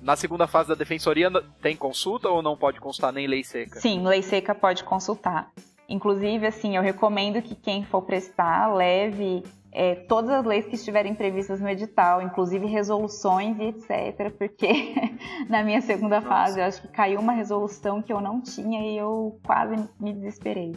Na 0.03 0.17
segunda 0.17 0.49
fase 0.49 0.69
da 0.69 0.75
defensoria, 0.75 1.31
tem 1.63 1.77
consulta 1.77 2.29
ou 2.29 2.43
não 2.43 2.57
pode 2.57 2.81
constar 2.81 3.13
nem 3.13 3.29
lei 3.29 3.45
seca? 3.45 3.79
Sim, 3.79 4.05
lei 4.05 4.21
seca 4.21 4.53
pode 4.53 4.83
consultar. 4.83 5.53
Inclusive, 5.89 6.45
assim, 6.45 6.77
eu 6.77 6.83
recomendo 6.83 7.41
que 7.41 7.55
quem 7.55 7.85
for 7.85 8.03
prestar 8.03 8.75
leve 8.75 9.45
é, 9.71 9.95
todas 9.95 10.31
as 10.31 10.45
leis 10.45 10.67
que 10.67 10.75
estiverem 10.75 11.15
previstas 11.15 11.61
no 11.61 11.69
edital, 11.69 12.21
inclusive 12.21 12.67
resoluções 12.67 13.57
e 13.59 13.65
etc. 13.65 14.33
Porque 14.37 14.69
na 15.49 15.63
minha 15.63 15.81
segunda 15.81 16.17
Nossa. 16.17 16.29
fase 16.29 16.61
eu 16.61 16.65
acho 16.65 16.83
que 16.83 16.89
caiu 16.89 17.21
uma 17.21 17.33
resolução 17.33 18.03
que 18.03 18.13
eu 18.13 18.21
não 18.21 18.41
tinha 18.41 18.81
e 18.81 18.99
eu 18.99 19.39
quase 19.45 19.77
me 20.01 20.13
desesperei. 20.13 20.75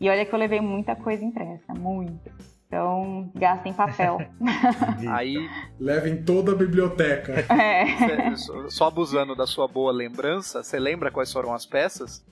E 0.00 0.08
olha 0.08 0.24
que 0.24 0.32
eu 0.32 0.38
levei 0.38 0.60
muita 0.60 0.94
coisa 0.94 1.24
impressa, 1.24 1.74
muita. 1.74 2.30
Então, 2.68 3.30
gastem 3.34 3.72
papel. 3.72 4.18
Aí, 5.10 5.36
Levem 5.80 6.22
toda 6.22 6.52
a 6.52 6.54
biblioteca. 6.54 7.32
é. 7.52 8.36
cê- 8.36 8.68
só- 8.68 8.88
abusando 8.88 9.34
da 9.34 9.46
sua 9.46 9.66
boa 9.66 9.90
lembrança, 9.90 10.62
você 10.62 10.78
lembra 10.78 11.10
quais 11.10 11.32
foram 11.32 11.54
as 11.54 11.64
peças? 11.64 12.22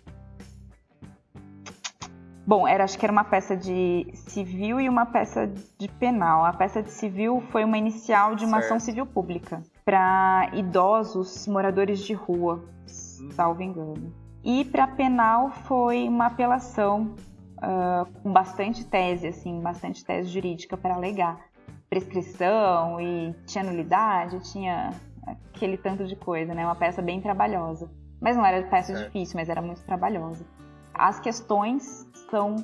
Bom, 2.47 2.69
era, 2.69 2.85
acho 2.85 2.97
que 2.99 3.05
era 3.05 3.11
uma 3.13 3.25
peça 3.25 3.57
de 3.57 4.07
civil 4.15 4.79
e 4.81 4.89
uma 4.89 5.07
peça 5.07 5.51
de 5.79 5.89
penal. 5.89 6.45
A 6.45 6.53
peça 6.53 6.83
de 6.83 6.91
civil 6.93 7.43
foi 7.51 7.65
uma 7.65 7.79
inicial 7.79 8.37
de 8.37 8.45
uma 8.45 8.59
Certo. 8.59 8.65
ação 8.67 8.79
civil 8.81 9.07
pública 9.07 9.63
para 9.85 10.51
idosos 10.53 11.47
moradores 11.49 11.99
de 12.01 12.13
rua, 12.13 12.63
salvo 12.87 13.63
engano. 13.63 14.15
E 14.45 14.65
para 14.67 14.87
penal 14.87 15.51
foi 15.65 16.07
uma 16.07 16.27
apelação 16.27 17.17
ah, 17.59 18.07
com 18.23 18.33
bastante 18.33 18.85
tese, 18.85 19.29
assim, 19.29 19.61
bastante 19.61 20.05
tese 20.05 20.29
jurídica 20.29 20.77
para 20.77 20.95
alegar 20.95 21.39
prescrição 21.89 23.01
e 23.01 23.35
tinha 23.47 23.65
nulidade, 23.65 24.41
tinha 24.53 24.93
aquele 25.55 25.77
tanto 25.77 26.05
de 26.05 26.17
coisa, 26.17 26.55
né? 26.55 26.65
Uma 26.65 26.75
peça 26.75 27.01
bem 27.01 27.21
trabalhosa. 27.21 27.89
Mas 28.21 28.37
não 28.37 28.45
era 28.45 28.63
peça 28.67 28.95
Certo. 28.95 29.07
difícil, 29.07 29.39
mas 29.39 29.49
era 29.49 29.63
muito 29.63 29.83
trabalhosa. 29.83 30.45
As 30.95 31.21
questões 31.21 32.09
são 32.31 32.57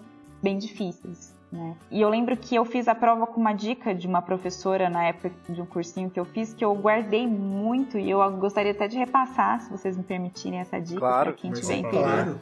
bem 0.43 0.59
difíceis, 0.59 1.35
né? 1.51 1.77
E 1.91 2.01
eu 2.01 2.09
lembro 2.09 2.37
que 2.37 2.55
eu 2.55 2.65
fiz 2.65 2.89
a 2.89 2.95
prova 2.95 3.27
com 3.27 3.41
uma 3.41 3.53
dica 3.53 3.95
de 3.95 4.07
uma 4.07 4.23
professora 4.23 4.89
na 4.89 5.05
época 5.05 5.31
de 5.49 5.61
um 5.61 5.67
cursinho 5.67 6.11
que 6.11 6.19
eu 6.19 6.25
fiz 6.25 6.53
que 6.55 6.65
eu 6.65 6.75
guardei 6.75 7.27
muito 7.27 7.99
e 7.99 8.11
eu 8.11 8.19
gostaria 8.39 8.73
até 8.73 8.89
de 8.89 8.99
repassar, 8.99 9.61
se 9.61 9.71
vocês 9.71 9.97
me 9.97 10.03
permitirem 10.03 10.61
essa 10.61 10.81
dica 10.81 11.01
Claro, 11.01 11.33
para 11.33 11.41
quem 11.41 11.51
Mas, 11.51 11.61
tiver 11.61 11.75
é 11.75 11.77
interesse 11.79 12.07
claro. 12.07 12.41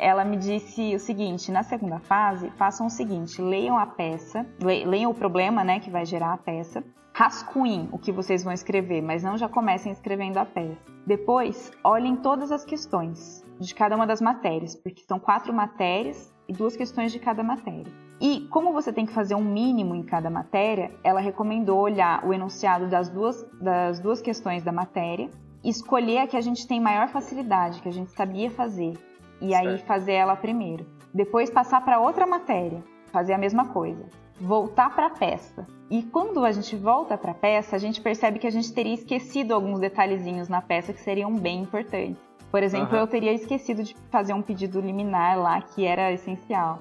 Ela 0.00 0.24
me 0.24 0.36
disse 0.36 0.94
o 0.94 0.98
seguinte: 0.98 1.52
na 1.52 1.62
segunda 1.62 1.98
fase, 1.98 2.50
façam 2.56 2.86
o 2.86 2.90
seguinte: 2.90 3.40
leiam 3.42 3.76
a 3.76 3.86
peça, 3.86 4.46
le- 4.60 4.84
leiam 4.84 5.10
o 5.10 5.14
problema, 5.14 5.62
né, 5.62 5.78
que 5.78 5.90
vai 5.90 6.06
gerar 6.06 6.32
a 6.32 6.38
peça, 6.38 6.82
rascunhem 7.12 7.88
o 7.92 7.98
que 7.98 8.10
vocês 8.10 8.42
vão 8.42 8.52
escrever, 8.52 9.02
mas 9.02 9.22
não 9.22 9.36
já 9.36 9.48
comecem 9.48 9.92
escrevendo 9.92 10.38
a 10.38 10.46
peça. 10.46 10.80
Depois, 11.06 11.70
olhem 11.84 12.16
todas 12.16 12.50
as 12.50 12.64
questões 12.64 13.44
de 13.58 13.74
cada 13.74 13.94
uma 13.94 14.06
das 14.06 14.20
matérias, 14.20 14.74
porque 14.74 15.02
são 15.06 15.18
quatro 15.18 15.52
matérias 15.52 16.32
e 16.48 16.52
duas 16.52 16.74
questões 16.76 17.12
de 17.12 17.18
cada 17.18 17.42
matéria. 17.42 17.92
E 18.20 18.46
como 18.50 18.72
você 18.72 18.92
tem 18.92 19.06
que 19.06 19.12
fazer 19.12 19.34
um 19.34 19.44
mínimo 19.44 19.94
em 19.94 20.02
cada 20.02 20.30
matéria, 20.30 20.92
ela 21.04 21.20
recomendou 21.20 21.78
olhar 21.78 22.24
o 22.26 22.32
enunciado 22.32 22.86
das 22.88 23.08
duas, 23.08 23.46
das 23.60 23.98
duas 23.98 24.20
questões 24.20 24.62
da 24.62 24.72
matéria 24.72 25.28
escolher 25.62 26.18
a 26.18 26.26
que 26.26 26.36
a 26.36 26.40
gente 26.40 26.66
tem 26.66 26.80
maior 26.80 27.08
facilidade, 27.08 27.82
que 27.82 27.88
a 27.88 27.92
gente 27.92 28.10
sabia 28.12 28.50
fazer, 28.50 28.94
e 29.40 29.54
aí 29.54 29.66
Certo. 29.76 29.86
fazer 29.86 30.12
ela 30.12 30.36
primeiro. 30.36 30.86
Depois 31.12 31.50
passar 31.50 31.84
para 31.84 31.98
outra 32.00 32.26
matéria, 32.26 32.82
fazer 33.12 33.32
a 33.32 33.38
mesma 33.38 33.66
coisa. 33.68 34.04
Voltar 34.40 34.94
para 34.94 35.06
a 35.06 35.10
peça. 35.10 35.66
E 35.90 36.02
quando 36.02 36.44
a 36.44 36.52
gente 36.52 36.74
volta 36.76 37.18
para 37.18 37.32
a 37.32 37.34
peça, 37.34 37.76
a 37.76 37.78
gente 37.78 38.00
percebe 38.00 38.38
que 38.38 38.46
a 38.46 38.50
gente 38.50 38.72
teria 38.72 38.94
esquecido 38.94 39.52
alguns 39.52 39.80
detalhezinhos 39.80 40.48
na 40.48 40.62
peça 40.62 40.92
que 40.92 41.00
seriam 41.00 41.34
bem 41.34 41.62
importantes. 41.62 42.16
Por 42.50 42.62
exemplo, 42.62 42.94
Aham. 42.94 43.00
eu 43.02 43.06
teria 43.06 43.32
esquecido 43.32 43.82
de 43.82 43.94
fazer 44.10 44.32
um 44.32 44.40
pedido 44.42 44.80
liminar 44.80 45.38
lá 45.38 45.60
que 45.60 45.84
era 45.84 46.10
essencial. 46.12 46.80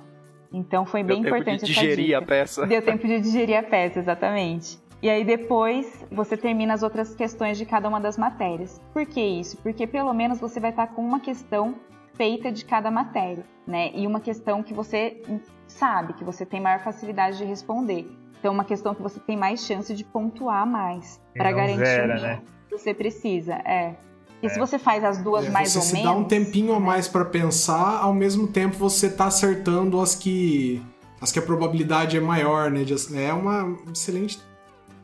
Então 0.54 0.86
foi 0.86 1.04
bem 1.04 1.22
Deu 1.22 1.32
tempo 1.32 1.36
importante 1.44 1.66
de 1.66 1.72
essa 1.72 1.82
digerir 1.82 2.06
dica. 2.06 2.18
a 2.18 2.22
peça. 2.22 2.66
Deu 2.66 2.82
tempo 2.82 3.06
de 3.08 3.20
digerir 3.20 3.58
a 3.60 3.64
peça, 3.64 4.00
exatamente. 4.00 4.80
E 5.02 5.10
aí 5.10 5.24
depois 5.24 6.06
você 6.12 6.36
termina 6.36 6.74
as 6.74 6.82
outras 6.84 7.14
questões 7.16 7.58
de 7.58 7.66
cada 7.66 7.88
uma 7.88 8.00
das 8.02 8.18
matérias. 8.18 8.82
Por 8.94 9.06
que 9.06 9.22
isso? 9.22 9.58
Porque 9.58 9.86
pelo 9.86 10.14
menos 10.14 10.40
você 10.40 10.60
vai 10.60 10.72
estar 10.72 10.88
com 10.88 11.02
uma 11.02 11.20
questão 11.20 11.76
feita 12.20 12.52
de 12.52 12.66
cada 12.66 12.92
matéria, 12.92 13.46
né? 13.66 13.92
E 13.96 14.06
uma 14.06 14.20
questão 14.20 14.62
que 14.62 14.74
você 14.74 15.22
sabe, 15.66 16.12
que 16.12 16.24
você 16.26 16.46
tem 16.46 16.60
maior 16.60 16.82
facilidade 16.82 17.38
de 17.38 17.46
responder. 17.46 18.12
Então 18.38 18.54
uma 18.54 18.66
questão 18.66 18.94
que 18.94 19.02
você 19.02 19.22
tem 19.22 19.38
mais 19.38 19.66
chance 19.66 19.96
de 19.96 20.04
pontuar 20.04 20.68
mais 20.68 21.22
para 21.34 21.50
não 21.52 21.58
garantir 21.58 21.78
zera, 21.86 22.18
o 22.18 22.22
né? 22.22 22.42
que 22.68 22.78
você 22.78 22.94
precisa. 22.94 23.54
É. 23.64 23.96
E 24.44 24.48
É. 24.48 24.50
se 24.50 24.60
você 24.60 24.78
faz 24.78 25.02
as 25.06 25.18
duas 25.24 25.46
É, 25.46 25.50
mais 25.50 25.72
você 25.72 25.78
ou 25.78 25.84
se 25.86 25.94
menos, 25.94 26.10
dá 26.12 26.16
um 26.18 26.26
tempinho 26.26 26.74
a 26.76 26.80
mais 26.80 27.08
pra 27.08 27.24
pensar, 27.24 28.00
ao 28.02 28.14
mesmo 28.14 28.48
tempo 28.48 28.76
você 28.76 29.10
tá 29.10 29.26
acertando 29.28 30.00
as 30.02 30.14
que 30.14 30.82
as 31.22 31.32
que 31.32 31.40
a 31.40 31.42
probabilidade 31.42 32.18
é 32.18 32.20
maior, 32.20 32.70
né? 32.70 32.84
de- 32.84 32.96
É 33.18 33.32
uma 33.34 33.78
excelente 33.94 34.40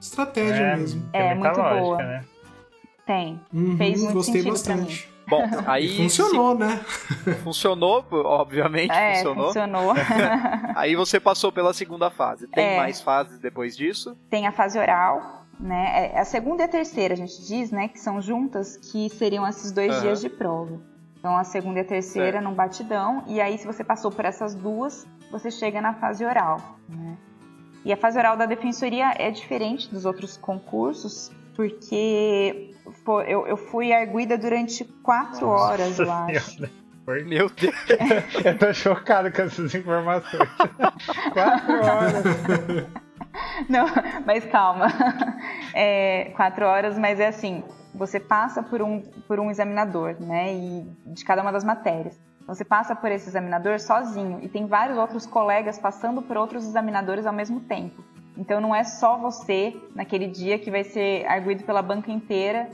estratégia 0.01 0.63
É, 0.63 0.75
mesmo. 0.75 1.09
É, 1.13 1.33
muita 1.33 1.49
muito 1.49 1.61
lógica, 1.61 1.81
boa. 1.81 1.97
né? 1.97 2.25
tem. 3.05 3.39
Uhum, 3.53 3.77
Fez 3.77 4.01
muito 4.01 4.13
gostei 4.13 4.41
sentido 4.41 4.63
pra 4.63 4.75
bastante. 4.75 5.14
Bom, 5.27 5.43
aí 5.65 5.85
E 5.85 5.97
funcionou, 5.97 6.55
né? 6.57 6.83
se- 7.23 7.33
funcionou, 7.35 8.05
obviamente 8.11 8.91
É, 8.91 9.15
funcionou. 9.15 9.45
funcionou. 9.47 9.93
Aí 10.75 10.95
você 10.95 11.19
passou 11.19 11.51
pela 11.51 11.73
segunda 11.73 12.09
fase. 12.09 12.47
Tem 12.47 12.73
É. 12.73 12.77
mais 12.77 13.01
fases 13.01 13.39
depois 13.39 13.75
disso? 13.77 14.17
Tem 14.29 14.45
a 14.45 14.51
fase 14.51 14.77
oral, 14.77 15.45
né? 15.59 16.11
É, 16.13 16.19
A 16.19 16.25
segunda 16.25 16.63
e 16.63 16.65
a 16.65 16.67
terceira, 16.67 17.13
a 17.13 17.17
gente 17.17 17.41
diz, 17.47 17.71
né? 17.71 17.87
Que 17.87 17.99
são 17.99 18.21
juntas, 18.21 18.75
que 18.77 19.09
seriam 19.09 19.47
esses 19.47 19.71
dois 19.71 19.91
Aham. 19.93 20.01
dias 20.01 20.21
de 20.21 20.29
prova. 20.29 20.79
Então, 21.17 21.35
a 21.35 21.43
segunda 21.43 21.79
e 21.79 21.81
a 21.81 21.85
terceira 21.85 22.33
Certo. 22.33 22.43
num 22.43 22.53
batidão. 22.53 23.23
E 23.27 23.41
aí, 23.41 23.57
se 23.57 23.65
você 23.65 23.83
passou 23.83 24.11
por 24.11 24.25
essas 24.25 24.53
duas, 24.53 25.07
você 25.31 25.49
chega 25.49 25.81
na 25.81 25.93
fase 25.95 26.23
oral, 26.23 26.77
né? 26.87 27.17
E 27.83 27.91
a 27.93 27.97
fase 27.97 28.17
oral 28.19 28.35
da 28.37 28.45
defensoria 28.45 29.13
é 29.17 29.31
diferente 29.31 29.89
dos 29.89 30.05
outros 30.05 30.37
concursos, 30.37 31.31
porque 31.55 32.74
pô, 33.03 33.21
eu, 33.21 33.47
eu 33.47 33.57
fui 33.57 33.93
arguida 33.93 34.37
durante 34.37 34.83
quatro 34.83 35.47
horas, 35.47 35.99
eu 35.99 36.05
Nossa 36.05 36.31
acho. 36.31 36.85
Meu 37.25 37.49
Deus. 37.49 37.75
Eu 38.43 38.57
tô 38.57 38.73
chocado 38.73 39.31
com 39.31 39.43
essas 39.43 39.75
informações. 39.75 40.49
Quatro 41.33 41.75
horas. 41.75 42.23
Não, 43.69 43.85
mas 44.25 44.43
calma. 44.45 44.87
É, 45.73 46.31
quatro 46.35 46.65
horas, 46.65 46.97
mas 46.97 47.19
é 47.19 47.27
assim, 47.27 47.63
você 47.93 48.19
passa 48.19 48.63
por 48.63 48.81
um, 48.81 49.01
por 49.27 49.39
um 49.39 49.51
examinador, 49.51 50.15
né? 50.19 50.53
E 50.55 50.89
de 51.05 51.23
cada 51.23 51.43
uma 51.43 51.51
das 51.51 51.63
matérias. 51.63 52.19
Você 52.47 52.63
passa 52.63 52.95
por 52.95 53.11
esse 53.11 53.27
examinador 53.27 53.79
sozinho 53.79 54.39
e 54.41 54.47
tem 54.47 54.65
vários 54.67 54.97
outros 54.97 55.25
colegas 55.25 55.79
passando 55.79 56.21
por 56.21 56.37
outros 56.37 56.63
examinadores 56.65 57.25
ao 57.25 57.33
mesmo 57.33 57.59
tempo. 57.59 58.03
Então 58.37 58.59
não 58.59 58.75
é 58.75 58.83
só 58.83 59.17
você 59.17 59.75
naquele 59.95 60.27
dia 60.27 60.59
que 60.59 60.69
vai 60.71 60.83
ser 60.83 61.25
arguído 61.27 61.63
pela 61.63 61.81
banca 61.81 62.11
inteira, 62.11 62.67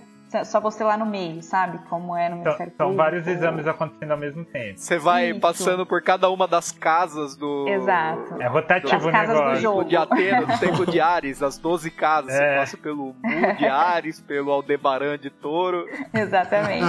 só 0.46 0.62
você 0.62 0.82
lá 0.82 0.96
no 0.96 1.06
meio, 1.06 1.42
sabe? 1.44 1.78
Como 1.90 2.16
é 2.16 2.30
no 2.30 2.36
São, 2.38 2.44
Ministério 2.46 2.74
são 2.78 2.88
Público. 2.88 3.04
vários 3.04 3.28
exames 3.28 3.68
acontecendo 3.68 4.12
ao 4.12 4.18
mesmo 4.18 4.46
tempo. 4.46 4.80
Você 4.80 4.98
vai 4.98 5.32
Isso. 5.32 5.42
passando 5.42 5.86
por 5.86 6.02
cada 6.02 6.30
uma 6.30 6.48
das 6.48 6.72
casas 6.72 7.36
do. 7.36 7.68
Exato. 7.68 8.42
É 8.42 8.48
rotativo 8.48 8.96
As 8.96 9.06
o 9.06 9.12
casas 9.12 9.36
do 9.36 9.42
negócio. 9.42 9.62
jogo. 9.62 9.84
De 9.84 9.98
Atena, 9.98 10.46
do 10.46 10.58
Templo 10.58 10.86
de 10.86 11.02
Ares, 11.02 11.44
as 11.44 11.58
12 11.58 11.92
casas. 11.92 12.32
Você 12.34 12.42
É. 12.44 12.56
passa 12.60 12.78
pelo 12.78 13.14
Mu 13.22 13.54
de 13.58 13.66
Ares, 13.68 14.22
pelo 14.22 14.52
Aldebaran 14.54 15.18
de 15.18 15.30
Touro. 15.30 15.86
Exatamente. 16.16 16.86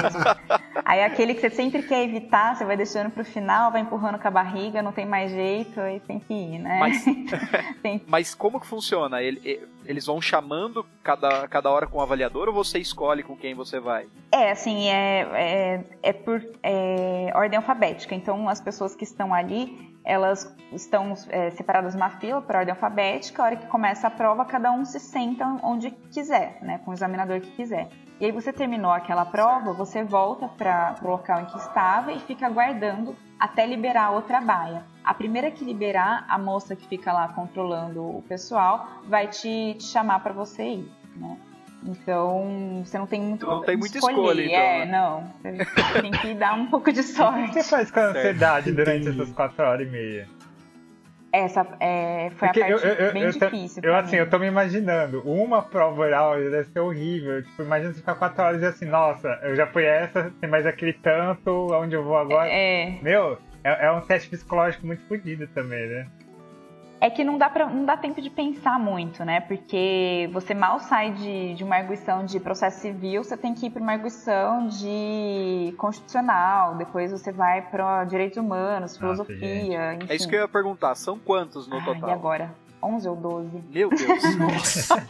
Aí 0.93 1.03
aquele 1.05 1.35
que 1.35 1.41
você 1.41 1.51
sempre 1.51 1.83
quer 1.83 2.03
evitar, 2.05 2.55
você 2.55 2.65
vai 2.65 2.77
deixando 2.77 3.11
pro 3.11 3.25
final, 3.25 3.73
vai 3.73 3.81
empurrando 3.81 4.19
com 4.19 4.29
a 4.29 4.31
barriga, 4.31 4.83
não 4.83 4.93
tem 4.93 5.07
mais 5.07 5.31
jeito, 5.31 5.81
aí 5.81 6.01
tem 6.01 6.19
que 6.19 6.33
ir, 6.35 6.59
né? 6.59 6.79
Mas- 6.79 7.05
Tem- 7.83 8.03
Mas 8.07 8.35
como 8.35 8.61
que 8.61 8.67
funciona? 8.67 9.23
Ele- 9.23 9.67
Eles 9.85 10.07
vão 10.07 10.21
chamando 10.21 10.87
cada, 11.03 11.49
cada 11.49 11.69
hora 11.71 11.87
com 11.87 11.99
o 11.99 12.01
avaliador 12.01 12.47
ou 12.49 12.55
você 12.55 12.79
escolhe 12.79 13.23
com 13.23 13.37
quem 13.37 13.55
você 13.55 13.81
vai? 13.81 14.07
É, 14.31 14.53
assim, 14.53 14.89
é, 14.89 15.27
é, 15.35 15.85
é 16.03 16.13
por 16.13 16.41
é, 16.63 17.33
ordem 17.35 17.57
alfabética. 17.57 18.15
Então, 18.15 18.49
as 18.49 18.61
pessoas 18.61 18.95
que 18.95 19.03
estão 19.03 19.35
ali, 19.35 19.93
elas 20.05 20.55
estão 20.73 21.15
é, 21.31 21.51
separadas 21.51 21.95
numa 21.95 22.11
fila 22.11 22.41
por 22.41 22.55
ordem 22.55 22.73
alfabética. 22.73 23.43
A 23.43 23.47
hora 23.47 23.57
que 23.57 23.67
começa 23.67 24.07
a 24.07 24.11
prova, 24.11 24.45
cada 24.45 24.71
um 24.71 24.85
se 24.85 25.01
senta 25.01 25.45
onde 25.65 25.91
quiser, 26.13 26.59
né? 26.63 26.81
Com 26.85 26.93
o 26.93 26.95
examinador 26.95 27.41
que 27.41 27.51
quiser. 27.51 27.89
E 28.23 28.27
aí, 28.27 28.31
você 28.31 28.53
terminou 28.53 28.93
aquela 28.93 29.25
prova, 29.25 29.73
você 29.73 30.05
volta 30.05 30.47
para 30.47 30.95
o 31.03 31.09
local 31.09 31.41
em 31.41 31.47
que 31.47 31.57
estava 31.59 32.13
e 32.13 32.21
fica 32.21 32.47
aguardando 32.47 33.17
até 33.37 33.67
liberar 33.67 34.13
outra 34.13 34.41
baia. 34.41 34.85
A 35.03 35.13
primeira 35.13 35.51
que 35.51 35.65
liberar, 35.65 36.25
a 36.29 36.39
moça 36.39 36.77
que 36.77 36.87
fica 36.87 37.13
lá 37.13 37.27
controlando 37.27 38.01
o 38.01 38.23
pessoal, 38.29 38.89
vai 39.09 39.27
te, 39.27 39.75
te 39.77 39.83
chamar 39.87 40.21
para 40.21 40.33
você 40.33 40.63
ir, 40.63 40.93
né? 41.17 41.37
Então, 41.85 42.83
você 42.85 42.97
não 42.97 43.09
tem 43.09 43.21
muito 43.21 43.45
Não 43.45 43.61
tem 43.63 43.77
muita 43.77 43.99
escolher. 43.99 44.15
escolha, 44.15 44.45
então, 44.45 44.57
É, 44.61 44.87
né? 44.87 44.93
não. 44.93 45.25
Você 45.93 46.01
tem 46.01 46.11
que 46.13 46.35
dar 46.35 46.55
um 46.55 46.67
pouco 46.67 46.93
de 46.93 47.01
O 47.03 47.03
que 47.03 47.09
você 47.09 47.17
sorte. 47.17 47.63
faz 47.65 47.91
com 47.91 47.99
a 47.99 48.05
ansiedade 48.05 48.71
durante 48.71 49.09
essas 49.09 49.33
quatro 49.33 49.65
horas 49.67 49.85
e 49.89 49.91
meia? 49.91 50.29
Essa 51.33 51.67
é, 51.81 52.31
foi 52.37 52.49
Porque 52.49 52.63
a 52.63 52.69
parte 52.69 52.87
eu, 52.87 52.93
eu, 52.93 53.13
bem 53.15 53.23
eu, 53.23 53.31
difícil. 53.31 53.83
eu, 53.83 53.97
assim, 53.97 54.17
eu 54.17 54.29
tô 54.29 54.39
me 54.39 54.47
imaginando, 54.47 55.23
uma 55.25 55.63
prova 55.63 56.03
oral 56.03 56.37
deve 56.37 56.65
ser 56.65 56.81
horrível. 56.81 57.43
Tipo, 57.43 57.63
imagina 57.63 57.93
você 57.93 58.01
ficar 58.01 58.17
quatro 58.17 58.43
horas 58.43 58.61
e 58.61 58.67
assim, 58.67 58.85
nossa, 58.85 59.29
eu 59.43 59.57
já 59.57 59.67
fui 59.67 59.85
essa, 59.85 60.31
tem 60.41 60.51
mais 60.51 60.67
aquele 60.67 60.93
tanto, 60.93 61.69
onde 61.73 61.95
eu 61.95 62.05
vou 62.05 62.19
agora. 62.19 62.51
É, 62.51 62.99
Meu, 63.01 63.39
é, 63.65 63.87
é 63.87 63.93
um 63.93 64.03
teste 64.03 64.29
psicológico 64.29 64.87
muito 64.87 65.03
fodido 65.09 65.47
também, 65.49 65.89
né? 65.89 66.07
É 67.03 67.11
que 67.11 67.25
não 67.25 67.37
dá, 67.37 67.51
pra, 67.51 67.67
não 67.67 67.85
dá 67.85 67.97
tempo 67.97 68.23
de 68.23 68.31
pensar 68.31 68.79
muito, 68.79 69.25
né? 69.25 69.41
Porque 69.41 70.31
você 70.33 70.55
mal 70.55 70.79
sai 70.79 71.11
de, 71.11 71.53
de 71.55 71.65
uma 71.65 71.75
arguição 71.75 72.25
de 72.25 72.39
processo 72.39 72.79
civil, 72.81 73.25
você 73.25 73.37
tem 73.37 73.53
que 73.55 73.67
ir 73.67 73.71
para 73.71 73.83
uma 73.83 73.91
arguição 73.93 74.69
de 74.69 75.75
constitucional, 75.77 76.77
depois 76.77 77.11
você 77.11 77.33
vai 77.33 77.61
para 77.63 78.05
direitos 78.05 78.39
humanos, 78.39 78.97
filosofia, 78.97 79.95
enfim. 79.95 80.07
É 80.09 80.15
isso 80.15 80.29
que 80.29 80.37
eu 80.37 80.41
ia 80.43 80.49
perguntar. 80.49 80.95
São 80.95 81.19
quantos 81.19 81.67
no 81.67 81.77
Ai, 81.79 81.85
total? 81.85 82.09
E 82.09 82.13
agora? 82.13 82.55
11 82.81 83.09
ou 83.09 83.17
12? 83.17 83.65
Meu 83.73 83.91
Deus. 83.91 84.23
Nossa. 84.39 85.05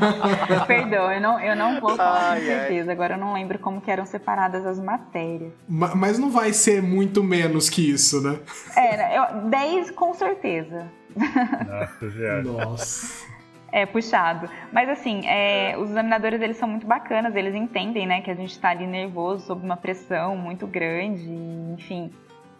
Perdão, 0.66 1.10
eu 1.12 1.20
não, 1.20 1.40
eu 1.40 1.56
não 1.56 1.80
vou 1.80 1.96
falar 1.96 2.30
Ai, 2.32 2.40
com 2.40 2.46
ai. 2.50 2.58
certeza. 2.58 2.92
Agora 2.92 3.14
eu 3.14 3.18
não 3.18 3.32
lembro 3.32 3.58
como 3.58 3.80
que 3.80 3.90
eram 3.90 4.04
separadas 4.04 4.66
as 4.66 4.78
matérias. 4.78 5.52
Ma- 5.68 5.94
Mas 5.94 6.18
não 6.18 6.30
vai 6.30 6.52
ser 6.52 6.82
muito 6.82 7.22
menos 7.22 7.68
que 7.70 7.90
isso, 7.90 8.20
né? 8.20 8.38
É, 8.76 9.18
eu, 9.18 9.48
10 9.48 9.90
com 9.92 10.12
certeza. 10.14 10.86
Nossa 11.16 12.10
senhora. 12.10 12.42
Nossa. 12.42 13.26
É 13.72 13.84
puxado. 13.84 14.48
Mas 14.72 14.88
assim, 14.88 15.26
é, 15.26 15.76
os 15.76 15.90
examinadores 15.90 16.40
eles 16.40 16.56
são 16.56 16.68
muito 16.68 16.86
bacanas, 16.86 17.34
eles 17.34 17.54
entendem, 17.54 18.06
né, 18.06 18.20
que 18.20 18.30
a 18.30 18.34
gente 18.34 18.58
tá 18.58 18.70
ali 18.70 18.86
nervoso, 18.86 19.46
sob 19.46 19.64
uma 19.64 19.76
pressão 19.76 20.36
muito 20.36 20.66
grande, 20.66 21.28
enfim. 21.74 22.12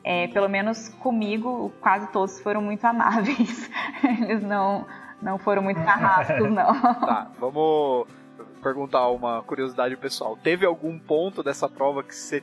É, 0.03 0.29
pelo 0.29 0.49
menos 0.49 0.89
comigo, 1.01 1.73
quase 1.81 2.07
todos 2.13 2.41
foram 2.41 2.61
muito 2.61 2.85
amáveis. 2.85 3.71
Eles 4.05 4.43
não, 4.43 4.87
não 5.21 5.39
foram 5.39 5.63
muito 5.63 5.83
carrascos, 5.83 6.49
não. 6.51 6.81
Tá, 6.81 7.31
vamos 7.41 8.07
perguntar 8.63 9.09
uma 9.09 9.43
curiosidade 9.43 9.97
pessoal. 9.97 10.37
Teve 10.37 10.65
algum 10.67 10.99
ponto 10.99 11.43
dessa 11.43 11.69
prova 11.69 12.03
que 12.03 12.15
você 12.15 12.43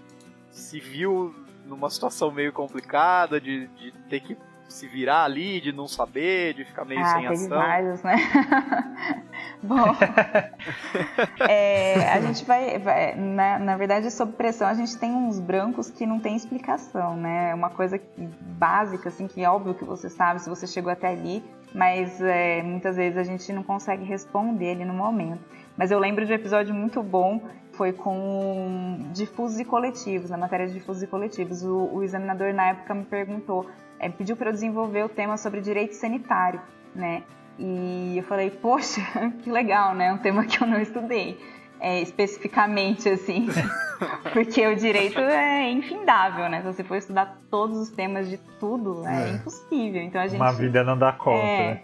se 0.49 0.79
viu 0.79 1.33
numa 1.65 1.89
situação 1.89 2.31
meio 2.31 2.51
complicada, 2.51 3.39
de, 3.39 3.67
de 3.67 3.91
ter 4.09 4.19
que 4.19 4.37
se 4.67 4.87
virar 4.87 5.23
ali, 5.23 5.61
de 5.61 5.71
não 5.71 5.87
saber, 5.87 6.53
de 6.55 6.65
ficar 6.65 6.83
meio 6.85 7.01
Ah, 7.01 7.05
sem 7.05 7.27
ação? 7.27 7.49
vários, 7.49 8.01
né? 8.01 8.15
Bom, 9.61 9.95
é, 11.47 12.09
a 12.11 12.19
gente 12.19 12.43
vai, 12.45 12.77
vai- 12.79 13.15
na, 13.15 13.59
na 13.59 13.77
verdade, 13.77 14.09
sob 14.11 14.33
pressão, 14.33 14.67
a 14.67 14.73
gente 14.73 14.97
tem 14.97 15.11
uns 15.11 15.39
brancos 15.39 15.89
que 15.89 16.05
não 16.05 16.19
tem 16.19 16.35
explicação, 16.35 17.15
né? 17.15 17.51
É 17.51 17.55
uma 17.55 17.69
coisa 17.69 17.97
que- 17.97 18.05
básica, 18.41 19.09
assim, 19.09 19.27
que 19.27 19.43
é 19.43 19.49
óbvio 19.49 19.73
que 19.73 19.85
você 19.85 20.09
sabe 20.09 20.41
se 20.41 20.49
você 20.49 20.65
chegou 20.67 20.91
até 20.91 21.07
ali, 21.07 21.43
mas 21.73 22.21
é, 22.21 22.61
muitas 22.63 22.95
vezes 22.95 23.17
a 23.17 23.23
gente 23.23 23.51
não 23.53 23.63
consegue 23.63 24.03
responder 24.03 24.71
ali 24.71 24.85
no 24.85 24.93
momento. 24.93 25.41
Mas 25.77 25.89
eu 25.91 25.97
lembro 25.99 26.25
de 26.25 26.31
um 26.31 26.35
episódio 26.35 26.73
muito 26.73 27.01
bom, 27.01 27.41
foi 27.71 27.91
com 27.91 28.99
difusos 29.11 29.59
e 29.59 29.65
coletivos, 29.65 30.29
na 30.29 30.37
matéria 30.37 30.67
de 30.67 30.73
difusos 30.73 31.01
e 31.01 31.07
coletivos. 31.07 31.63
O, 31.63 31.95
o 31.95 32.03
examinador, 32.03 32.53
na 32.53 32.67
época, 32.69 32.93
me 32.93 33.03
perguntou, 33.05 33.65
é, 33.99 34.09
pediu 34.09 34.35
para 34.35 34.49
eu 34.49 34.53
desenvolver 34.53 35.03
o 35.03 35.09
tema 35.09 35.37
sobre 35.37 35.61
direito 35.61 35.93
sanitário, 35.93 36.61
né? 36.95 37.23
E 37.57 38.15
eu 38.17 38.23
falei, 38.23 38.49
poxa, 38.49 39.01
que 39.43 39.51
legal, 39.51 39.93
né? 39.93 40.11
Um 40.11 40.17
tema 40.17 40.45
que 40.45 40.61
eu 40.61 40.67
não 40.67 40.79
estudei 40.79 41.39
é, 41.79 42.01
especificamente, 42.01 43.09
assim. 43.09 43.47
Porque 44.31 44.65
o 44.65 44.75
direito 44.75 45.19
é 45.19 45.69
infindável, 45.69 46.49
né? 46.49 46.61
Se 46.61 46.67
você 46.73 46.83
for 46.83 46.95
estudar 46.95 47.37
todos 47.49 47.77
os 47.77 47.89
temas 47.89 48.29
de 48.29 48.37
tudo, 48.59 49.05
é, 49.05 49.29
É. 49.29 49.31
impossível. 49.33 50.01
Então 50.01 50.21
a 50.21 50.27
gente. 50.27 50.39
Uma 50.39 50.53
vida 50.53 50.83
não 50.83 50.97
dá 50.97 51.11
conta, 51.11 51.45
é, 51.45 51.73
né? 51.75 51.81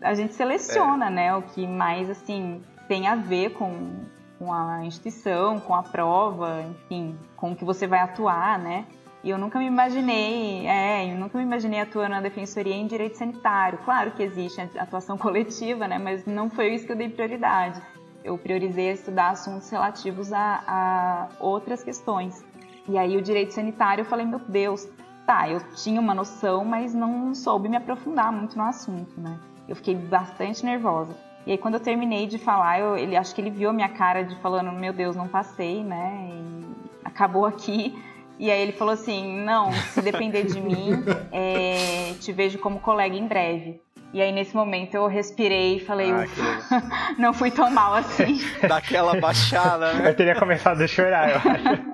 a 0.00 0.14
gente 0.14 0.34
seleciona, 0.34 1.10
né? 1.10 1.34
O 1.34 1.42
que 1.42 1.66
mais, 1.66 2.08
assim, 2.08 2.62
tem 2.88 3.06
a 3.06 3.16
ver 3.16 3.50
com, 3.50 3.90
com 4.38 4.52
a 4.52 4.84
instituição, 4.84 5.60
com 5.60 5.74
a 5.74 5.82
prova, 5.82 6.64
enfim, 6.70 7.16
com 7.36 7.52
o 7.52 7.56
que 7.56 7.64
você 7.64 7.86
vai 7.86 8.00
atuar, 8.00 8.58
né? 8.58 8.84
E 9.24 9.30
eu 9.30 9.38
nunca 9.38 9.58
me 9.58 9.66
imaginei, 9.66 10.66
é, 10.66 11.12
eu 11.12 11.16
nunca 11.16 11.38
me 11.38 11.44
imaginei 11.44 11.80
atuando 11.80 12.10
na 12.10 12.20
defensoria 12.20 12.74
em 12.74 12.88
direito 12.88 13.16
sanitário. 13.16 13.78
Claro 13.84 14.10
que 14.10 14.22
existe 14.22 14.60
atuação 14.76 15.16
coletiva, 15.18 15.86
né? 15.86 15.96
Mas 15.96 16.26
não 16.26 16.50
foi 16.50 16.74
isso 16.74 16.86
que 16.86 16.92
eu 16.92 16.96
dei 16.96 17.08
prioridade. 17.08 17.80
Eu 18.24 18.36
priorizei 18.36 18.90
estudar 18.90 19.30
assuntos 19.30 19.70
relativos 19.70 20.32
a, 20.32 20.64
a 20.66 21.28
outras 21.38 21.84
questões. 21.84 22.44
E 22.88 22.98
aí 22.98 23.16
o 23.16 23.22
direito 23.22 23.52
sanitário, 23.52 24.02
eu 24.02 24.06
falei, 24.06 24.26
meu 24.26 24.40
Deus, 24.40 24.88
tá, 25.24 25.48
eu 25.48 25.60
tinha 25.76 26.00
uma 26.00 26.14
noção, 26.14 26.64
mas 26.64 26.92
não 26.92 27.32
soube 27.32 27.68
me 27.68 27.76
aprofundar 27.76 28.32
muito 28.32 28.56
no 28.56 28.64
assunto, 28.64 29.20
né? 29.20 29.38
Eu 29.68 29.76
fiquei 29.76 29.94
bastante 29.94 30.64
nervosa. 30.64 31.16
E 31.46 31.52
aí 31.52 31.58
quando 31.58 31.74
eu 31.74 31.80
terminei 31.80 32.26
de 32.26 32.38
falar, 32.38 32.80
eu, 32.80 32.96
ele 32.96 33.16
acho 33.16 33.32
que 33.34 33.40
ele 33.40 33.50
viu 33.50 33.70
a 33.70 33.72
minha 33.72 33.88
cara 33.88 34.22
de 34.24 34.34
falando, 34.40 34.72
meu 34.72 34.92
Deus, 34.92 35.14
não 35.14 35.28
passei, 35.28 35.84
né? 35.84 36.28
E 36.32 36.64
acabou 37.04 37.46
aqui. 37.46 37.96
E 38.38 38.50
aí 38.50 38.60
ele 38.60 38.72
falou 38.72 38.94
assim, 38.94 39.40
não, 39.44 39.72
se 39.72 40.00
depender 40.02 40.44
de 40.44 40.60
mim, 40.60 41.02
é, 41.30 42.12
te 42.20 42.32
vejo 42.32 42.58
como 42.58 42.80
colega 42.80 43.14
em 43.14 43.26
breve. 43.26 43.80
E 44.12 44.20
aí 44.20 44.30
nesse 44.32 44.54
momento 44.54 44.94
eu 44.94 45.06
respirei 45.06 45.76
e 45.76 45.80
falei, 45.80 46.10
Ah, 46.10 46.24
"Ufa, 46.24 46.42
legal. 46.42 46.90
não 47.18 47.32
fui 47.32 47.50
tão 47.50 47.70
mal 47.70 47.94
assim. 47.94 48.40
Daquela 48.68 49.18
baixada, 49.18 49.92
né? 49.94 50.10
Eu 50.10 50.14
teria 50.16 50.34
começado 50.34 50.82
a 50.82 50.86
chorar, 50.86 51.30
eu 51.30 51.36
acho. 51.36 51.92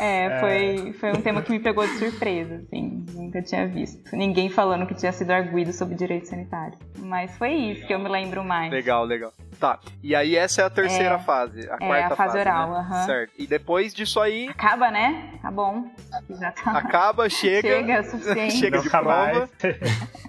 É, 0.00 0.40
foi, 0.40 0.92
foi 0.94 1.10
um 1.10 1.20
tema 1.20 1.42
que 1.42 1.50
me 1.52 1.58
pegou 1.60 1.86
de 1.86 1.98
surpresa, 1.98 2.56
assim, 2.56 3.04
nunca 3.14 3.42
tinha 3.42 3.66
visto. 3.66 4.16
Ninguém 4.16 4.48
falando 4.48 4.86
que 4.86 4.94
tinha 4.94 5.12
sido 5.12 5.30
arguído 5.30 5.72
sobre 5.72 5.94
direito 5.94 6.26
sanitário. 6.28 6.78
Mas 6.98 7.36
foi 7.36 7.52
isso 7.52 7.86
que 7.86 7.92
eu 7.92 7.98
me 7.98 8.08
lembro 8.08 8.42
mais. 8.44 8.70
Legal, 8.72 9.04
legal. 9.04 9.32
Tá, 9.60 9.78
e 10.02 10.14
aí 10.16 10.36
essa 10.36 10.62
é 10.62 10.64
a 10.64 10.70
terceira 10.70 11.16
É. 11.16 11.18
fase, 11.18 11.68
a 11.70 11.74
É, 11.74 11.76
quarta 11.76 12.14
a 12.14 12.16
fase 12.16 12.38
oral, 12.38 12.70
né? 12.70 12.76
aham. 12.78 13.04
Certo. 13.06 13.32
E 13.38 13.46
depois 13.46 13.92
disso 13.92 14.18
aí, 14.18 14.48
Acaba, 14.48 14.90
né? 14.90 15.34
Tá 15.42 15.50
bom. 15.50 15.84
Já 16.30 16.50
tá. 16.50 16.70
acaba, 16.78 17.28
chega, 17.28 17.68
Chega, 17.68 17.92
é 17.92 18.00
o 18.00 18.04
suficiente. 18.04 18.54
chega 18.56 18.78
de 18.78 18.84
Nunca 18.86 18.98
prova. 19.02 19.24
mais. 19.32 19.50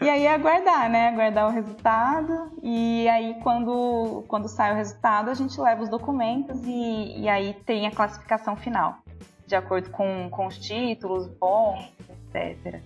E 0.00 0.08
aí 0.08 0.26
aguardar, 0.26 0.88
né? 0.88 1.08
Aguardar 1.08 1.48
o 1.48 1.50
resultado. 1.50 2.52
E 2.62 3.06
aí, 3.08 3.34
quando, 3.42 4.24
quando 4.28 4.48
sai 4.48 4.72
o 4.72 4.76
resultado, 4.76 5.28
a 5.30 5.34
gente 5.34 5.60
leva 5.60 5.82
os 5.82 5.88
documentos 5.90 6.58
e, 6.64 7.20
e 7.22 7.28
aí 7.28 7.52
tem 7.66 7.86
a 7.86 7.90
classificação 7.90 8.56
final. 8.56 8.98
De 9.46 9.54
acordo 9.56 9.90
com, 9.90 10.28
com 10.30 10.46
os 10.46 10.56
títulos, 10.58 11.26
pontos, 11.38 11.86
etc. 12.34 12.80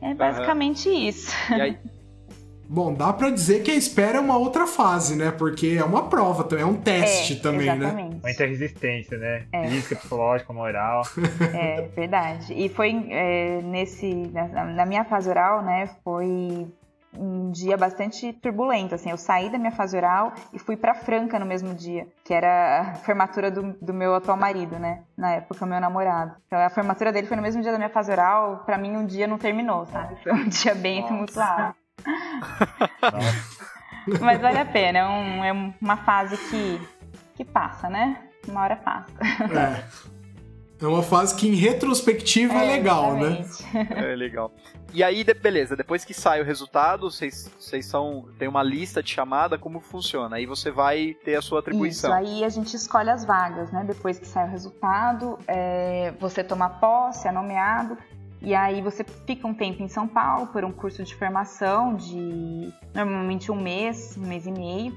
É 0.00 0.14
basicamente 0.14 0.88
isso. 0.88 1.34
E 1.50 1.60
aí, 1.60 1.78
Bom, 2.68 2.92
dá 2.92 3.12
pra 3.12 3.30
dizer 3.30 3.62
que 3.62 3.70
a 3.70 3.74
espera 3.74 4.18
é 4.18 4.20
uma 4.20 4.36
outra 4.36 4.66
fase, 4.66 5.16
né? 5.16 5.30
Porque 5.30 5.76
é 5.78 5.84
uma 5.84 6.08
prova 6.08 6.44
também, 6.44 6.64
é 6.64 6.66
um 6.66 6.76
teste 6.76 7.32
é, 7.32 7.36
também, 7.36 7.66
né? 7.66 7.76
exatamente. 7.76 8.22
Muita 8.22 8.46
resistência, 8.46 9.16
né? 9.16 9.46
É. 9.50 9.68
Física, 9.68 9.96
psicológica, 9.96 10.52
moral. 10.52 11.02
É 11.54 11.88
verdade. 11.96 12.52
E 12.52 12.68
foi 12.68 13.06
é, 13.08 13.62
nesse 13.62 14.12
na, 14.32 14.64
na 14.64 14.86
minha 14.86 15.04
fase 15.04 15.30
oral, 15.30 15.62
né? 15.62 15.88
Foi 16.04 16.68
um 17.16 17.50
dia 17.50 17.76
bastante 17.76 18.32
turbulento. 18.34 18.94
Assim, 18.94 19.10
eu 19.10 19.16
saí 19.16 19.50
da 19.50 19.58
minha 19.58 19.72
fase 19.72 19.96
oral 19.96 20.32
e 20.52 20.58
fui 20.58 20.76
pra 20.76 20.94
Franca 20.94 21.38
no 21.38 21.46
mesmo 21.46 21.74
dia, 21.74 22.06
que 22.22 22.34
era 22.34 22.80
a 22.80 22.94
formatura 22.96 23.50
do, 23.50 23.72
do 23.80 23.94
meu 23.94 24.14
atual 24.14 24.36
marido, 24.36 24.78
né? 24.78 25.04
Na 25.16 25.32
época, 25.32 25.64
meu 25.64 25.80
namorado. 25.80 26.34
Então 26.46 26.58
a 26.58 26.68
formatura 26.68 27.12
dele 27.12 27.26
foi 27.26 27.36
no 27.36 27.42
mesmo 27.42 27.62
dia 27.62 27.72
da 27.72 27.78
minha 27.78 27.90
fase 27.90 28.12
oral. 28.12 28.62
Pra 28.66 28.76
mim, 28.76 28.96
um 28.96 29.06
dia 29.06 29.26
não 29.26 29.38
terminou, 29.38 29.86
sabe? 29.86 30.16
Foi 30.22 30.32
um 30.32 30.48
dia 30.48 30.74
bem 30.74 31.06
tumultuado. 31.06 31.74
Mas 34.20 34.40
vale 34.40 34.58
a 34.58 34.64
pena. 34.64 34.98
É, 35.00 35.06
um- 35.06 35.44
é 35.44 35.52
uma 35.80 35.96
fase 35.98 36.36
que 36.36 36.80
que 37.36 37.44
passa, 37.44 37.88
né? 37.88 38.20
Uma 38.48 38.62
hora 38.62 38.74
passa. 38.76 39.12
É. 39.22 39.84
É 40.80 40.86
uma 40.86 41.02
fase 41.02 41.34
que 41.36 41.48
em 41.48 41.54
retrospectiva 41.56 42.54
é, 42.54 42.66
legal, 42.66 43.14
né? 43.16 43.40
exatamente. 43.40 43.96
é 43.96 44.14
legal. 44.16 44.52
E 44.92 45.02
aí, 45.04 45.22
de- 45.24 45.34
beleza, 45.34 45.76
depois 45.76 46.04
que 46.04 46.14
sai 46.14 46.40
o 46.40 46.44
resultado, 46.44 47.10
vocês 47.10 47.50
vocês 47.58 47.84
são. 47.86 48.28
Tem 48.38 48.46
uma 48.48 48.62
lista 48.62 49.02
de 49.02 49.10
chamada, 49.10 49.58
como 49.58 49.80
funciona? 49.80 50.36
Aí 50.36 50.46
você 50.46 50.70
vai 50.70 51.14
ter 51.24 51.34
a 51.36 51.42
sua 51.42 51.58
Isso, 51.58 51.68
atribuição. 51.68 52.12
aí 52.12 52.44
a 52.44 52.48
gente 52.48 52.74
escolhe 52.74 53.10
as 53.10 53.24
vagas, 53.24 53.70
né? 53.72 53.84
Depois 53.86 54.18
que 54.18 54.26
sai 54.26 54.46
o 54.46 54.50
resultado, 54.50 55.38
é, 55.46 56.12
você 56.20 56.42
toma 56.42 56.68
posse, 56.70 57.26
é 57.28 57.32
nomeado, 57.32 57.98
e 58.40 58.54
aí 58.54 58.80
você 58.80 59.04
fica 59.04 59.46
um 59.46 59.54
tempo 59.54 59.82
em 59.82 59.88
São 59.88 60.06
Paulo 60.06 60.46
por 60.48 60.64
um 60.64 60.72
curso 60.72 61.02
de 61.02 61.14
formação 61.14 61.96
de 61.96 62.72
normalmente 62.94 63.50
um 63.50 63.60
mês, 63.60 64.16
um 64.16 64.26
mês 64.26 64.46
e 64.46 64.52
meio. 64.52 64.96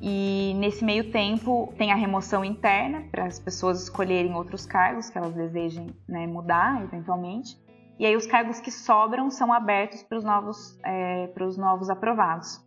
E 0.00 0.52
nesse 0.56 0.84
meio 0.84 1.10
tempo 1.10 1.72
tem 1.78 1.92
a 1.92 1.94
remoção 1.94 2.44
interna 2.44 3.04
para 3.10 3.24
as 3.24 3.38
pessoas 3.38 3.82
escolherem 3.82 4.34
outros 4.34 4.66
cargos 4.66 5.08
que 5.08 5.16
elas 5.16 5.32
desejem 5.32 5.94
né, 6.08 6.26
mudar 6.26 6.82
eventualmente. 6.82 7.56
E 7.98 8.04
aí 8.04 8.16
os 8.16 8.26
cargos 8.26 8.60
que 8.60 8.70
sobram 8.70 9.30
são 9.30 9.52
abertos 9.52 10.02
para 10.02 10.18
os 10.18 10.24
novos, 10.24 10.78
é, 10.84 11.28
para 11.28 11.46
os 11.46 11.56
novos 11.56 11.88
aprovados. 11.88 12.60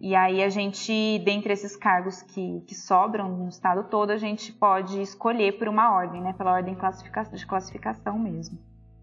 E 0.00 0.14
aí 0.14 0.42
a 0.42 0.48
gente, 0.48 1.18
dentre 1.24 1.52
esses 1.52 1.76
cargos 1.76 2.22
que, 2.22 2.62
que 2.66 2.74
sobram 2.74 3.28
no 3.28 3.48
estado 3.48 3.84
todo, 3.88 4.10
a 4.10 4.16
gente 4.16 4.52
pode 4.52 5.00
escolher 5.00 5.58
por 5.58 5.68
uma 5.68 5.94
ordem, 5.94 6.20
né? 6.20 6.32
Pela 6.32 6.52
ordem 6.52 6.74
de 6.74 7.46
classificação 7.46 8.18
mesmo. 8.18 8.58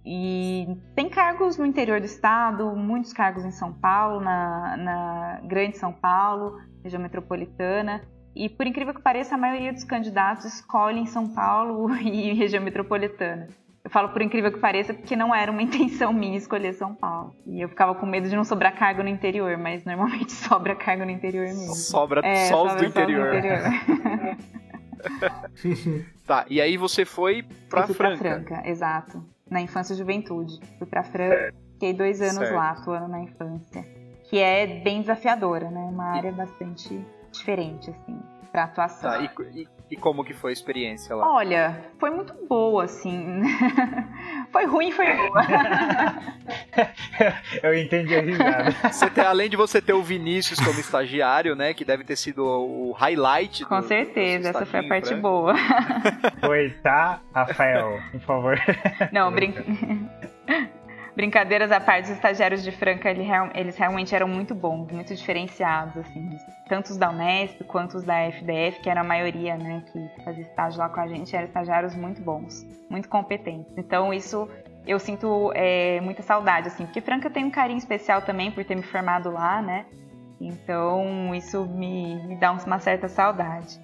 E 0.06 0.68
tem 0.95 1.10
cargos 1.10 1.58
no 1.58 1.66
interior 1.66 1.99
do 1.99 2.06
estado, 2.06 2.76
muitos 2.76 3.14
cargos 3.14 3.45
em 3.45 3.52
São 3.52 3.72
Paulo, 3.72 4.20
na, 4.20 4.76
na 4.78 5.39
Grande 5.43 5.78
São 5.78 5.93
Paulo, 5.93 6.60
região 6.84 7.02
metropolitana. 7.02 8.02
E 8.36 8.49
por 8.49 8.66
incrível 8.66 8.93
que 8.93 9.02
pareça, 9.02 9.36
a 9.36 9.38
maioria 9.38 9.72
dos 9.74 9.84
candidatos 9.84 10.45
escolhem 10.45 11.06
São 11.06 11.28
Paulo 11.30 11.93
e 12.02 12.34
região 12.34 12.64
metropolitana. 12.64 13.47
Eu 13.84 13.89
falo 13.89 14.10
por 14.10 14.22
incrível 14.22 14.52
que 14.52 14.60
pareça 14.60 14.93
porque 14.93 15.16
não 15.16 15.34
era 15.34 15.52
uma 15.52 15.62
intenção 15.64 16.12
minha 16.14 16.38
escolher 16.38 16.74
São 16.74 16.95
Paulo. 16.95 17.36
E 17.45 17.62
eu 17.62 17.70
ficava 17.70 17.93
com 17.93 18.06
medo 18.06 18.28
de 18.30 18.36
não 18.36 18.43
sobrar 18.43 18.76
cargo 18.76 19.04
no 19.04 19.10
interior, 19.10 19.56
mas 19.58 19.84
normalmente 19.86 20.32
sobra 20.34 20.76
cargo 20.76 21.04
no 21.06 21.12
interior 21.12 21.45
mesmo. 21.45 21.76
Sobra 21.76 22.22
É, 22.26 22.45
só 22.47 22.66
os 22.66 22.76
do 22.76 22.86
interior. 22.86 23.36
interior. 23.36 23.64
Tá, 26.26 26.45
e 26.49 26.62
aí 26.62 26.78
você 26.78 27.06
foi 27.06 27.43
pra 27.70 27.88
Franca. 27.88 27.93
pra 27.97 28.18
Franca, 28.18 28.70
exato. 28.70 29.24
Na 29.52 29.62
infância 29.62 29.93
e 29.93 29.97
juventude. 29.97 30.60
Fui 30.78 30.88
pra 30.88 31.04
Franca, 31.04 31.54
fiquei 31.74 31.93
dois 31.93 32.22
anos 32.22 32.36
Certo. 32.38 32.56
lá, 32.56 32.72
atuando 32.72 33.10
na 33.10 33.20
infância. 33.20 33.84
Que 34.30 34.39
é 34.39 34.66
bem 34.66 35.02
desafiadora, 35.02 35.70
né? 35.70 35.82
Uma 35.91 36.06
área 36.16 36.32
bastante 36.32 37.06
diferente, 37.34 37.89
assim, 37.91 38.18
pra 38.49 38.64
atuação. 38.64 39.12
Tá, 39.12 39.20
e, 39.22 39.62
e- 39.62 39.68
e 39.92 39.98
como 39.98 40.24
que 40.24 40.34
foi 40.34 40.52
a 40.52 40.54
experiência 40.54 41.14
lá? 41.16 41.30
Olha, 41.30 41.84
foi 42.00 42.10
muito 42.10 42.34
boa, 42.48 42.86
assim. 42.86 43.42
foi 44.52 44.66
ruim 44.66 44.88
e 44.88 44.92
foi 44.94 45.06
boa. 45.14 45.42
Eu 47.62 47.78
entendi 47.78 48.16
a 48.16 48.22
risada. 48.22 48.72
Você 48.92 49.10
tem- 49.10 49.24
além 49.26 49.50
de 49.50 49.58
você 49.58 49.82
ter 49.82 49.94
o 49.94 50.02
Vinícius 50.02 50.60
como 50.60 50.80
estagiário, 50.80 51.56
né? 51.56 51.74
Que 51.74 51.84
deve 51.86 52.04
ter 52.04 52.16
sido 52.16 52.44
o 52.46 52.92
highlight 52.94 53.66
Com 53.66 53.82
do- 53.82 53.88
certeza, 53.88 54.50
essa 54.50 54.66
foi 54.66 54.80
a 54.80 54.88
parte 54.88 55.14
boa. 55.16 55.54
Foi, 56.39 56.70
tá, 56.82 57.20
Rafael, 57.36 58.00
por 58.12 58.22
favor. 58.22 58.60
Não, 59.12 59.32
brin... 59.32 59.54
brincadeiras 61.22 61.72
à 61.72 61.80
parte, 61.80 62.05
os 62.05 62.09
estagiários 62.09 62.63
de 62.63 62.72
Franca, 62.72 63.07
eles 63.53 63.78
realmente 63.78 64.15
eram 64.15 64.28
muito 64.28 64.55
bons, 64.55 64.91
muito 64.91 65.13
diferenciados, 65.13 65.95
assim. 65.97 66.36
Tanto 66.67 66.88
os 66.88 66.97
da 66.97 67.11
Unesp 67.11 67.63
quanto 67.65 67.97
os 67.97 68.03
da 68.03 68.22
FDF, 68.32 68.82
que 68.82 68.89
era 68.89 69.01
a 69.01 69.03
maioria, 69.03 69.55
né, 69.55 69.84
que 69.91 70.24
fazia 70.24 70.41
estágio 70.41 70.80
lá 70.80 70.89
com 70.89 70.99
a 70.99 71.05
gente, 71.05 71.36
eram 71.36 71.45
estagiários 71.45 71.95
muito 71.95 72.24
bons, 72.24 72.65
muito 72.89 73.07
competentes. 73.07 73.72
Então, 73.78 74.11
isso 74.11 74.49
eu 74.88 74.97
sinto 74.97 75.51
é, 75.53 76.01
muita 76.01 76.24
saudade, 76.24 76.69
assim, 76.69 76.86
porque 76.86 77.01
Franca 77.01 77.30
tem 77.30 77.45
um 77.45 77.51
carinho 77.51 77.78
especial 77.78 78.24
também 78.24 78.49
por 78.49 78.65
ter 78.65 78.74
me 78.74 78.82
formado 78.82 79.30
lá, 79.30 79.61
né? 79.61 79.86
Então, 80.39 81.36
isso 81.36 81.67
me, 81.67 82.15
me 82.26 82.36
dá 82.36 82.51
uma 82.51 82.80
certa 82.80 83.07
saudade. 83.07 83.80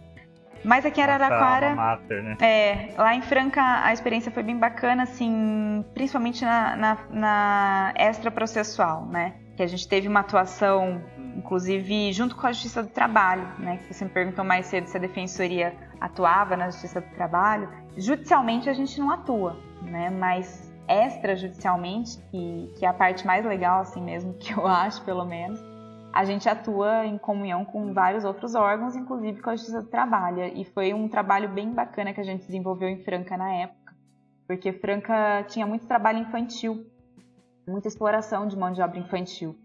Mas 0.64 0.86
aqui 0.86 1.00
em 1.00 1.04
Araraquara. 1.04 1.76
Mater, 1.76 2.24
né? 2.24 2.38
É, 2.42 2.94
lá 2.98 3.16
em 3.16 3.22
Franca 3.22 3.62
a 3.84 3.94
experiência 3.94 4.32
foi 4.32 4.44
bem 4.44 4.58
bacana, 4.58 5.04
assim, 5.04 5.84
principalmente 5.94 6.44
na, 6.44 6.76
na, 6.76 6.98
na 7.10 7.94
extraprocessual, 7.98 9.06
né? 9.06 9.36
Que 9.56 9.64
a 9.64 9.68
gente 9.68 9.88
teve 9.88 10.08
uma 10.08 10.20
atuação, 10.20 11.02
inclusive, 11.36 12.12
junto 12.14 12.36
com 12.36 12.46
a 12.46 12.52
Justiça 12.52 12.84
do 12.84 12.90
Trabalho, 12.90 13.48
né? 13.60 13.78
Que 13.78 13.94
você 13.94 14.06
me 14.06 14.12
perguntou 14.12 14.46
mais 14.46 14.68
cedo 14.68 14.88
se 14.88 14.98
a 14.98 15.00
Defensoria 15.00 15.74
atuava 16.00 16.56
na 16.56 16.70
Justiça 16.70 17.02
do 17.02 17.10
Trabalho. 17.16 17.70
Judicialmente 17.96 18.70
a 18.70 18.74
gente 18.74 19.00
não 19.00 19.10
atua, 19.10 19.58
né? 19.82 20.10
Mas 20.10 20.68
extrajudicialmente, 20.88 22.18
que, 22.32 22.74
que 22.78 22.86
é 22.86 22.90
a 22.90 22.94
parte 22.94 23.28
mais 23.28 23.46
legal, 23.46 23.82
assim 23.82 24.02
mesmo, 24.02 24.34
que 24.40 24.54
eu 24.54 24.66
acho, 24.66 25.04
pelo 25.04 25.26
menos, 25.26 25.60
a 26.14 26.26
gente 26.26 26.50
atua 26.50 27.06
em 27.06 27.18
comunhão 27.18 27.64
com 27.66 27.94
vários 27.94 28.24
outros 28.24 28.56
órgãos, 28.56 28.96
inclusive 28.96 29.42
com 29.42 29.50
a 29.50 29.56
Justiça 29.56 29.82
do 29.82 29.90
Trabalho. 29.90 30.44
E 30.56 30.66
foi 30.66 30.94
um 30.94 31.08
trabalho 31.08 31.50
bem 31.50 31.72
bacana 31.72 32.14
que 32.14 32.22
a 32.22 32.24
gente 32.24 32.46
desenvolveu 32.46 32.90
em 32.90 33.04
Franca 33.04 33.38
na 33.38 33.52
época, 33.54 33.96
porque 34.48 34.72
Franca 34.74 35.44
tinha 35.48 35.66
muito 35.66 35.86
trabalho 35.86 36.20
infantil, 36.20 36.86
muita 37.68 37.88
exploração 37.88 38.48
de 38.48 38.58
mão 38.58 38.72
de 38.72 38.82
obra 38.82 39.00
infantil. 39.00 39.56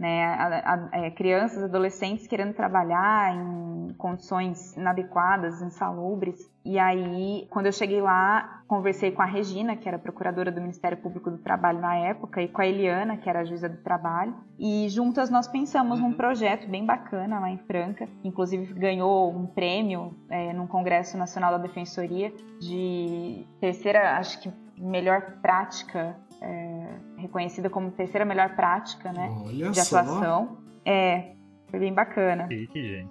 Né? 0.00 0.24
A- 0.24 0.88
a- 0.94 0.98
é, 1.04 1.10
crianças, 1.10 1.62
adolescentes 1.62 2.26
querendo 2.26 2.54
trabalhar 2.54 3.36
em 3.36 3.92
condições 3.98 4.74
inadequadas, 4.74 5.60
insalubres. 5.60 6.50
E 6.64 6.78
aí, 6.78 7.46
quando 7.50 7.66
eu 7.66 7.72
cheguei 7.72 8.00
lá, 8.00 8.62
conversei 8.66 9.10
com 9.10 9.20
a 9.20 9.26
Regina, 9.26 9.76
que 9.76 9.86
era 9.86 9.98
procuradora 9.98 10.50
do 10.50 10.58
Ministério 10.58 10.96
Público 10.96 11.30
do 11.30 11.36
Trabalho 11.36 11.80
na 11.80 11.94
época, 11.96 12.40
e 12.40 12.48
com 12.48 12.62
a 12.62 12.66
Eliana, 12.66 13.18
que 13.18 13.28
era 13.28 13.40
a 13.40 13.44
juíza 13.44 13.68
do 13.68 13.76
trabalho. 13.82 14.34
E 14.58 14.88
juntas 14.88 15.28
nós 15.28 15.46
pensamos 15.46 16.00
num 16.00 16.14
projeto 16.14 16.66
bem 16.66 16.86
bacana 16.86 17.38
lá 17.38 17.50
em 17.50 17.58
Franca. 17.58 18.08
Inclusive 18.24 18.72
ganhou 18.72 19.30
um 19.30 19.44
prêmio 19.46 20.14
é, 20.30 20.54
num 20.54 20.66
Congresso 20.66 21.18
Nacional 21.18 21.52
da 21.52 21.58
Defensoria 21.58 22.32
de 22.58 23.46
terceira, 23.60 24.16
acho 24.16 24.40
que 24.40 24.50
melhor 24.78 25.20
prática, 25.42 26.16
é, 26.40 26.79
reconhecida 27.20 27.68
como 27.70 27.90
terceira 27.90 28.24
melhor 28.24 28.54
prática, 28.56 29.12
né? 29.12 29.28
Olha 29.44 29.70
de 29.70 29.80
só. 29.84 29.98
atuação. 29.98 30.58
É, 30.84 31.32
foi 31.68 31.78
bem 31.78 31.92
bacana. 31.94 32.48
Chique, 32.48 32.82
gente. 32.82 33.10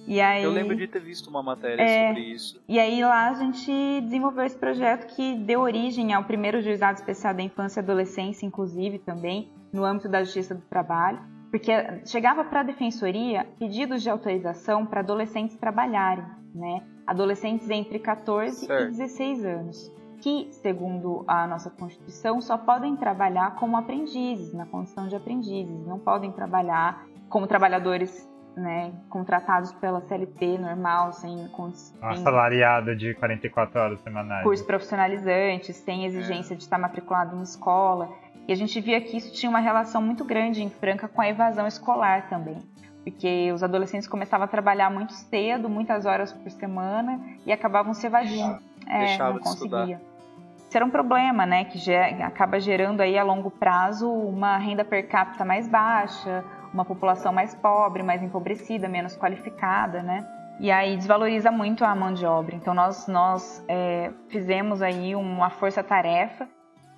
E 0.07 0.19
aí, 0.21 0.41
Eu 0.43 0.51
lembro 0.51 0.75
de 0.75 0.88
ter 0.88 1.01
visto 1.01 1.27
uma 1.30 1.43
matéria 1.43 1.84
É. 1.84 2.07
sobre 2.07 2.23
isso. 2.32 2.63
e 2.67 2.80
aí 2.80 3.03
lá 3.03 3.30
a 3.30 3.34
gente 3.36 4.01
desenvolveu 4.01 4.43
esse 4.43 4.57
projeto 4.57 5.05
que 5.13 5.36
deu 5.36 5.59
origem 5.59 6.13
ao 6.13 6.23
primeiro 6.23 6.61
juizado 6.61 6.97
especial 6.97 7.34
da 7.34 7.43
infância 7.43 7.80
e 7.80 7.84
adolescência, 7.84 8.43
inclusive 8.45 8.97
também 8.97 9.51
no 9.71 9.84
âmbito 9.86 10.09
da 10.09 10.23
Justiça 10.23 10.55
do 10.55 10.61
Trabalho, 10.61 11.19
porque 11.51 11.71
chegava 12.05 12.43
para 12.43 12.61
a 12.61 12.63
defensoria 12.63 13.45
pedidos 13.59 14.01
de 14.01 14.09
autorização 14.09 14.84
para 14.84 15.01
adolescentes 15.01 15.55
trabalharem, 15.57 16.25
né? 16.55 16.82
adolescentes 17.05 17.69
entre 17.69 17.99
14 17.99 18.65
Certo. 18.65 18.88
e 18.88 18.97
16 18.97 19.45
anos, 19.45 19.91
que, 20.22 20.47
segundo 20.51 21.24
a 21.28 21.47
nossa 21.47 21.70
Constituição, 21.70 22.39
só 22.41 22.57
podem 22.57 22.95
trabalhar 22.95 23.55
como 23.55 23.78
aprendizes, 23.78 24.53
na 24.53 24.65
condição 24.65 25.07
de 25.07 25.15
aprendizes, 25.15 25.86
não 25.88 25.99
podem 25.99 26.32
trabalhar 26.32 27.05
como 27.30 27.47
trabalhadores 27.47 28.28
né, 28.57 28.91
contratados 29.09 29.72
pela 29.74 30.01
CLT 30.01 30.57
normal, 30.57 31.13
sem, 31.13 31.47
con- 31.49 31.72
sem 31.72 31.97
assalariado 32.01 32.95
de 32.95 33.13
44 33.13 33.80
horas 33.80 34.01
semanais. 34.01 34.43
cursos 34.43 34.65
profissionalizantes, 34.65 35.76
sem 35.78 36.05
exigência 36.05 36.55
de 36.55 36.63
estar 36.63 36.78
matriculado 36.78 37.38
em 37.38 37.41
escola. 37.41 38.09
E 38.47 38.51
a 38.51 38.55
gente 38.55 38.82
via 38.82 38.99
que 38.99 39.15
isso 39.15 39.32
tinha 39.32 39.49
uma 39.49 39.59
relação 39.59 40.01
muito 40.01 40.26
grande 40.26 40.61
em 40.63 40.70
Franca 40.70 41.07
com 41.07 41.22
a 41.22 41.30
evasão 41.30 41.67
escolar 41.67 42.28
também. 42.30 42.57
Porque 43.03 43.51
os 43.53 43.63
adolescentes 43.63 44.07
começavam 44.07 44.43
a 44.45 44.47
trabalhar 44.47 44.89
muito 44.89 45.13
cedo, 45.13 45.70
muitas 45.70 46.05
horas 46.05 46.34
por 46.34 46.49
semana, 46.51 47.20
e 47.45 47.51
acabavam 47.53 47.93
se 47.93 48.05
evadindo. 48.07 48.59
É, 48.88 48.99
Deixava 49.05 49.34
não 49.34 49.39
de 49.41 49.47
estudar. 49.49 49.77
conseguia. 49.80 50.01
Isso 50.67 50.77
era 50.77 50.86
um 50.86 50.89
problema, 50.89 51.45
né? 51.45 51.63
Que 51.65 51.77
ge- 51.77 51.95
acaba 51.95 52.59
gerando 52.59 53.01
aí 53.01 53.17
a 53.17 53.23
longo 53.23 53.49
prazo 53.49 54.09
uma 54.11 54.57
renda 54.57 54.86
per 54.86 55.07
capita 55.07 55.43
mais 55.43 55.67
baixa, 55.67 56.43
uma 56.73 56.86
população 56.86 57.34
mais 57.34 57.55
pobre, 57.55 58.03
mais 58.03 58.21
empobrecida, 58.21 58.88
menos 58.88 59.17
qualificada, 59.17 60.03
né? 60.03 60.27
E 60.59 60.69
aí 60.69 60.95
desvaloriza 60.97 61.49
muito 61.51 61.84
a 61.86 61.95
mão 61.95 62.13
de 62.13 62.25
obra. 62.25 62.55
Então 62.55 62.73
nós, 62.73 63.07
nós 63.07 63.63
é, 63.67 64.11
fizemos 64.27 64.82
aí 64.82 65.15
uma 65.15 65.49
força-tarefa 65.49 66.47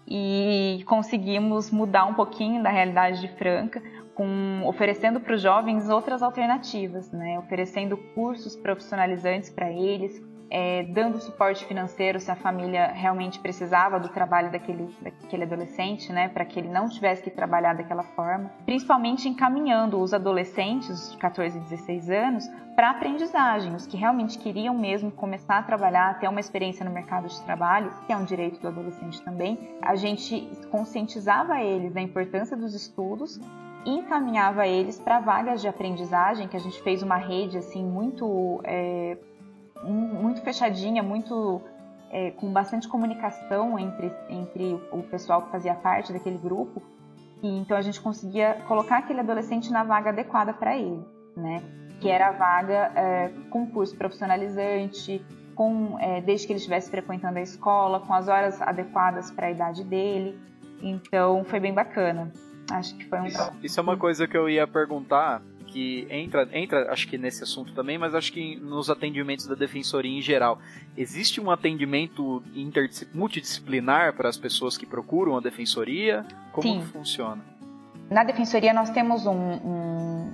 e 0.08 0.84
conseguimos 0.88 1.72
mudar 1.72 2.06
um 2.06 2.14
pouquinho 2.14 2.62
da 2.62 2.70
realidade 2.70 3.22
de 3.22 3.28
Franca, 3.38 3.82
com, 4.16 4.62
oferecendo 4.66 5.20
para 5.22 5.36
os 5.36 5.42
jovens 5.42 5.90
outras 5.90 6.22
alternativas, 6.22 7.12
né? 7.12 7.40
oferecendo 7.40 7.96
cursos 8.16 8.56
profissionalizantes 8.56 9.50
para 9.50 9.72
eles, 9.72 10.22
é, 10.52 10.84
dando 10.84 11.18
suporte 11.20 11.66
financeiro 11.66 12.20
se 12.20 12.30
a 12.30 12.36
família 12.36 12.88
realmente 12.88 13.40
precisava 13.40 13.98
do 13.98 14.10
trabalho 14.10 14.52
daquele, 14.52 14.94
daquele 15.02 15.44
adolescente, 15.44 16.12
né, 16.12 16.28
para 16.28 16.44
que 16.44 16.60
ele 16.60 16.68
não 16.68 16.90
tivesse 16.90 17.24
que 17.24 17.30
trabalhar 17.30 17.74
daquela 17.74 18.04
forma, 18.04 18.52
principalmente 18.66 19.30
encaminhando 19.30 19.98
os 20.00 20.14
adolescentes 20.14 21.12
de 21.12 21.18
14 21.18 21.58
e 21.58 21.62
16 21.62 22.10
anos 22.10 22.46
para 22.76 22.90
aprendizagem, 22.90 23.74
os 23.74 23.88
que 23.88 23.96
realmente 23.96 24.38
queriam 24.38 24.78
mesmo 24.78 25.10
começar 25.12 25.60
a 25.60 25.64
trabalhar, 25.64 26.20
ter 26.20 26.28
uma 26.28 26.40
experiência 26.40 26.84
no 26.84 26.92
mercado 26.92 27.28
de 27.28 27.42
trabalho, 27.44 27.94
que 28.06 28.12
é 28.12 28.18
um 28.18 28.26
direito 28.26 28.60
do 28.60 28.68
adolescente 28.68 29.22
também, 29.22 29.58
a 29.82 29.96
gente 29.96 30.50
conscientizava 30.70 31.62
eles 31.62 31.94
da 31.94 32.02
importância 32.02 32.58
dos 32.58 32.74
estudos 32.74 33.40
e 33.86 33.90
encaminhava 33.90 34.68
eles 34.68 35.00
para 35.00 35.20
vagas 35.20 35.62
de 35.62 35.68
aprendizagem, 35.68 36.48
que 36.48 36.58
a 36.58 36.60
gente 36.60 36.82
fez 36.82 37.02
uma 37.02 37.18
rede 37.18 37.58
assim 37.58 37.84
muito 37.84 38.62
é, 38.64 39.18
muito 39.84 40.42
fechadinha, 40.42 41.02
muito 41.02 41.62
é, 42.12 42.32
com 42.32 42.52
bastante 42.52 42.88
comunicação 42.88 43.80
entre, 43.80 44.12
entre 44.30 44.74
o 44.92 45.02
pessoal 45.04 45.42
que 45.44 45.52
fazia 45.52 45.74
parte 45.74 46.12
daquele 46.12 46.38
grupo. 46.38 46.82
E 47.42 47.48
então 47.60 47.76
a 47.76 47.82
gente 47.82 48.00
conseguia 48.00 48.62
colocar 48.68 48.98
aquele 48.98 49.22
adolescente 49.22 49.72
na 49.72 49.84
vaga 49.84 50.10
adequada 50.10 50.54
para 50.54 50.78
ele, 50.78 51.04
né? 51.36 51.64
Que 52.00 52.10
era 52.10 52.28
a 52.28 52.32
vaga 52.32 52.92
é, 52.96 53.32
com 53.50 53.66
curso 53.68 53.96
profissionalizante, 53.96 55.24
com 55.56 55.98
é, 56.00 56.22
desde 56.22 56.46
que 56.46 56.54
ele 56.54 56.58
estivesse 56.58 56.92
frequentando 56.92 57.40
a 57.40 57.42
escola, 57.42 58.00
com 58.00 58.14
as 58.14 58.28
horas 58.28 58.62
adequadas 58.62 59.32
para 59.32 59.48
a 59.48 59.52
idade 59.52 59.84
dele. 59.84 60.40
Então 60.82 61.44
foi 61.46 61.60
bem 61.60 61.74
bacana. 61.74 62.32
Acho 62.72 62.96
que 62.96 63.06
foi 63.06 63.20
um 63.20 63.26
Isso 63.64 63.80
é 63.80 63.84
uma 63.84 63.98
coisa 63.98 64.28
que 64.28 64.38
eu 64.38 64.48
ia 64.50 64.68
perguntar, 64.68 65.42
que 65.72 66.06
entra, 66.10 66.48
entra, 66.52 66.92
acho 66.92 67.08
que 67.08 67.18
nesse 67.18 67.44
assunto 67.44 67.74
também, 67.74 67.98
mas 67.98 68.14
acho 68.14 68.32
que 68.34 68.58
nos 68.58 68.90
atendimentos 68.90 69.48
da 69.48 69.56
defensoria 69.56 70.12
em 70.12 70.22
geral. 70.22 70.60
Existe 70.98 71.40
um 71.40 71.50
atendimento 71.50 72.44
multidisciplinar 73.14 74.14
para 74.14 74.28
as 74.28 74.38
pessoas 74.38 74.78
que 74.78 74.86
procuram 74.86 75.38
a 75.38 75.40
defensoria? 75.40 76.26
Como 76.52 76.68
Sim. 76.68 76.82
funciona? 76.82 77.42
Na 78.10 78.24
defensoria 78.26 78.74
nós 78.74 78.90
temos 78.90 79.26
um, 79.26 79.32
um, 79.32 80.34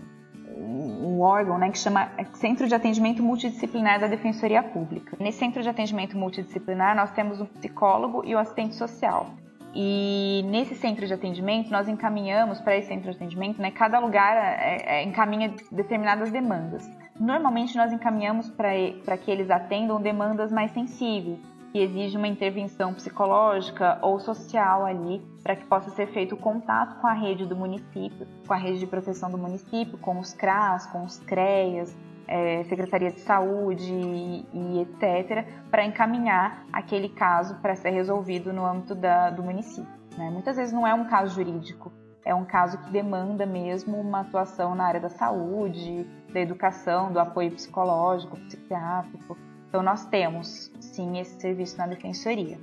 um 0.57 1.21
órgão 1.21 1.59
né, 1.59 1.69
que 1.69 1.77
chama 1.77 2.11
Centro 2.33 2.67
de 2.67 2.73
Atendimento 2.73 3.21
Multidisciplinar 3.21 3.99
da 3.99 4.07
Defensoria 4.07 4.63
Pública. 4.63 5.15
Nesse 5.19 5.37
centro 5.37 5.61
de 5.61 5.69
atendimento 5.69 6.17
multidisciplinar 6.17 6.95
nós 6.95 7.11
temos 7.11 7.39
um 7.39 7.45
psicólogo 7.45 8.25
e 8.25 8.33
o 8.33 8.39
assistente 8.39 8.75
social. 8.75 9.29
E 9.73 10.43
nesse 10.45 10.75
centro 10.75 11.05
de 11.05 11.13
atendimento 11.13 11.69
nós 11.69 11.87
encaminhamos 11.87 12.59
para 12.59 12.75
esse 12.77 12.87
centro 12.87 13.11
de 13.11 13.17
atendimento, 13.17 13.61
né, 13.61 13.71
cada 13.71 13.99
lugar 13.99 14.35
é, 14.35 14.81
é, 14.85 15.03
encaminha 15.03 15.53
determinadas 15.71 16.31
demandas. 16.31 16.89
Normalmente 17.19 17.75
nós 17.75 17.91
encaminhamos 17.91 18.49
para 18.49 19.17
que 19.17 19.29
eles 19.29 19.49
atendam 19.49 20.01
demandas 20.01 20.51
mais 20.51 20.71
sensíveis, 20.71 21.39
que 21.71 21.79
exige 21.79 22.17
uma 22.17 22.27
intervenção 22.27 22.93
psicológica 22.93 23.99
ou 24.01 24.19
social 24.19 24.85
ali 24.85 25.21
para 25.43 25.55
que 25.55 25.65
possa 25.65 25.89
ser 25.91 26.07
feito 26.07 26.35
o 26.35 26.37
contato 26.37 26.99
com 26.99 27.07
a 27.07 27.13
rede 27.13 27.45
do 27.45 27.55
município, 27.55 28.27
com 28.45 28.53
a 28.53 28.57
rede 28.57 28.79
de 28.79 28.87
proteção 28.87 29.29
do 29.29 29.37
município, 29.37 29.97
com 29.97 30.19
os 30.19 30.33
CRAS, 30.33 30.85
com 30.87 31.03
os 31.03 31.19
CREAS, 31.19 31.95
é, 32.27 32.63
Secretaria 32.65 33.11
de 33.11 33.21
Saúde 33.21 33.91
e, 33.93 34.79
etc., 34.81 35.45
para 35.71 35.85
encaminhar 35.85 36.65
aquele 36.71 37.09
caso 37.09 37.55
para 37.55 37.75
ser 37.75 37.91
resolvido 37.91 38.51
no 38.51 38.65
âmbito 38.65 38.93
da, 38.93 39.29
do 39.29 39.41
município. 39.41 39.91
né? 40.17 40.29
Muitas 40.29 40.57
vezes 40.57 40.73
não 40.73 40.85
é 40.85 40.93
um 40.93 41.05
caso 41.05 41.35
jurídico, 41.35 41.91
é 42.25 42.35
um 42.35 42.43
caso 42.43 42.77
que 42.79 42.91
demanda 42.91 43.45
mesmo 43.45 43.97
uma 43.97 44.21
atuação 44.21 44.75
na 44.75 44.85
área 44.85 44.99
da 44.99 45.09
saúde, 45.09 46.05
da 46.33 46.41
educação, 46.41 47.11
do 47.11 47.19
apoio 47.19 47.51
psicológico, 47.51 48.37
psiquiátrico. 48.41 49.37
Então 49.69 49.81
nós 49.81 50.05
temos, 50.05 50.71
sim, 50.79 51.19
esse 51.19 51.39
serviço 51.39 51.77
na 51.77 51.87
defensoria. 51.87 52.57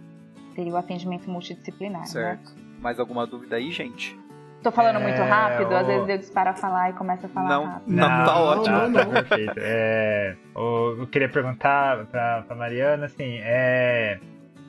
Seria 0.55 0.73
o 0.73 0.77
atendimento 0.77 1.29
multidisciplinar, 1.31 2.03
né? 2.03 2.07
Certo. 2.07 2.55
Mais 2.81 3.01
alguma 3.01 3.27
dúvida 3.27 3.57
aí, 3.57 3.71
gente? 3.71 4.19
Tô 4.65 4.73
falando 4.73 4.99
É, 4.99 5.03
muito 5.03 5.21
rápido, 5.23 5.77
às 5.77 5.85
o- 5.85 5.87
vezes 5.87 6.09
eu 6.09 6.19
disparo 6.19 6.49
a 6.51 6.55
falar 6.55 6.91
e 6.91 6.93
começo 6.95 7.27
a 7.27 7.29
falar 7.29 7.49
Não. 7.51 7.65
rápido. 7.67 7.93
Não, 7.95 8.25
tá 8.25 8.37
ótimo. 8.41 8.77
não, 8.77 8.93
tá 8.93 9.05
não. 9.05 9.13
perfeito. 9.13 9.53
É, 9.59 10.37
o- 10.57 10.97
eu 11.01 11.07
queria 11.07 11.29
perguntar 11.29 12.07
pra, 12.07 12.43
pra 12.47 12.57
Mariana, 12.57 13.05
assim, 13.07 13.39
é. 13.43 14.19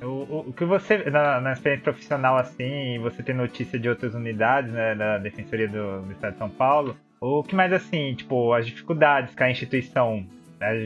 O, 0.02 0.06
o, 0.08 0.39
o 0.50 0.54
que 0.54 0.66
você, 0.66 1.10
na, 1.10 1.39
na 1.39 1.54
experiência 1.54 1.86
profissional, 1.86 2.36
assim, 2.36 3.00
você 3.00 3.24
tem 3.24 3.34
notícia 3.34 3.80
de 3.80 3.88
outras 3.88 4.14
unidades, 4.14 4.72
né, 4.74 4.93
da 4.93 5.18
Defensoria 5.18 5.70
do, 5.70 6.02
do 6.02 6.12
Estado 6.12 6.34
de 6.34 6.38
São 6.39 6.50
Paulo, 6.50 6.98
o 7.22 7.41
que 7.41 7.56
mais, 7.56 7.72
assim, 7.72 8.14
tipo, 8.14 8.52
as 8.54 8.66
dificuldades 8.66 9.34
que 9.34 9.41
a 9.41 9.50
instituição 9.50 10.26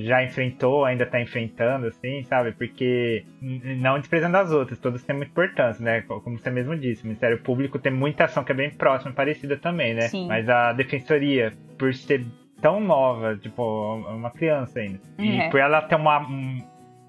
já 0.04 0.24
enfrentou, 0.24 0.84
ainda 0.86 1.04
está 1.04 1.22
enfrentando, 1.22 1.88
assim, 1.88 2.24
sabe? 2.24 2.52
Porque, 2.54 3.24
não 3.42 4.00
desprezando 4.00 4.38
as 4.38 4.52
outras, 4.52 4.80
todas 4.80 5.04
têm 5.04 5.16
muita 5.16 5.32
importância, 5.32 5.84
né? 5.84 6.02
Co- 6.02 6.20
Como 6.22 6.38
você 6.38 6.50
mesmo 6.50 6.76
disse, 6.76 7.04
o 7.04 7.08
Ministério 7.08 7.38
Público 7.40 7.78
tem 7.80 7.92
muita 7.92 8.26
ação 8.26 8.44
que 8.44 8.52
é 8.52 8.56
bem 8.56 8.70
próxima, 8.72 9.12
parecida 9.14 9.58
também, 9.58 9.94
né? 9.94 10.02
Sim. 10.02 10.28
Mas 10.28 10.50
a 10.50 10.74
Defensoria, 10.74 11.54
por 11.78 11.94
ser 11.94 12.26
tão 12.62 12.80
nova, 12.80 13.38
tipo, 13.38 13.64
uma 14.10 14.32
criança 14.32 14.80
ainda, 14.80 15.00
e 15.18 15.40
É. 15.42 15.50
por 15.50 15.60
ela 15.60 15.82
ter 15.82 15.96
uma. 15.96 16.20
um- 16.28 16.62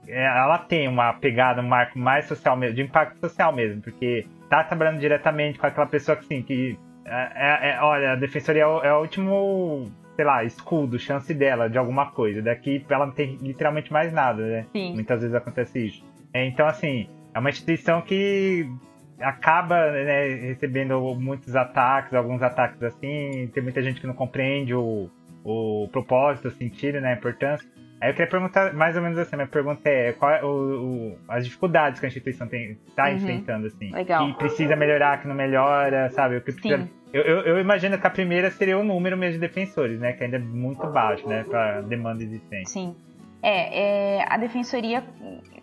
é, 0.08 0.24
ela 0.24 0.58
tem 0.58 0.88
uma 0.88 1.12
pegada, 1.12 1.60
um 1.62 1.66
marco 1.68 1.98
mais 1.98 2.24
social 2.26 2.56
mesmo, 2.56 2.74
de 2.76 2.82
impacto 2.82 3.18
social 3.20 3.52
mesmo, 3.54 3.80
porque 3.80 4.26
tá 4.48 4.64
trabalhando 4.64 4.98
diretamente 4.98 5.58
com 5.58 5.66
aquela 5.66 5.86
pessoa 5.86 6.16
que, 6.16 6.24
assim, 6.24 6.42
que. 6.42 6.78
É, 7.04 7.28
é- 7.34 7.70
é- 7.70 7.80
olha, 7.80 8.12
a 8.12 8.16
defensoria 8.16 8.62
é 8.62 8.66
o, 8.66 8.82
é 8.82 8.92
o 8.94 9.00
último, 9.00 9.90
sei 10.20 10.26
lá, 10.26 10.44
escudo, 10.44 10.98
chance 10.98 11.32
dela 11.32 11.66
de 11.70 11.78
alguma 11.78 12.10
coisa. 12.10 12.42
Daqui 12.42 12.84
ela 12.90 13.06
não 13.06 13.12
tem 13.14 13.36
literalmente 13.40 13.90
mais 13.90 14.12
nada, 14.12 14.42
né? 14.46 14.66
Sim. 14.70 14.92
Muitas 14.92 15.20
vezes 15.22 15.34
acontece 15.34 15.86
isso. 15.86 16.04
É, 16.34 16.44
então, 16.44 16.66
assim, 16.66 17.08
é 17.32 17.38
uma 17.38 17.48
instituição 17.48 18.02
que 18.02 18.68
acaba 19.18 19.90
né, 19.90 20.26
recebendo 20.48 21.00
muitos 21.14 21.56
ataques, 21.56 22.12
alguns 22.12 22.42
ataques 22.42 22.82
assim, 22.82 23.50
tem 23.54 23.62
muita 23.62 23.82
gente 23.82 23.98
que 23.98 24.06
não 24.06 24.12
compreende 24.14 24.74
o, 24.74 25.08
o 25.42 25.88
propósito, 25.90 26.48
o 26.48 26.50
sentido, 26.50 27.00
né, 27.00 27.12
a 27.12 27.16
importância. 27.16 27.66
Aí 27.98 28.10
eu 28.10 28.14
queria 28.14 28.30
perguntar 28.30 28.74
mais 28.74 28.94
ou 28.96 29.02
menos 29.02 29.18
assim, 29.18 29.36
minha 29.36 29.48
pergunta 29.48 29.88
é 29.88 30.12
qual 30.12 30.30
é 30.32 30.44
o, 30.44 30.48
o- 30.48 31.18
as 31.28 31.44
dificuldades 31.46 31.98
que 31.98 32.04
a 32.04 32.08
instituição 32.08 32.46
está 32.46 33.08
Uhum. 33.08 33.16
enfrentando, 33.16 33.66
assim. 33.66 33.90
Legal. 33.90 34.26
Que 34.26 34.34
precisa 34.38 34.76
melhorar, 34.76 35.20
que 35.20 35.28
não 35.28 35.34
melhora, 35.34 36.10
sabe? 36.10 36.36
O 36.36 36.40
que 36.42 36.52
precisa... 36.52 36.78
Sim. 36.78 36.90
Eu, 37.12 37.22
eu, 37.22 37.40
eu 37.40 37.58
imagino 37.58 37.98
que 37.98 38.06
a 38.06 38.10
primeira 38.10 38.50
seria 38.50 38.78
o 38.78 38.84
número 38.84 39.16
mesmo 39.16 39.34
de 39.34 39.40
defensores, 39.40 39.98
né? 39.98 40.12
Que 40.12 40.24
ainda 40.24 40.36
é 40.36 40.40
muito 40.40 40.86
baixo, 40.86 41.26
né? 41.28 41.44
Para 41.44 41.80
demanda 41.82 42.22
existente. 42.22 42.70
Sim. 42.70 42.94
É, 43.42 44.18
é, 44.18 44.26
a 44.28 44.36
defensoria, 44.36 45.02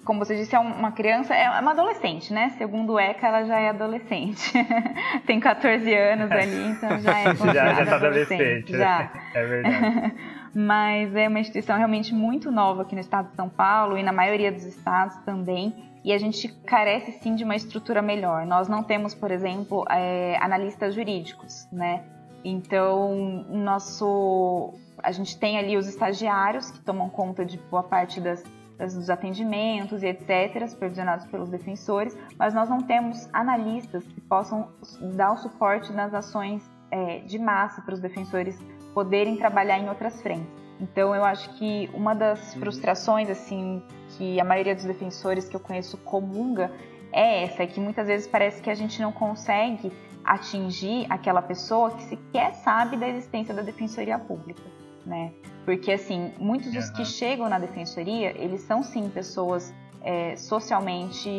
como 0.04 0.26
você 0.26 0.36
disse, 0.36 0.56
é 0.56 0.60
uma 0.60 0.91
criança, 0.91 1.36
é 1.36 1.48
uma 1.60 1.72
adolescente, 1.72 2.34
né? 2.34 2.50
Segundo 2.58 2.93
o 2.93 3.00
ECA, 3.00 3.28
ela 3.28 3.43
já 3.45 3.60
é 3.60 3.70
adolescente. 3.70 4.52
Tem 5.28 5.39
14 5.39 5.93
anos 5.93 6.30
ali, 6.34 6.70
então 6.70 7.00
já 7.00 7.20
é 7.20 7.36
já, 7.36 7.74
já 7.74 7.86
tá 7.86 7.95
adolescente. 7.98 8.72
né? 8.72 8.78
Já. 8.78 9.12
É 9.34 9.45
verdade. 9.45 10.14
Mas 10.56 11.16
é 11.16 11.28
uma 11.28 11.39
instituição 11.39 11.78
realmente 11.78 12.16
muito 12.16 12.52
nova 12.52 12.82
aqui 12.82 12.95
no 12.95 13.02
estado 13.02 13.30
de 13.30 13.36
São 13.36 13.48
Paulo 13.48 13.95
e 13.95 14.02
na 14.02 14.12
maioria 14.12 14.52
dos 14.52 14.64
estados 14.64 15.16
também. 15.18 15.87
E 16.08 16.14
a 16.14 16.18
gente 16.18 16.47
carece 16.66 17.12
sim 17.22 17.36
de 17.36 17.43
uma 17.43 17.53
estrutura 17.53 18.01
melhor. 18.01 18.45
Nós 18.45 18.70
não 18.70 18.82
temos, 18.82 19.14
por 19.14 19.30
exemplo, 19.30 19.84
é, 19.89 20.38
analistas 20.39 20.95
jurídicos, 20.95 21.68
né? 21.70 22.01
Então, 22.45 23.45
nosso, 23.49 24.74
a 25.03 25.12
gente 25.12 25.38
tem 25.38 25.58
ali 25.58 25.76
os 25.76 25.86
estagiários 25.86 26.72
que 26.72 26.80
tomam 26.80 27.10
conta 27.10 27.43
de 27.43 27.58
boa 27.58 27.84
parte 27.84 28.22
das, 28.22 28.41
das- 28.78 28.93
dos 28.95 29.10
atendimentos 29.10 30.01
e 30.01 30.08
etc., 30.08 30.66
supervisionados 30.70 31.26
pelos 31.26 31.49
defensores, 31.49 32.18
mas 32.39 32.53
nós 32.53 32.70
não 32.70 32.80
temos 32.80 33.28
analistas 33.34 34.05
que 34.05 34.22
possam 34.22 34.70
dar 35.14 35.34
o 35.34 35.38
suporte 35.38 35.91
nas 35.91 36.14
ações 36.14 36.64
é, 36.89 37.20
de 37.20 37.38
massa 37.38 37.82
para 37.82 37.93
os 37.93 37.99
defensores 37.99 38.58
poderem 38.93 39.36
trabalhar 39.36 39.78
em 39.78 39.89
outras 39.89 40.22
frentes. 40.22 40.47
Então, 40.80 41.14
eu 41.14 41.26
acho 41.26 41.49
que 41.58 41.89
uma 41.93 42.14
das 42.16 42.53
frustrações, 42.53 43.30
assim, 43.30 43.84
que 44.12 44.39
a 44.39 44.43
maioria 44.43 44.76
dos 44.76 44.86
defensores 44.86 45.47
que 45.47 45.55
eu 45.55 45.60
conheço 45.60 45.97
comunga 45.97 46.72
é 47.12 47.43
essa, 47.43 47.64
é 47.64 47.68
que 47.68 47.80
muitas 47.80 48.08
vezes 48.08 48.28
parece 48.28 48.62
que 48.62 48.70
a 48.70 48.76
gente 48.76 49.01
não 49.01 49.12
consegue 49.12 49.91
atingir 50.24 51.05
aquela 51.10 51.41
pessoa 51.41 51.91
que 51.91 52.03
sequer 52.03 52.53
sabe 52.55 52.97
da 52.97 53.08
existência 53.08 53.53
da 53.53 53.62
defensoria 53.62 54.20
pública, 54.20 54.64
né? 55.05 55.32
Porque, 55.66 55.91
assim, 55.91 56.34
muitos 56.38 56.72
dos 56.72 56.89
que 56.89 57.01
Aham. 57.01 57.05
chegam 57.05 57.49
na 57.49 57.60
defensoria, 57.60 58.34
eles 58.38 58.62
são, 58.62 58.84
sim, 58.84 59.10
pessoas 59.10 59.74
é, 60.01 60.36
socialmente 60.36 61.30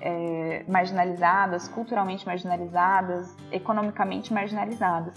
é, 0.00 0.64
marginalizadas, 0.68 1.68
culturalmente 1.68 2.26
marginalizadas, 2.26 3.34
economicamente 3.50 4.32
marginalizadas. 4.32 5.14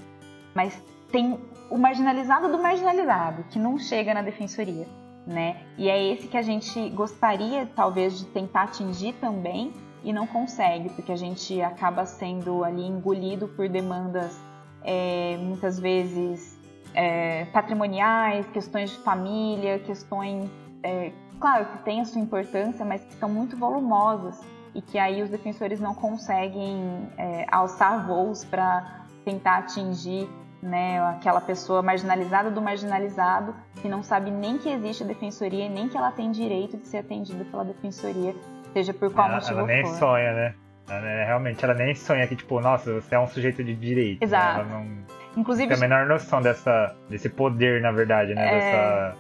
Mas 0.54 0.82
tem 1.12 1.40
o 1.70 1.78
marginalizado 1.78 2.50
do 2.50 2.58
marginalizado, 2.62 3.44
que 3.50 3.60
não 3.60 3.78
chega 3.78 4.14
na 4.14 4.22
defensoria, 4.22 4.88
né? 5.26 5.62
E 5.78 5.90
é 5.90 6.04
esse 6.12 6.28
que 6.28 6.38
a 6.38 6.42
gente 6.42 6.90
gostaria, 6.90 7.66
talvez, 7.76 8.20
de 8.20 8.26
tentar 8.26 8.64
atingir 8.64 9.14
também 9.14 9.74
e 10.04 10.12
não 10.12 10.28
consegue, 10.28 10.90
porque 10.90 11.12
a 11.12 11.16
gente 11.16 11.62
acaba 11.62 12.06
sendo 12.06 12.64
ali 12.64 12.86
engolido 12.86 13.48
por 13.48 13.70
demandas 13.70 14.38
é, 14.84 15.38
muitas 15.38 15.80
vezes 15.80 16.60
é, 16.94 17.46
patrimoniais, 17.46 18.46
questões 18.48 18.92
de 18.92 18.98
família, 18.98 19.80
questões, 19.80 20.50
é, 20.84 21.12
claro 21.40 21.66
que 21.68 21.78
tem 21.84 22.02
a 22.02 22.06
sua 22.06 22.22
importância, 22.22 22.86
mas 22.86 23.04
que 23.04 23.14
são 23.16 23.30
muito 23.30 23.56
volumosas 23.56 24.42
e 24.76 24.82
que 24.82 24.98
aí 24.98 25.22
os 25.22 25.30
defensores 25.30 25.80
não 25.80 25.94
conseguem 25.94 27.10
é, 27.18 27.46
alçar 27.50 28.06
voos 28.06 28.44
para 28.44 29.06
tentar 29.24 29.60
atingir 29.60 30.28
né, 30.64 31.00
aquela 31.10 31.42
pessoa 31.42 31.82
marginalizada 31.82 32.50
do 32.50 32.62
marginalizado 32.62 33.54
que 33.82 33.90
não 33.90 34.02
sabe 34.02 34.32
nem 34.32 34.58
que 34.58 34.70
existe 34.70 35.04
a 35.04 35.06
defensoria 35.06 35.68
nem 35.68 35.90
que 35.90 35.98
ela 35.98 36.12
tem 36.12 36.32
direito 36.32 36.78
de 36.78 36.88
ser 36.88 37.00
atendida 37.00 37.44
pela 37.46 37.66
defensoria, 37.66 38.34
seja 38.72 38.94
por 38.94 39.12
qual 39.12 39.28
ela, 39.28 39.36
motivo 39.36 39.60
ela 39.60 39.68
nem 39.68 39.86
for. 39.86 39.96
sonha, 39.96 40.34
né? 40.34 40.56
Ela, 40.88 41.02
né, 41.02 41.26
realmente, 41.26 41.64
ela 41.64 41.74
nem 41.74 41.94
sonha 41.94 42.26
que, 42.28 42.36
tipo, 42.36 42.60
nossa, 42.60 42.94
você 42.94 43.16
é 43.16 43.20
um 43.20 43.28
sujeito 43.28 43.64
de 43.64 43.76
direito. 43.76 44.20
né? 44.22 44.26
Exato. 44.26 44.62
Ela 44.62 44.70
não 44.70 45.04
Inclusive, 45.36 45.68
tem 45.68 45.78
a 45.78 45.80
menor 45.80 46.06
noção 46.06 46.42
dessa, 46.42 46.96
desse 47.10 47.30
poder, 47.30 47.82
na 47.82 47.92
verdade, 47.92 48.34
né? 48.34 48.48
É. 48.48 48.60
Dessa... 48.60 49.18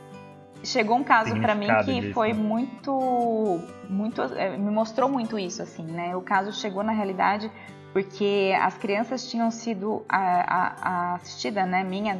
chegou 0.63 0.95
um 0.97 1.03
caso 1.03 1.35
pra 1.39 1.55
mim 1.55 1.67
que 1.83 2.01
disso, 2.01 2.13
foi 2.13 2.31
né? 2.31 2.39
muito 2.39 3.59
muito 3.89 4.21
é, 4.21 4.57
me 4.57 4.71
mostrou 4.71 5.09
muito 5.09 5.37
isso 5.37 5.61
assim 5.61 5.83
né 5.83 6.15
o 6.15 6.21
caso 6.21 6.53
chegou 6.53 6.81
na 6.83 6.93
realidade 6.93 7.51
porque 7.93 8.53
as 8.59 8.75
crianças 8.75 9.29
tinham 9.29 9.49
sido 9.51 10.03
a, 10.09 10.17
a, 10.17 10.75
a 10.81 11.15
assistida 11.15 11.65
né 11.65 11.83
minha 11.83 12.17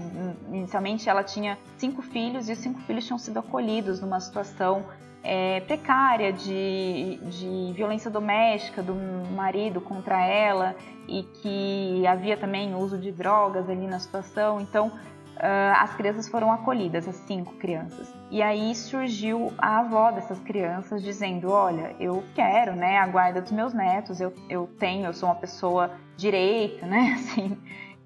inicialmente 0.50 1.10
ela 1.10 1.24
tinha 1.24 1.58
cinco 1.78 2.02
filhos 2.02 2.48
e 2.48 2.54
os 2.54 2.60
cinco 2.60 2.80
filhos 2.82 3.06
tinham 3.06 3.18
sido 3.18 3.40
acolhidos 3.40 4.00
numa 4.00 4.20
situação 4.20 4.86
é, 5.24 5.62
precária 5.62 6.32
de, 6.32 7.18
de 7.24 7.74
violência 7.74 8.12
doméstica 8.12 8.84
do 8.84 8.94
marido 9.36 9.82
contra 9.82 10.24
ela 10.24 10.76
e 11.08 11.24
que 11.24 12.06
havia 12.06 12.38
também 12.38 12.76
uso 12.76 12.98
de 12.98 13.12
drogas 13.12 13.70
ali 13.70 13.88
na 13.88 14.00
situação 14.00 14.62
então 14.62 14.92
ah, 15.38 15.82
as 15.82 15.96
crianças 15.96 16.28
foram 16.30 16.52
acolhidas, 16.52 17.08
as 17.08 17.16
cinco 17.16 17.54
crianças. 17.56 18.14
E 18.34 18.42
aí 18.42 18.74
surgiu 18.74 19.54
a 19.60 19.82
avó 19.82 20.10
dessas 20.10 20.40
crianças 20.40 21.04
dizendo: 21.04 21.52
Olha, 21.52 21.96
eu 22.00 22.24
quero 22.34 22.76
né, 22.76 22.98
a 22.98 23.06
guarda 23.06 23.40
dos 23.40 23.52
meus 23.52 23.76
netos, 23.76 24.20
eu, 24.20 24.34
eu 24.50 24.68
tenho, 24.80 25.06
eu 25.06 25.14
sou 25.14 25.30
uma 25.30 25.36
pessoa 25.36 25.92
direita, 26.18 26.84
né? 26.88 27.14
Assim, 27.22 27.56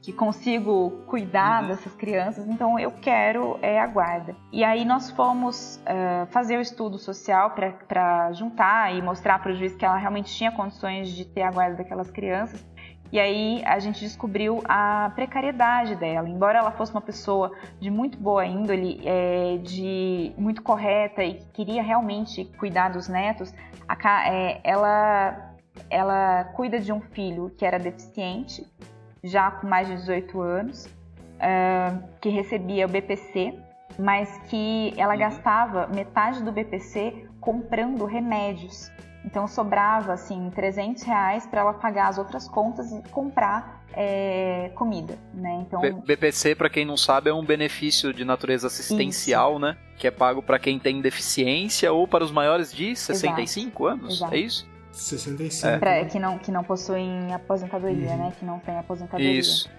que 0.02 0.12
consigo 0.12 1.02
cuidar 1.08 1.66
dessas 1.66 1.94
crianças, 1.96 2.46
então 2.46 2.78
eu 2.78 2.92
quero 2.92 3.58
é, 3.62 3.80
a 3.80 3.88
guarda. 3.88 4.36
E 4.52 4.66
aí 4.66 4.84
nós 4.84 5.10
fomos 5.12 5.82
ah, 5.86 6.28
fazer 6.30 6.58
o 6.58 6.62
estudo 6.62 6.98
social 6.98 7.52
para 7.52 8.34
juntar 8.34 8.94
e 8.94 9.02
mostrar 9.02 9.40
para 9.40 9.54
o 9.54 9.56
juiz 9.56 9.78
que 9.78 9.86
ela 9.86 9.96
realmente 9.96 10.36
tinha 10.36 10.52
condições 10.52 11.10
de 11.10 11.24
ter 11.24 11.44
a 11.44 11.52
guarda 11.52 11.78
daquelas 11.78 12.12
crianças. 12.12 12.66
E 13.12 13.20
aí 13.20 13.62
a 13.66 13.80
gente 13.80 14.02
descobriu 14.02 14.62
a 14.66 15.12
precariedade 15.16 15.96
dela. 15.96 16.28
Embora 16.28 16.60
ela 16.60 16.72
fosse 16.72 16.92
uma 16.92 17.02
pessoa 17.02 17.52
de 17.80 17.90
muito 17.90 18.18
boa 18.18 18.46
índole, 18.46 19.02
é, 19.06 19.58
de 19.58 20.34
muito 20.38 20.62
correta 20.62 21.24
e 21.24 21.36
que 21.36 21.46
queria 21.54 21.82
realmente 21.82 22.46
cuidar 22.58 22.90
dos 22.90 23.08
netos, 23.08 23.54
a 23.88 23.96
é, 24.30 24.60
ela, 24.64 25.56
ela 25.90 26.44
cuida 26.56 26.80
de 26.80 26.92
um 26.92 27.00
filho 27.00 27.52
que 27.58 27.66
era 27.66 27.80
deficiente, 27.80 28.66
já 29.24 29.52
com 29.52 29.68
mais 29.68 29.88
de 29.88 29.96
18 29.96 30.42
anos, 30.42 30.90
ah, 31.40 32.00
que 32.20 32.30
recebia 32.30 32.86
o 32.86 32.90
BPC, 32.90 33.58
mas 33.98 34.38
que 34.50 34.94
ela 34.98 35.16
gastava 35.16 35.88
metade 35.88 36.44
do 36.44 36.52
BPC 36.52 37.28
comprando 37.40 38.06
remédios. 38.06 38.92
Então 39.26 39.48
sobrava 39.48 40.14
assim 40.14 40.50
300 40.56 41.04
reais 41.04 41.46
para 41.46 41.62
ela 41.62 41.74
pagar 41.74 42.08
as 42.08 42.18
outras 42.18 42.48
contas 42.48 42.92
e 42.92 43.02
comprar 43.10 43.84
é, 43.94 44.72
comida, 44.76 45.18
né? 45.34 45.64
Então 45.66 45.82
B- 45.82 45.92
BPC, 46.06 46.56
pra 46.56 46.70
quem 46.70 46.86
não 46.86 46.96
sabe, 46.96 47.30
é 47.30 47.34
um 47.34 47.44
benefício 47.44 48.14
de 48.14 48.24
natureza 48.24 48.68
assistencial, 48.68 49.60
né? 49.60 49.76
Que 49.98 50.08
é 50.08 50.12
pago 50.12 50.42
pra 50.42 50.60
quem 50.60 50.78
tem 50.80 51.02
deficiência 51.02 51.92
ou 51.92 52.08
para 52.08 52.24
os 52.24 52.32
maiores 52.32 52.72
de 52.72 52.96
65 52.96 53.86
anos, 53.88 54.16
Exato. 54.16 54.34
é 54.34 54.38
isso? 54.38 54.68
65. 54.92 55.80
pra, 55.80 56.06
que 56.06 56.20
não 56.20 56.38
que 56.40 56.52
não 56.52 56.64
possuem 56.64 57.34
aposentadoria, 57.34 58.12
Uhum. 58.12 58.18
né? 58.18 58.34
Que 58.40 58.46
não 58.46 58.60
tem 58.60 58.78
aposentadoria. 58.78 59.32
Isso. 59.40 59.70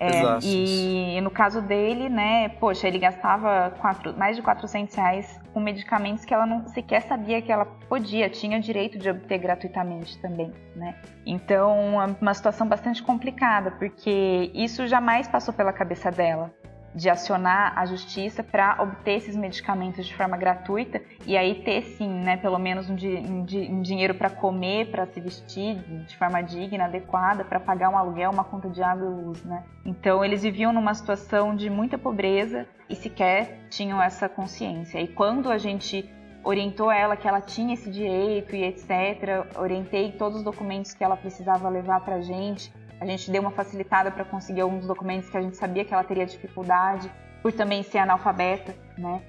É, 0.00 0.20
Exato. 0.20 0.46
e 0.46 1.20
no 1.20 1.30
caso 1.30 1.60
dele, 1.60 2.08
né, 2.08 2.48
poxa, 2.60 2.86
ele 2.86 2.98
gastava 2.98 3.72
quatro- 3.80 4.16
mais 4.16 4.36
de 4.36 4.42
400 4.42 4.94
reais 4.94 5.40
com 5.52 5.58
medicamentos 5.58 6.24
que 6.24 6.32
ela 6.32 6.46
não 6.46 6.66
sequer 6.68 7.02
sabia 7.02 7.42
que 7.42 7.50
ela 7.50 7.64
podia, 7.64 8.30
tinha 8.30 8.58
o 8.58 8.60
direito 8.60 8.96
de 8.98 9.10
obter 9.10 9.38
gratuitamente 9.38 10.16
também, 10.20 10.52
né? 10.76 10.94
Então, 11.26 12.00
é 12.00 12.06
uma 12.20 12.34
situação 12.34 12.68
bastante 12.68 13.02
complicada, 13.02 13.72
porque 13.72 14.52
isso 14.54 14.86
jamais 14.86 15.26
passou 15.26 15.52
pela 15.52 15.72
cabeça 15.72 16.10
dela, 16.10 16.52
de 16.98 17.08
acionar 17.08 17.72
a 17.78 17.86
justiça 17.86 18.42
para 18.42 18.76
obter 18.82 19.12
esses 19.18 19.36
medicamentos 19.36 20.04
de 20.04 20.14
forma 20.14 20.36
gratuita 20.36 21.00
e 21.24 21.36
aí 21.36 21.62
ter 21.62 21.82
sim, 21.82 22.08
né, 22.08 22.36
pelo 22.36 22.58
menos 22.58 22.90
um, 22.90 22.94
di- 22.96 23.06
um 23.16 23.44
di- 23.44 23.68
um 23.70 23.80
dinheiro 23.80 24.14
para 24.14 24.28
comer, 24.28 24.90
para 24.90 25.06
se 25.06 25.20
vestir 25.20 25.76
de 26.06 26.16
forma 26.16 26.42
digna, 26.42 26.86
adequada, 26.86 27.44
para 27.44 27.60
pagar 27.60 27.88
um 27.88 27.96
aluguel, 27.96 28.30
uma 28.32 28.42
conta 28.44 28.68
de 28.68 28.82
água 28.82 29.06
e 29.06 29.24
luz, 29.24 29.44
né? 29.44 29.62
Então 29.86 30.24
eles 30.24 30.42
viviam 30.42 30.72
numa 30.72 30.92
situação 30.92 31.54
de 31.54 31.70
muita 31.70 31.96
pobreza 31.96 32.66
e 32.90 32.96
sequer 32.96 33.60
tinham 33.70 34.02
essa 34.02 34.28
consciência. 34.28 35.00
E 35.00 35.06
quando 35.06 35.52
a 35.52 35.56
gente 35.58 36.10
orientou 36.42 36.90
ela 36.90 37.16
que 37.16 37.28
ela 37.28 37.40
tinha 37.40 37.74
esse 37.74 37.90
direito 37.90 38.56
e 38.56 38.64
etc, 38.64 39.46
orientei 39.56 40.12
todos 40.12 40.38
os 40.38 40.44
documentos 40.44 40.94
que 40.94 41.04
ela 41.04 41.16
precisava 41.16 41.68
levar 41.68 42.00
para 42.00 42.20
gente. 42.20 42.72
A 43.00 43.06
gente 43.06 43.30
deu 43.30 43.40
uma 43.42 43.50
facilitada 43.50 44.10
para 44.10 44.24
conseguir 44.24 44.60
alguns 44.60 44.86
documentos 44.86 45.28
que 45.30 45.36
a 45.36 45.40
gente 45.42 45.56
sabia 45.56 45.84
que 45.84 45.94
ela 45.94 46.04
teria 46.04 46.26
dificuldade, 46.26 47.10
por 47.42 47.52
também 47.52 47.82
ser 47.82 47.98
analfabeta, 47.98 48.74
né? 48.96 49.22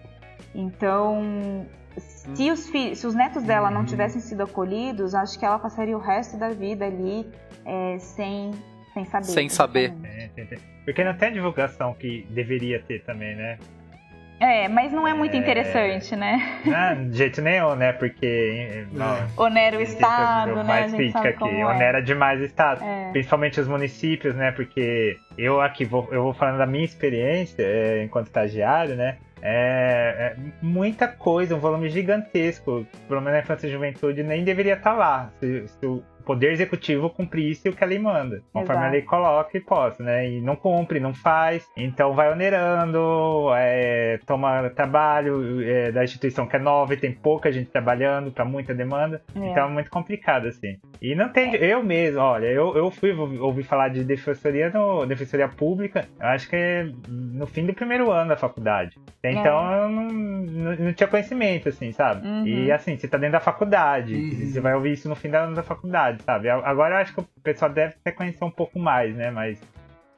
Então, 0.55 1.65
se 1.97 2.49
os, 2.51 2.67
fi- 2.69 2.95
se 2.95 3.05
os 3.05 3.13
netos 3.13 3.43
dela 3.43 3.69
não 3.69 3.85
tivessem 3.85 4.21
sido 4.21 4.43
acolhidos, 4.43 5.13
acho 5.13 5.37
que 5.37 5.45
ela 5.45 5.59
passaria 5.59 5.95
o 5.95 5.99
resto 5.99 6.37
da 6.37 6.49
vida 6.49 6.85
ali 6.85 7.29
é, 7.65 7.99
sem, 7.99 8.51
sem 8.93 9.05
saber. 9.05 9.25
Sem 9.25 9.49
saber. 9.49 9.93
É, 10.03 10.29
Porque 10.85 11.03
não 11.03 11.15
tem 11.15 11.29
a 11.29 11.31
divulgação 11.33 11.93
que 11.93 12.25
deveria 12.31 12.81
ter 12.81 13.03
também, 13.03 13.35
né? 13.35 13.57
É, 14.39 14.67
mas 14.69 14.91
não 14.91 15.07
é 15.07 15.13
muito 15.13 15.35
É. 15.35 15.37
interessante, 15.37 16.15
né? 16.15 16.59
Ah, 16.73 16.93
de 16.93 17.17
jeito 17.17 17.41
nenhum, 17.41 17.75
né? 17.75 17.91
Porque. 17.91 18.85
Não, 18.93 19.17
Onera 19.37 19.77
o 19.77 19.81
é 19.81 19.83
Estado, 19.83 20.63
né? 20.63 20.73
A 20.73 20.87
gente 20.87 20.95
crítica 20.95 21.19
sabe 21.19 21.29
aqui. 21.33 21.61
é. 21.61 21.65
Onera 21.65 22.01
demais 22.01 22.39
o 22.39 22.43
Estado. 22.45 22.83
É. 22.83 23.11
Principalmente 23.11 23.59
os 23.59 23.67
municípios, 23.67 24.35
né? 24.35 24.51
Porque 24.51 25.17
eu 25.37 25.59
aqui 25.61 25.83
vou, 25.85 26.07
eu 26.11 26.23
vou 26.23 26.33
falando 26.33 26.57
da 26.57 26.65
minha 26.65 26.85
experiência 26.85 27.61
é, 27.63 28.03
enquanto 28.03 28.27
estagiário, 28.27 28.95
né? 28.95 29.17
É, 29.41 30.33
é 30.35 30.35
muita 30.61 31.07
coisa, 31.07 31.55
um 31.55 31.59
volume 31.59 31.89
gigantesco. 31.89 32.85
Pelo 33.07 33.21
menos 33.21 33.33
na 33.33 33.39
infância 33.39 33.67
e 33.67 33.71
juventude 33.71 34.23
nem 34.23 34.43
deveria 34.43 34.73
estar 34.73 34.93
lá. 34.93 35.29
Se, 35.39 35.67
se 35.67 35.85
o 35.85 36.03
poder 36.29 36.51
executivo 36.51 37.09
cumprisse 37.09 37.67
o 37.67 37.73
que 37.73 37.83
a 37.83 37.87
lei 37.87 37.97
manda, 37.97 38.43
conforme 38.53 38.73
Exato. 38.81 38.87
a 38.87 38.91
lei 38.91 39.01
coloca 39.01 39.57
e 39.57 39.59
possa, 39.59 40.03
né? 40.03 40.29
E 40.29 40.39
não 40.39 40.55
cumpre, 40.55 40.99
não 40.99 41.11
faz, 41.11 41.67
então 41.75 42.13
vai 42.13 42.31
onerando, 42.31 43.49
é, 43.55 44.19
toma 44.27 44.69
trabalho 44.69 45.59
é, 45.67 45.91
da 45.91 46.03
instituição 46.03 46.45
que 46.45 46.55
é 46.55 46.59
nova 46.59 46.93
e 46.93 46.97
tem 46.97 47.11
pouca 47.11 47.51
gente 47.51 47.71
trabalhando 47.71 48.31
para 48.31 48.45
muita 48.45 48.75
demanda, 48.75 49.23
É. 49.35 49.39
então 49.39 49.65
é 49.65 49.69
muito 49.69 49.89
complicado 49.89 50.47
assim. 50.47 50.77
E 51.01 51.15
não 51.15 51.29
tem, 51.29 51.55
eu 51.55 51.81
mesmo, 51.83 52.19
olha, 52.19 52.45
eu, 52.45 52.77
eu 52.77 52.91
fui 52.91 53.11
ouvir 53.13 53.63
falar 53.63 53.87
de 53.87 54.03
defensoria 54.03 54.69
no 54.69 55.07
defensoria 55.07 55.47
pública, 55.47 56.05
eu 56.19 56.27
acho 56.27 56.47
que 56.47 56.55
é 56.55 56.87
no 57.07 57.47
fim 57.47 57.65
do 57.65 57.73
primeiro 57.73 58.11
ano 58.11 58.29
da 58.29 58.37
faculdade. 58.37 58.95
Então 59.23 59.71
eu 59.73 59.89
não, 59.89 60.03
não, 60.09 60.75
não 60.75 60.93
tinha 60.93 61.07
conhecimento, 61.07 61.69
assim, 61.69 61.91
sabe? 61.91 62.27
Uhum. 62.27 62.45
E 62.45 62.71
assim, 62.71 62.95
você 62.95 63.07
tá 63.07 63.17
dentro 63.17 63.33
da 63.33 63.39
faculdade, 63.39 64.13
Uhum. 64.13 64.29
você 64.51 64.59
vai 64.61 64.75
ouvir 64.75 64.91
isso 64.93 65.09
no 65.09 65.15
fim 65.15 65.29
da, 65.29 65.45
da 65.47 65.63
faculdade, 65.63 66.18
sabe? 66.23 66.49
Agora 66.49 66.95
eu 66.95 66.99
acho 66.99 67.13
que 67.13 67.19
o 67.19 67.27
pessoal 67.43 67.71
deve 67.71 67.95
até 67.99 68.11
conhecer 68.11 68.43
um 68.43 68.51
pouco 68.51 68.79
mais, 68.79 69.15
né? 69.15 69.31
Mas 69.31 69.61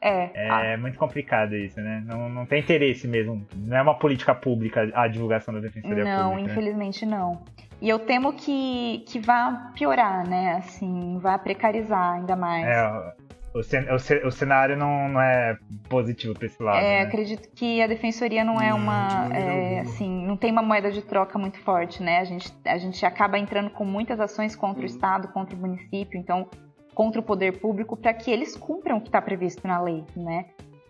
É. 0.01 0.31
Ah, 0.49 0.63
é 0.63 0.77
muito 0.77 0.97
complicado 0.97 1.55
isso, 1.55 1.79
né? 1.79 2.03
Não, 2.05 2.27
não 2.27 2.45
tem 2.45 2.59
interesse 2.59 3.07
mesmo. 3.07 3.45
Não 3.55 3.77
é 3.77 3.81
uma 3.81 3.95
política 3.97 4.33
pública 4.33 4.89
a 4.93 5.07
divulgação 5.07 5.53
da 5.53 5.59
defensoria 5.59 6.03
Não, 6.03 6.31
pública. 6.31 6.47
né? 6.47 6.51
infelizmente 6.51 7.05
não. 7.05 7.43
E 7.79 7.89
eu 7.89 7.99
temo 7.99 8.33
que, 8.33 9.03
que 9.07 9.19
vá 9.19 9.71
piorar, 9.75 10.27
né? 10.27 10.55
Assim, 10.57 11.17
vá 11.19 11.37
precarizar 11.37 12.13
ainda 12.13 12.35
mais. 12.35 12.65
É, 12.65 13.13
o, 13.53 13.61
cen- 13.63 13.89
o 13.91 13.99
ce- 13.99 14.21
o 14.25 14.31
cenário 14.31 14.77
não, 14.77 15.09
não 15.09 15.21
é 15.21 15.57
positivo 15.89 16.33
pra 16.33 16.45
esse 16.45 16.61
lado. 16.61 16.77
É, 16.77 16.99
né? 16.99 17.01
acredito 17.01 17.49
que 17.53 17.81
a 17.81 17.87
defensoria 17.87 18.43
não 18.43 18.59
é 18.61 18.73
uma, 18.73 19.29
é, 19.35 19.79
assim, 19.81 20.25
não 20.25 20.37
tem 20.37 20.51
uma 20.51 20.61
moeda 20.61 20.91
de 20.91 21.01
troca 21.01 21.37
muito 21.37 21.59
forte, 21.59 22.01
né? 22.01 22.19
A 22.19 22.23
gente, 22.23 22.51
a 22.65 22.77
gente 22.77 23.05
acaba 23.05 23.37
entrando 23.37 23.69
com 23.69 23.83
muitas 23.85 24.19
ações 24.19 24.55
contra 24.55 24.83
o 24.83 24.85
Estado, 24.85 25.27
contra 25.29 25.55
o 25.55 25.59
município, 25.59 26.17
então 26.19 26.47
contra 26.93 27.19
o 27.19 27.23
poder 27.23 27.59
público, 27.59 27.95
para 27.95 28.13
que 28.13 28.29
eles 28.29 28.55
cumpram 28.55 28.97
o 28.97 29.01
que 29.01 29.07
está 29.07 29.21
previsto 29.21 29.65
na 29.67 29.81
lei, 29.81 30.03
né? 30.15 30.45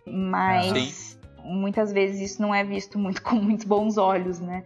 Mas 0.06 1.18
muitas 1.44 1.92
vezes 1.92 2.32
isso 2.32 2.42
não 2.42 2.54
é 2.54 2.62
visto 2.64 2.98
muito 2.98 3.22
com 3.24 3.36
muitos 3.36 3.64
bons 3.64 3.96
olhos, 3.98 4.40
né? 4.40 4.62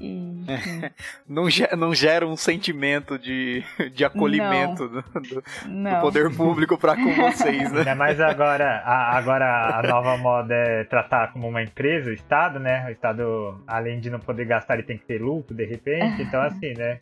Não, 1.28 1.48
ge- 1.48 1.68
não 1.76 1.94
gera 1.94 2.26
um 2.26 2.36
sentimento 2.36 3.18
de, 3.18 3.62
de 3.94 4.04
acolhimento 4.04 4.88
do, 4.88 5.02
do- 5.02 5.42
do 5.94 6.00
poder 6.00 6.34
público 6.34 6.76
pra 6.78 6.96
com 6.96 7.14
vocês, 7.14 7.70
né? 7.72 7.78
Ainda 7.80 7.94
mais 7.94 8.20
agora, 8.20 8.82
a, 8.84 9.16
agora 9.16 9.78
a 9.78 9.82
nova 9.82 10.16
moda 10.16 10.54
é 10.54 10.84
tratar 10.84 11.32
como 11.32 11.48
uma 11.48 11.62
empresa, 11.62 12.10
o 12.10 12.12
Estado, 12.12 12.58
né? 12.58 12.86
O 12.88 12.90
Estado, 12.90 13.62
além 13.66 14.00
de 14.00 14.10
não 14.10 14.18
poder 14.18 14.44
gastar, 14.46 14.74
ele 14.74 14.82
tem 14.82 14.98
que 14.98 15.04
ter 15.04 15.20
lucro, 15.20 15.54
de 15.54 15.64
repente. 15.64 16.22
Então, 16.22 16.40
assim, 16.42 16.74
né? 16.74 16.98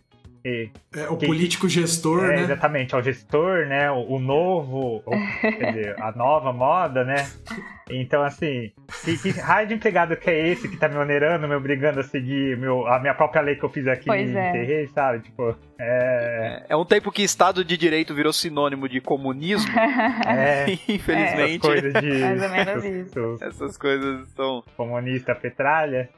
É, 0.96 1.08
o 1.08 1.16
Que- 1.16 1.26
político 1.26 1.68
gestor, 1.68 2.24
é, 2.24 2.36
né? 2.36 2.42
Exatamente, 2.42 2.94
é 2.94 2.98
o 2.98 3.02
gestor, 3.02 3.66
né? 3.66 3.90
O, 3.90 4.14
o 4.14 4.18
novo, 4.18 5.02
ou, 5.04 5.12
quer 5.40 5.72
dizer, 5.72 6.02
a 6.02 6.12
nova 6.12 6.52
moda, 6.52 7.04
né? 7.04 7.28
Então, 7.90 8.22
assim, 8.22 8.70
que, 9.04 9.16
que 9.18 9.30
raio 9.30 9.66
de 9.68 9.74
empregado 9.74 10.16
que 10.16 10.28
é 10.30 10.48
esse 10.48 10.68
que 10.68 10.76
tá 10.76 10.88
me 10.88 10.96
onerando, 10.96 11.48
me 11.48 11.54
obrigando 11.54 12.00
a 12.00 12.02
seguir 12.04 12.56
meu, 12.58 12.86
a 12.86 12.98
minha 13.00 13.14
própria 13.14 13.40
lei 13.42 13.56
que 13.56 13.64
eu 13.64 13.68
fiz 13.70 13.86
aqui 13.86 14.06
Pois 14.06 14.30
e 14.30 14.36
é. 14.36 14.86
sabe? 14.88 15.20
Tipo, 15.20 15.56
é. 15.78 16.64
É 16.68 16.76
um 16.76 16.84
tempo 16.84 17.12
que 17.12 17.22
Estado 17.22 17.64
de 17.64 17.76
Direito 17.76 18.12
virou 18.12 18.32
sinônimo 18.32 18.88
de 18.88 19.00
comunismo. 19.00 19.72
É. 20.26 20.66
Infelizmente, 20.88 21.66
Essas 21.66 21.80
coisas 21.80 22.02
de. 22.02 22.18
Mais 22.18 22.42
ou 22.42 22.48
menos 22.48 22.84
isso. 22.84 23.38
essas 23.40 23.76
coisas 23.76 24.28
estão. 24.28 24.64
comunista 24.76 25.34
petralha. 25.34 26.08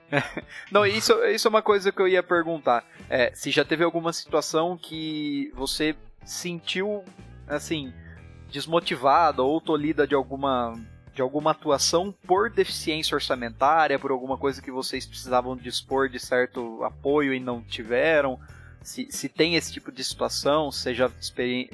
Não, 0.71 0.85
isso, 0.85 1.13
isso 1.27 1.47
é 1.47 1.51
uma 1.51 1.63
coisa 1.63 1.93
que 1.93 2.01
eu 2.01 2.09
ia 2.09 2.23
perguntar. 2.23 2.85
É, 3.09 3.31
se 3.35 3.51
já 3.51 3.65
teve 3.65 3.85
alguma 3.85 4.13
situação 4.13 4.77
que 4.77 5.53
você 5.55 5.95
sentiu, 6.25 7.05
assim, 7.47 7.93
desmotivada 8.51 9.43
ou 9.43 9.61
tolhida 9.61 10.07
de 10.07 10.15
alguma, 10.15 10.75
de 11.15 11.23
alguma 11.23 11.53
atuação 11.53 12.15
por 12.27 12.51
deficiência 12.51 13.15
orçamentária, 13.15 13.99
por 13.99 14.11
alguma 14.11 14.37
coisa 14.37 14.61
que 14.61 14.71
vocês 14.71 15.07
precisavam 15.07 15.57
dispor 15.57 16.09
de 16.09 16.19
certo 16.19 16.83
apoio 16.83 17.33
e 17.33 17.41
não 17.41 17.63
tiveram? 17.63 18.39
Se, 18.83 19.09
se 19.11 19.29
tem 19.29 19.57
esse 19.57 19.73
tipo 19.73 19.93
de 19.93 20.03
situação, 20.03 20.71
você 20.71 20.95
já, 20.95 21.11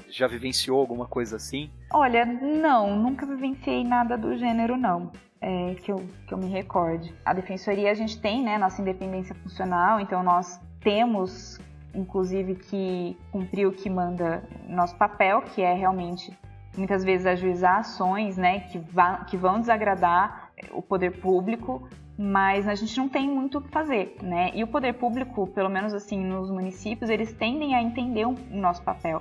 já 0.09 0.27
vivenciou 0.27 0.81
alguma 0.81 1.07
coisa 1.07 1.37
assim? 1.37 1.71
Olha, 1.93 2.25
não, 2.25 2.97
nunca 2.97 3.25
vivenciei 3.25 3.85
nada 3.85 4.17
do 4.19 4.37
gênero, 4.37 4.77
não. 4.77 5.13
É, 5.41 5.75
que, 5.75 5.93
eu, 5.93 6.05
que 6.27 6.35
eu 6.35 6.39
me 6.39 6.49
recorde. 6.49 7.15
A 7.25 7.33
defensoria 7.33 7.91
a 7.91 7.95
gente 7.95 8.19
tem, 8.21 8.43
né, 8.43 8.59
nossa 8.59 8.81
independência 8.81 9.35
funcional, 9.35 10.01
então 10.01 10.23
nós 10.23 10.59
temos, 10.81 11.61
inclusive, 11.95 12.55
que 12.57 13.17
cumprir 13.31 13.67
o 13.67 13.73
que 13.73 13.89
manda 13.89 14.43
nosso 14.67 14.97
papel, 14.97 15.43
que 15.43 15.63
é 15.63 15.75
realmente, 15.75 16.37
muitas 16.77 17.05
vezes, 17.05 17.27
ajuizar 17.27 17.79
ações, 17.79 18.37
né, 18.37 18.61
que, 18.61 18.79
vá, 18.79 19.25
que 19.25 19.37
vão 19.37 19.61
desagradar 19.61 20.51
o 20.73 20.81
poder 20.81 21.21
público, 21.21 21.87
mas 22.19 22.67
a 22.67 22.75
gente 22.75 22.97
não 22.97 23.09
tem 23.09 23.29
muito 23.29 23.59
o 23.59 23.63
que 23.63 23.69
fazer, 23.71 24.17
né? 24.23 24.51
E 24.55 24.63
o 24.65 24.67
poder 24.67 24.95
público, 24.95 25.47
pelo 25.49 25.69
menos 25.69 25.93
assim, 25.93 26.25
nos 26.25 26.51
municípios, 26.51 27.11
eles 27.11 27.33
tendem 27.33 27.75
a 27.75 27.83
entender 27.83 28.27
o 28.27 28.35
nosso 28.51 28.83
papel 28.83 29.21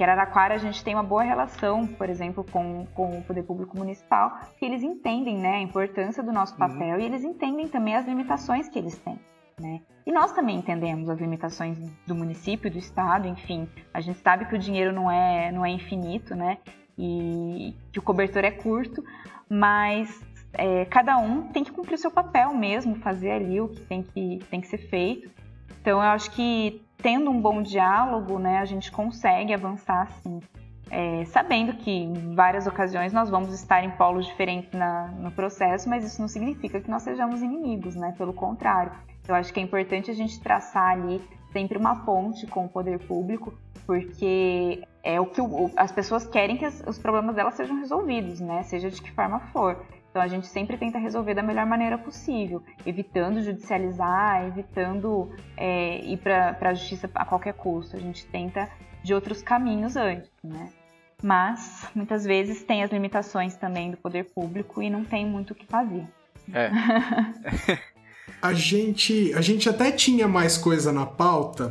que 0.00 0.04
Araraquara 0.04 0.54
a 0.54 0.58
gente 0.58 0.82
tem 0.82 0.94
uma 0.94 1.02
boa 1.02 1.22
relação, 1.22 1.86
por 1.86 2.08
exemplo, 2.08 2.42
com, 2.50 2.86
com 2.94 3.18
o 3.18 3.22
poder 3.22 3.42
público 3.42 3.76
municipal, 3.76 4.32
que 4.58 4.64
eles 4.64 4.82
entendem 4.82 5.36
né, 5.36 5.56
a 5.56 5.60
importância 5.60 6.22
do 6.22 6.32
nosso 6.32 6.56
papel 6.56 6.98
e 6.98 7.04
eles 7.04 7.22
entendem 7.22 7.68
também 7.68 7.94
as 7.94 8.06
limitações 8.06 8.66
que 8.66 8.78
eles 8.78 8.96
têm. 8.96 9.20
Né? 9.60 9.82
E 10.06 10.10
nós 10.10 10.32
também 10.32 10.56
entendemos 10.56 11.10
as 11.10 11.20
limitações 11.20 11.78
do 12.06 12.14
município, 12.14 12.70
do 12.70 12.78
estado, 12.78 13.28
enfim. 13.28 13.68
A 13.92 14.00
gente 14.00 14.18
sabe 14.20 14.46
que 14.46 14.54
o 14.54 14.58
dinheiro 14.58 14.90
não 14.90 15.10
é, 15.10 15.52
não 15.52 15.66
é 15.66 15.68
infinito, 15.68 16.34
né? 16.34 16.56
E 16.96 17.76
que 17.92 17.98
o 17.98 18.02
cobertor 18.02 18.42
é 18.42 18.50
curto, 18.50 19.04
mas 19.50 20.24
é, 20.52 20.84
cada 20.86 21.16
um 21.18 21.42
tem 21.48 21.62
que 21.64 21.72
cumprir 21.72 21.94
o 21.94 21.98
seu 21.98 22.10
papel 22.10 22.52
mesmo, 22.54 22.96
fazer 22.96 23.30
ali 23.32 23.60
o 23.60 23.68
que 23.68 23.80
tem 23.82 24.02
que, 24.02 24.40
tem 24.50 24.60
que 24.60 24.66
ser 24.66 24.78
feito. 24.78 25.30
Então 25.80 25.98
eu 26.02 26.08
acho 26.10 26.30
que 26.32 26.82
tendo 26.98 27.30
um 27.30 27.40
bom 27.40 27.62
diálogo, 27.62 28.38
né, 28.38 28.58
a 28.58 28.64
gente 28.64 28.90
consegue 28.92 29.54
avançar 29.54 30.10
sim. 30.22 30.40
É, 30.92 31.24
sabendo 31.26 31.74
que 31.74 31.88
em 31.90 32.34
várias 32.34 32.66
ocasiões 32.66 33.12
nós 33.12 33.30
vamos 33.30 33.54
estar 33.54 33.84
em 33.84 33.90
polos 33.92 34.26
diferentes 34.26 34.72
na, 34.72 35.06
no 35.06 35.30
processo, 35.30 35.88
mas 35.88 36.04
isso 36.04 36.20
não 36.20 36.26
significa 36.26 36.80
que 36.80 36.90
nós 36.90 37.04
sejamos 37.04 37.40
inimigos, 37.42 37.94
né? 37.94 38.12
Pelo 38.18 38.32
contrário. 38.32 38.90
Eu 39.28 39.36
acho 39.36 39.52
que 39.54 39.60
é 39.60 39.62
importante 39.62 40.10
a 40.10 40.14
gente 40.14 40.40
traçar 40.40 40.90
ali 40.94 41.22
sempre 41.52 41.78
uma 41.78 42.04
ponte 42.04 42.44
com 42.48 42.64
o 42.64 42.68
poder 42.68 42.98
público, 43.06 43.54
porque 43.86 44.82
é 45.04 45.20
o 45.20 45.26
que 45.26 45.40
o- 45.40 45.70
as 45.76 45.92
pessoas 45.92 46.26
querem 46.26 46.56
que 46.56 46.64
as- 46.64 46.82
os 46.84 46.98
problemas 46.98 47.36
delas 47.36 47.54
sejam 47.54 47.76
resolvidos, 47.76 48.40
né? 48.40 48.64
Seja 48.64 48.90
de 48.90 49.00
que 49.00 49.12
forma 49.12 49.38
for. 49.52 49.76
Então 50.10 50.20
a 50.20 50.26
gente 50.26 50.48
sempre 50.48 50.76
tenta 50.76 50.98
resolver 50.98 51.34
da 51.34 51.42
melhor 51.42 51.64
maneira 51.64 51.96
possível, 51.96 52.62
evitando 52.84 53.40
judicializar, 53.42 54.44
evitando 54.46 55.30
é, 55.56 56.04
ir 56.04 56.18
para 56.18 56.56
a 56.60 56.74
justiça 56.74 57.08
a 57.14 57.24
qualquer 57.24 57.54
custo. 57.54 57.96
A 57.96 58.00
gente 58.00 58.26
tenta 58.26 58.68
de 59.02 59.14
outros 59.14 59.40
caminhos 59.40 59.96
antes, 59.96 60.30
né? 60.42 60.70
Mas 61.22 61.86
muitas 61.94 62.24
vezes 62.24 62.62
tem 62.64 62.82
as 62.82 62.90
limitações 62.90 63.54
também 63.56 63.90
do 63.90 63.96
poder 63.96 64.24
público 64.34 64.82
e 64.82 64.90
não 64.90 65.04
tem 65.04 65.24
muito 65.24 65.52
o 65.52 65.54
que 65.54 65.66
fazer. 65.66 66.04
É. 66.52 66.70
A 68.42 68.54
gente, 68.54 69.34
a 69.34 69.42
gente 69.42 69.68
até 69.68 69.92
tinha 69.92 70.26
mais 70.26 70.56
coisa 70.56 70.90
na 70.90 71.04
pauta, 71.04 71.68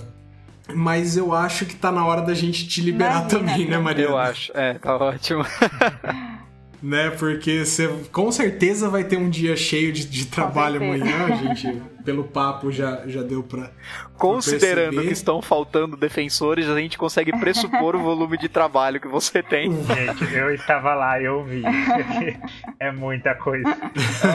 mas 0.72 1.18
eu 1.18 1.34
acho 1.34 1.66
que 1.66 1.76
tá 1.76 1.92
na 1.92 2.06
hora 2.06 2.22
da 2.22 2.36
gente 2.36 2.68
te 2.68 2.80
liberar 2.80 3.22
Imagina, 3.22 3.40
também, 3.40 3.68
né. 3.68 3.78
Maria? 3.80 4.06
Eu 4.06 4.18
acho. 4.18 4.52
É, 4.56 4.76
tá 4.76 4.96
ótimo. 4.96 5.44
Né, 6.82 7.10
porque 7.10 7.66
você 7.66 7.90
com 8.12 8.32
certeza 8.32 8.90
vai 8.90 9.04
ter 9.04 9.18
um 9.18 9.30
dia 9.30 9.56
cheio 9.58 9.92
de, 9.92 10.06
de 10.06 10.26
trabalho 10.28 10.82
amanhã, 10.82 11.28
gente, 11.36 11.82
pelo 12.04 12.24
papo 12.26 12.72
já, 12.72 13.02
já 13.08 13.22
deu 13.22 13.43
pra. 13.43 13.70
Considerando 14.18 14.89
perceber. 14.91 15.08
que 15.08 15.14
estão 15.14 15.41
faltando 15.41 15.95
defensores, 15.95 16.68
a 16.70 16.78
gente 16.80 16.97
consegue 16.97 17.32
pressupor 17.39 17.95
o 17.95 18.00
volume 18.00 18.38
de 18.38 18.50
trabalho 18.50 19.00
que 19.00 19.08
você 19.08 19.41
tem. 19.41 19.72
Gente, 19.72 20.34
eu 20.36 20.54
estava 20.54 20.93
lá 20.93 21.20
e 21.22 21.26
eu 21.26 21.43
vi. 21.43 21.64
é 22.80 22.91
muita 22.91 23.34
coisa. 23.36 23.68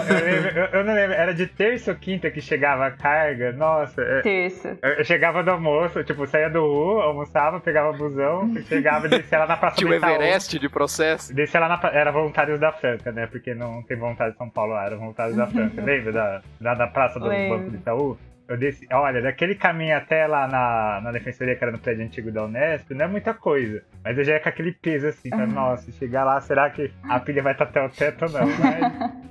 Eu, 0.09 0.17
eu 0.17 0.25
lembro- 0.25 0.59
eu- 0.59 0.67
eu 0.81 0.85
não 0.85 0.95
lembro, 0.95 1.15
era 1.15 1.35
de 1.35 1.47
terça 1.47 1.91
ou 1.93 1.97
quinta 1.97 2.31
que 2.31 2.41
chegava 2.41 2.87
a 2.87 2.91
carga. 2.91 3.53
Nossa, 3.53 4.01
é- 4.01 4.21
Terça. 4.23 4.79
eu 4.83 5.05
chegava 5.05 5.43
do 5.43 5.51
almoço, 5.51 6.03
tipo, 6.05 6.27
saía 6.27 6.49
do 6.49 6.61
rua, 6.61 7.05
almoçava, 7.05 7.61
pegava 7.61 7.93
busão, 7.93 8.53
chegava 8.69 9.07
e 9.07 9.11
descia 9.11 9.39
lá 9.41 9.47
na 9.47 9.57
Praça 9.57 9.77
Tinha 9.77 9.91
o. 9.91 9.95
Everest 9.95 10.59
de 10.59 10.69
processo. 10.69 11.35
Descia 11.35 11.61
lá 11.61 11.69
na. 11.69 11.79
pra- 11.79 11.91
Era 11.93 12.11
Voluntários 12.11 12.59
da 12.59 12.73
Franca, 12.73 13.13
né? 13.13 13.27
Porque 13.27 13.55
não 13.55 13.83
tem 13.83 13.97
Voluntários 13.99 14.35
de 14.35 14.39
São 14.39 14.49
Paulo 14.49 14.73
lá, 14.73 14.85
era 14.87 14.97
Voluntários 14.97 15.37
da 15.37 15.47
Franca. 15.47 15.83
Lembra 15.83 16.13
da, 16.13 16.43
da, 16.61 16.75
da 16.75 16.87
Praça 16.87 17.19
do 17.21 17.27
Lembro. 17.27 17.54
Banco 17.59 17.71
do 17.71 17.77
Itaú? 17.77 18.19
Eu 18.47 18.59
desci, 18.59 18.87
olha, 18.93 19.23
daquele 19.23 19.55
caminho 19.55 19.97
até 19.97 20.27
lá 20.27 20.47
na, 20.47 21.01
na 21.03 21.13
defensoria, 21.13 21.57
que 21.57 21.65
era 21.65 21.73
no 21.73 21.79
prédio 21.79 22.05
antigo 22.05 22.31
da 22.31 22.45
Unesp, 22.45 22.91
não 22.91 23.07
é 23.07 23.09
muita 23.09 23.33
coisa. 23.33 23.83
Mas 24.05 24.19
eu 24.19 24.25
já 24.25 24.35
ia 24.35 24.41
com 24.41 24.49
aquele 24.51 24.73
peso 24.73 25.07
assim, 25.07 25.31
pra, 25.31 25.47
nossa, 25.47 25.91
chegar 25.93 26.25
lá, 26.25 26.39
será 26.43 26.69
que 26.69 26.93
a 27.09 27.19
pilha 27.21 27.43
vai 27.43 27.53
estar 27.53 27.65
até 27.65 27.83
o 27.83 27.89
teto 27.89 28.27
ou 28.27 28.31
não? 28.31 28.47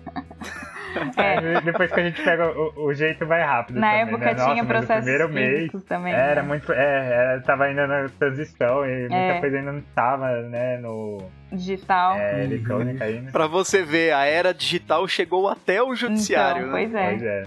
Mas 1.15 1.43
Aí, 1.45 1.61
Depois 1.61 1.91
que 1.91 1.99
a 1.99 2.03
gente 2.03 2.21
pega 2.23 2.47
o, 2.51 2.85
o 2.85 2.93
jeito 2.93 3.25
vai 3.25 3.41
rápido. 3.41 3.79
Na 3.79 3.87
também, 3.89 4.01
época 4.03 4.25
né? 4.25 4.33
Nossa, 4.33 4.51
tinha 4.51 4.65
processos 4.65 5.03
primeiro 5.03 5.29
mês 5.33 5.71
também. 5.87 6.13
era 6.13 6.41
né? 6.43 6.47
muito. 6.47 6.71
É, 6.71 7.35
é, 7.35 7.39
tava 7.39 7.63
ainda 7.65 7.87
na 7.87 8.09
transição 8.19 8.85
e 8.85 8.99
muita 9.01 9.15
É. 9.15 9.39
coisa 9.39 9.57
ainda 9.57 9.71
não 9.71 9.79
estava, 9.79 10.41
né? 10.43 10.77
No 10.77 11.17
Digital. 11.51 12.15
é, 12.17 12.43
eletrônica 12.43 13.03
ainda. 13.03 13.31
Pra 13.31 13.47
você 13.47 13.83
ver, 13.83 14.13
a 14.13 14.25
era 14.25 14.53
digital 14.53 15.07
chegou 15.07 15.49
até 15.49 15.81
o 15.81 15.95
judiciário, 15.95 16.67
então, 16.67 16.73
né? 16.73 16.79
pois 16.83 16.93
é. 16.95 17.09
Pois 17.09 17.23
é. 17.23 17.43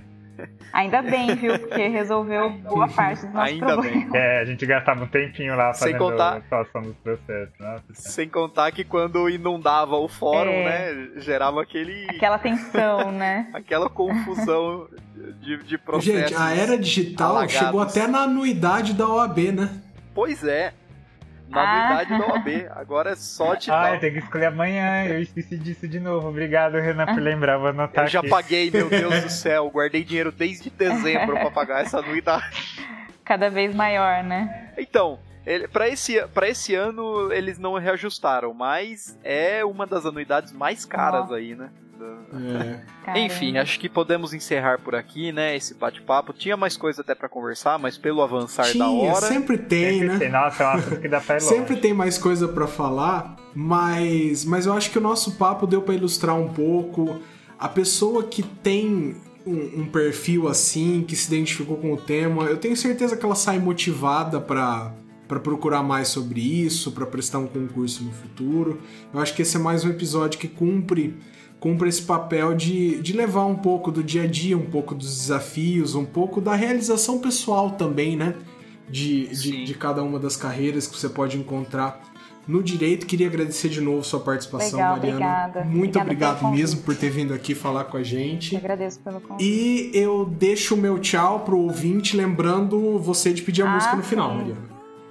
Ainda 0.72 1.02
bem, 1.02 1.34
viu? 1.36 1.58
Porque 1.58 1.86
resolveu 1.88 2.50
boa 2.50 2.88
parte 2.88 3.24
dos 3.24 3.34
nossos 3.34 3.52
Ainda 3.52 3.66
problemas. 3.74 4.14
É, 4.14 4.40
a 4.40 4.44
gente 4.44 4.66
gastava 4.66 5.04
um 5.04 5.06
tempinho 5.06 5.56
lá 5.56 5.72
Sem 5.72 5.92
fazendo 5.92 6.10
contar- 6.10 6.36
a 6.36 6.40
situação 6.42 6.82
dos 6.82 6.96
processos. 6.96 7.54
Nossa. 7.58 7.82
Sem 7.94 8.28
contar 8.28 8.72
que 8.72 8.84
quando 8.84 9.28
inundava 9.30 9.96
o 9.96 10.08
fórum, 10.08 10.50
É. 10.50 10.92
né, 10.92 11.08
gerava 11.20 11.62
aquele, 11.62 12.06
Aquela 12.10 12.38
tensão, 12.38 13.10
né? 13.12 13.48
aquela 13.52 13.88
confusão 13.88 14.88
de, 15.40 15.62
de 15.64 15.78
processos. 15.78 16.30
Gente, 16.30 16.34
a 16.34 16.54
era 16.54 16.76
digital 16.78 17.30
alagados. 17.30 17.54
chegou 17.54 17.80
até 17.80 18.06
na 18.06 18.20
anuidade 18.20 18.92
da 18.92 19.08
OAB, 19.08 19.52
né? 19.52 19.70
Pois 20.14 20.42
é. 20.44 20.72
Na 21.48 21.60
Ah. 21.62 21.86
anuidade 21.86 22.18
da 22.18 22.26
OAB. 22.34 22.66
Agora 22.74 23.10
é 23.10 23.16
só 23.16 23.54
digital. 23.54 23.78
Ah, 23.84 23.94
eu 23.94 24.00
tenho 24.00 24.12
que 24.14 24.18
escolher 24.18 24.46
amanhã. 24.46 25.04
Eu 25.04 25.20
esqueci 25.22 25.56
disso 25.56 25.86
de 25.86 26.00
novo. 26.00 26.28
Obrigado, 26.28 26.74
Renan, 26.74 27.06
por 27.06 27.20
lembrar. 27.20 27.56
Vou 27.58 27.68
anotar 27.68 28.04
Eu 28.04 28.08
já 28.08 28.20
aqui. 28.20 28.28
paguei, 28.28 28.70
meu 28.70 28.88
Deus 28.88 29.22
do 29.22 29.30
céu. 29.30 29.70
Guardei 29.70 30.02
dinheiro 30.04 30.32
desde 30.32 30.70
dezembro 30.70 31.34
pra 31.36 31.50
pagar 31.50 31.82
essa 31.82 31.98
anuidade. 31.98 32.84
Cada 33.24 33.48
vez 33.48 33.74
maior, 33.74 34.22
né? 34.24 34.70
Então, 34.78 35.18
ele, 35.44 35.68
para 35.68 35.88
esse, 35.88 36.20
pra 36.28 36.48
esse 36.48 36.74
ano 36.74 37.32
eles 37.32 37.58
não 37.58 37.74
reajustaram, 37.74 38.52
mas 38.52 39.18
é 39.24 39.64
uma 39.64 39.86
das 39.86 40.04
anuidades 40.06 40.52
mais 40.52 40.84
caras 40.84 41.22
Nossa. 41.22 41.34
aí, 41.36 41.54
né? 41.54 41.70
É. 43.06 43.20
Enfim, 43.24 43.56
acho 43.58 43.78
que 43.78 43.88
podemos 43.88 44.34
encerrar 44.34 44.78
por 44.80 44.94
aqui, 44.94 45.32
né? 45.32 45.56
Esse 45.56 45.74
bate-papo. 45.74 46.32
Tinha 46.32 46.56
mais 46.56 46.76
coisa 46.76 47.02
até 47.02 47.14
pra 47.14 47.28
conversar, 47.28 47.78
mas 47.78 47.96
pelo 47.96 48.22
avançar 48.22 48.66
da 48.66 48.72
Tinha, 48.72 48.86
hora. 48.86 49.26
sempre 49.26 49.58
tem, 49.58 49.92
Sempre 50.00 50.06
né? 50.08 50.18
tem. 50.18 50.30
Nossa, 50.30 50.62
é 50.62 50.66
um 50.66 50.70
assunto 50.70 51.00
que 51.00 51.08
dá 51.08 51.20
pra 51.20 51.36
ir 51.36 51.42
longe. 51.42 51.54
Sempre 51.54 51.76
tem 51.76 51.94
mais 51.94 52.18
coisa 52.18 52.48
pra 52.48 52.66
falar, 52.66 53.36
mas, 53.54 54.44
mas 54.44 54.66
eu 54.66 54.72
acho 54.72 54.90
que 54.90 54.98
o 54.98 55.00
nosso 55.02 55.32
papo 55.36 55.66
deu 55.66 55.82
pra 55.82 55.94
ilustrar 55.94 56.36
um 56.36 56.48
pouco. 56.48 57.20
A 57.58 57.68
pessoa 57.68 58.24
que 58.24 58.42
tem 58.42 59.16
um, 59.46 59.80
um 59.82 59.86
perfil 59.86 60.48
assim, 60.48 61.02
que 61.06 61.14
se 61.16 61.28
identificou 61.28 61.76
com 61.76 61.92
o 61.92 61.96
tema, 61.96 62.44
eu 62.44 62.56
tenho 62.56 62.76
certeza 62.76 63.16
que 63.16 63.24
ela 63.24 63.34
sai 63.36 63.58
motivada 63.58 64.40
pra 64.40 64.92
para 65.28 65.40
procurar 65.40 65.82
mais 65.82 66.06
sobre 66.06 66.40
isso, 66.40 66.92
pra 66.92 67.04
prestar 67.04 67.40
um 67.40 67.48
concurso 67.48 68.04
no 68.04 68.12
futuro. 68.12 68.80
Eu 69.12 69.18
acho 69.18 69.34
que 69.34 69.42
esse 69.42 69.56
é 69.56 69.58
mais 69.58 69.84
um 69.84 69.90
episódio 69.90 70.38
que 70.38 70.46
cumpre 70.46 71.16
cumpre 71.66 71.88
esse 71.88 72.02
papel 72.02 72.54
de, 72.54 73.00
de 73.00 73.12
levar 73.12 73.44
um 73.46 73.56
pouco 73.56 73.90
do 73.90 74.00
dia 74.04 74.22
a 74.22 74.26
dia, 74.28 74.56
um 74.56 74.66
pouco 74.70 74.94
dos 74.94 75.08
desafios, 75.18 75.96
um 75.96 76.04
pouco 76.04 76.40
da 76.40 76.54
realização 76.54 77.18
pessoal 77.18 77.72
também, 77.72 78.14
né? 78.16 78.34
De, 78.88 79.26
de, 79.26 79.64
de 79.64 79.74
cada 79.74 80.00
uma 80.00 80.16
das 80.20 80.36
carreiras 80.36 80.86
que 80.86 80.96
você 80.96 81.08
pode 81.08 81.36
encontrar 81.36 82.00
no 82.46 82.62
direito. 82.62 83.04
Queria 83.04 83.26
agradecer 83.26 83.68
de 83.68 83.80
novo 83.80 84.04
sua 84.04 84.20
participação, 84.20 84.78
Legal, 84.78 84.96
Mariana. 84.96 85.16
obrigada. 85.16 85.64
Muito 85.64 85.98
Obrigada 85.98 86.32
obrigado 86.36 86.54
mesmo 86.56 86.82
por 86.82 86.94
ter 86.94 87.10
vindo 87.10 87.34
aqui 87.34 87.52
falar 87.52 87.82
com 87.86 87.96
a 87.96 88.00
Eu 88.00 88.04
gente. 88.04 88.54
agradeço 88.56 89.00
pelo 89.00 89.20
convite. 89.20 89.44
E 89.44 89.90
eu 89.92 90.24
deixo 90.24 90.76
o 90.76 90.78
meu 90.78 91.00
tchau 91.00 91.40
pro 91.40 91.58
ouvinte, 91.58 92.16
lembrando 92.16 92.96
você 93.00 93.32
de 93.32 93.42
pedir 93.42 93.62
a 93.62 93.68
Ah, 93.68 93.74
música 93.74 93.96
no 93.96 94.04
final, 94.04 94.30
sim. 94.30 94.36
Mariana. 94.36 94.60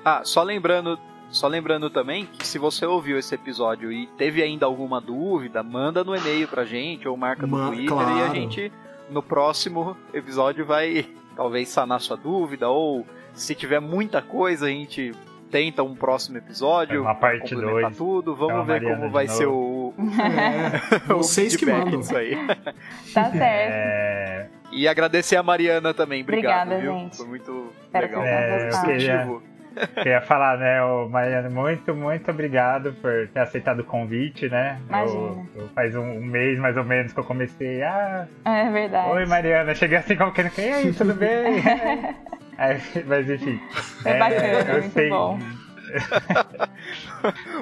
Ah, 0.05 0.21
só 0.23 0.41
lembrando, 0.41 0.97
só 1.35 1.47
lembrando 1.47 1.89
também 1.89 2.25
que 2.25 2.47
se 2.47 2.57
você 2.57 2.85
ouviu 2.85 3.17
esse 3.19 3.35
episódio 3.35 3.91
e 3.91 4.07
teve 4.17 4.41
ainda 4.41 4.65
alguma 4.65 5.01
dúvida, 5.01 5.61
manda 5.61 6.03
no 6.03 6.15
e-mail 6.15 6.47
pra 6.47 6.63
gente 6.65 7.07
ou 7.07 7.15
marca 7.17 7.45
no 7.45 7.67
Twitter 7.67 7.85
e 7.85 7.87
claro. 7.87 8.23
a 8.31 8.33
gente 8.33 8.71
no 9.09 9.21
próximo 9.21 9.95
episódio 10.13 10.65
vai 10.65 11.05
talvez 11.35 11.69
sanar 11.69 11.99
sua 11.99 12.15
dúvida 12.17 12.69
ou 12.69 13.05
se 13.33 13.53
tiver 13.53 13.79
muita 13.81 14.21
coisa 14.21 14.65
a 14.65 14.69
gente 14.69 15.11
tenta 15.51 15.83
um 15.83 15.93
próximo 15.95 16.37
episódio, 16.37 17.01
Uma 17.01 17.13
parte 17.15 17.53
complementar 17.53 17.91
2. 17.91 17.97
tudo, 17.97 18.35
vamos 18.35 18.55
a 18.55 18.63
ver 18.63 18.81
Mariana 18.81 18.95
como 18.97 19.09
vai 19.11 19.25
novo. 19.27 19.37
ser 19.37 19.45
o, 19.47 19.93
É, 21.09 21.13
o 21.13 21.17
vocês 21.17 21.55
que 21.55 21.65
mandam. 21.65 21.99
disso 21.99 22.15
aí. 22.17 22.35
Tá 23.13 23.29
certo. 23.31 23.41
É, 23.41 24.47
E 24.71 24.87
agradecer 24.87 25.35
a 25.37 25.43
Mariana 25.43 25.93
também, 25.93 26.23
obrigado, 26.23 26.67
Obrigada, 26.71 26.81
viu? 26.81 26.99
gente. 26.99 27.17
Foi 27.17 27.27
muito 27.27 27.71
Espero 27.83 28.07
legal, 28.07 28.23
É, 28.23 28.27
eu 28.27 28.81
queria- 28.81 29.17
construtivo. 29.17 29.54
Queria 29.95 30.21
falar, 30.21 30.57
né, 30.57 30.79
Mariana, 31.09 31.49
muito, 31.49 31.93
muito 31.95 32.29
obrigado 32.31 32.93
por 33.01 33.27
ter 33.33 33.39
aceitado 33.39 33.79
o 33.79 33.83
convite, 33.83 34.47
né? 34.49 34.79
Imagina. 34.87 35.17
Eu, 35.55 35.61
eu 35.63 35.67
faz 35.69 35.95
um, 35.95 36.01
um 36.03 36.25
mês 36.25 36.57
mais 36.59 36.77
ou 36.77 36.83
menos 36.83 37.11
que 37.13 37.19
eu 37.19 37.23
comecei. 37.23 37.81
Ah, 37.83 38.27
É 38.45 38.69
verdade. 38.71 39.09
oi 39.11 39.25
Mariana, 39.25 39.73
cheguei 39.75 39.97
assim 39.97 40.15
como 40.15 40.31
querendo. 40.31 40.57
E 40.57 40.61
aí, 40.71 40.93
tudo 40.93 41.13
bem? 41.13 41.61
Aí, 42.57 42.81
mas 43.05 43.29
enfim. 43.29 43.59
É 44.05 44.17
bacana, 44.19 44.47
eu 44.73 44.73
muito 44.81 44.91
sei- 44.93 45.09
bom. 45.09 45.39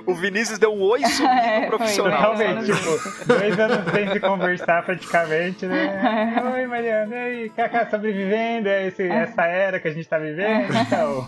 O 0.05 0.14
Vinícius 0.16 0.59
deu 0.59 0.74
um 0.74 0.82
oi 0.82 1.01
sumido 1.05 1.34
É, 1.36 1.66
profissional. 1.68 2.36
foi. 2.36 2.45
Realmente, 2.47 2.74
tipo, 2.74 3.26
dois 3.28 3.59
anos 3.59 3.91
sem 3.93 4.09
se 4.11 4.20
conversar 4.20 4.84
praticamente, 4.84 5.66
né? 5.66 6.41
Oi, 6.53 6.68
Mariana, 6.68 7.16
e 7.16 7.20
aí, 7.20 7.49
Cacá, 7.49 7.86
sobrevivendo 7.89 8.68
a 8.70 8.82
esse, 8.84 9.07
essa 9.07 9.43
era 9.45 9.80
que 9.80 9.88
a 9.88 9.91
gente 9.91 10.07
tá 10.07 10.18
vivendo? 10.18 10.74
Então, 10.76 11.28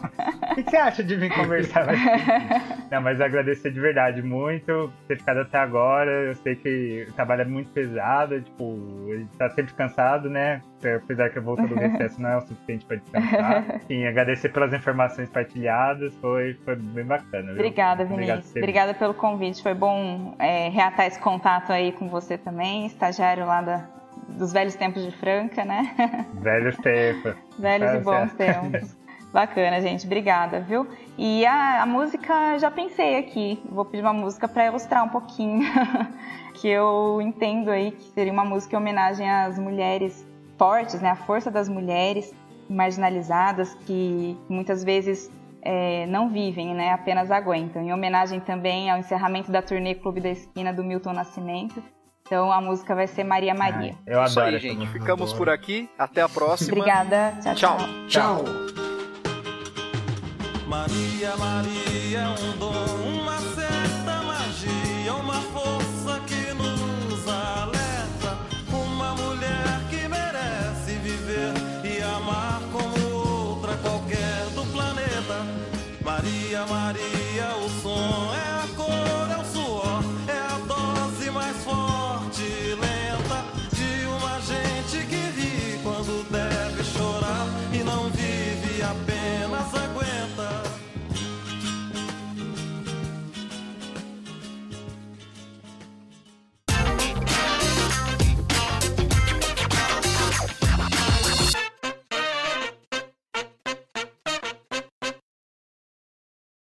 o 0.55 0.57
que 0.57 0.63
que 0.63 0.69
você 0.71 0.77
acha 0.77 1.03
de 1.03 1.15
vir 1.15 1.33
conversar 1.33 1.85
mais 1.85 1.99
comigo? 2.03 2.87
Não, 2.91 3.01
mas 3.01 3.19
agradecer 3.19 3.71
de 3.71 3.79
verdade 3.79 4.21
muito 4.21 4.65
por 4.65 4.91
ter 5.07 5.17
ficado 5.17 5.41
até 5.41 5.57
agora. 5.57 6.11
Eu 6.11 6.35
sei 6.35 6.55
que 6.55 7.05
o 7.09 7.13
trabalho 7.13 7.41
é 7.41 7.45
muito 7.45 7.69
pesado, 7.71 8.39
tipo, 8.41 8.77
a 9.11 9.17
gente 9.17 9.37
tá 9.37 9.49
sempre 9.49 9.73
cansado, 9.73 10.29
né? 10.29 10.61
Apesar 11.03 11.29
que 11.29 11.39
a 11.39 11.41
volta 11.41 11.63
do 11.67 11.73
recesso 11.75 12.21
não 12.21 12.29
é 12.29 12.37
o 12.37 12.41
suficiente 12.41 12.85
pra 12.85 12.97
descansar. 12.97 13.65
Sim, 13.87 14.05
agradecer 14.05 14.49
pelas 14.49 14.71
informações 14.73 15.29
partilhadas, 15.29 16.13
foi, 16.17 16.53
foi 16.63 16.75
bem 16.75 17.05
bacana. 17.05 17.43
viu? 17.47 17.53
Obrigada, 17.53 18.05
Vinícius. 18.05 18.55
Obrigada 18.55 18.93
pelo 18.93 19.13
convite. 19.13 19.61
Foi 19.63 19.73
bom 19.73 20.35
é, 20.39 20.69
reatar 20.69 21.07
esse 21.07 21.19
contato 21.19 21.71
aí 21.71 21.91
com 21.91 22.07
você 22.07 22.37
também, 22.37 22.85
estagiário 22.85 23.45
lá 23.45 23.61
da- 23.61 23.85
dos 24.29 24.51
velhos 24.53 24.75
tempos 24.75 25.03
de 25.03 25.11
Franca, 25.17 25.63
né? 25.65 25.95
Velhos 26.35 26.75
tempos. 26.81 27.35
Velhos 27.59 27.93
e 27.93 27.97
bons 27.99 28.33
tempos. 28.33 28.97
Bacana, 29.35 29.81
gente. 29.81 30.05
Obrigada, 30.05 30.61
viu? 30.61 30.87
E 31.17 31.45
a, 31.45 31.83
a 31.83 31.85
música, 31.85 32.57
já 32.57 32.71
pensei 32.71 33.17
aqui. 33.17 33.61
Vou 33.69 33.83
pedir 33.83 34.01
uma 34.01 34.13
música 34.13 34.47
para 34.47 34.67
ilustrar 34.67 35.03
um 35.03 35.09
pouquinho. 35.09 35.67
que 36.55 36.69
eu 36.69 37.21
entendo 37.21 37.69
aí 37.69 37.91
que 37.91 38.03
seria 38.13 38.31
uma 38.31 38.45
música 38.45 38.77
em 38.77 38.79
homenagem 38.79 39.29
às 39.29 39.59
mulheres 39.59 40.25
fortes, 40.57 41.01
né? 41.01 41.09
A 41.09 41.17
força 41.17 41.51
das 41.51 41.67
mulheres 41.67 42.33
marginalizadas 42.69 43.73
que 43.85 44.37
muitas 44.47 44.85
vezes 44.85 45.29
é, 45.61 46.05
não 46.05 46.29
vivem, 46.29 46.73
né? 46.73 46.93
Apenas 46.93 47.29
aguentam. 47.29 47.81
Em 47.81 47.91
homenagem 47.91 48.39
também 48.39 48.89
ao 48.89 48.97
encerramento 48.97 49.51
da 49.51 49.61
turnê 49.61 49.95
Clube 49.95 50.21
da 50.21 50.29
Esquina 50.29 50.71
do 50.71 50.81
Milton 50.81 51.11
Nascimento. 51.11 51.83
Então 52.25 52.53
a 52.53 52.61
música 52.61 52.95
vai 52.95 53.05
ser 53.05 53.25
Maria 53.25 53.53
Maria. 53.53 53.97
Ai, 54.07 54.15
eu 54.15 54.23
Isso 54.23 54.39
adoro 54.39 54.55
aí, 54.55 54.65
essa 54.65 54.79
gente. 54.79 54.87
Ficamos 54.93 55.33
boa. 55.33 55.37
por 55.37 55.49
aqui. 55.49 55.89
Até 55.99 56.21
a 56.21 56.29
próxima. 56.29 56.71
Obrigada. 56.71 57.33
Tchau, 57.41 57.53
Tchau. 57.53 57.77
tchau. 58.07 58.07
Tchau. 58.07 58.84
Maria, 60.67 61.37
Maria 61.37 62.19
é 62.19 62.27
um 62.27 62.57
dom, 62.57 62.94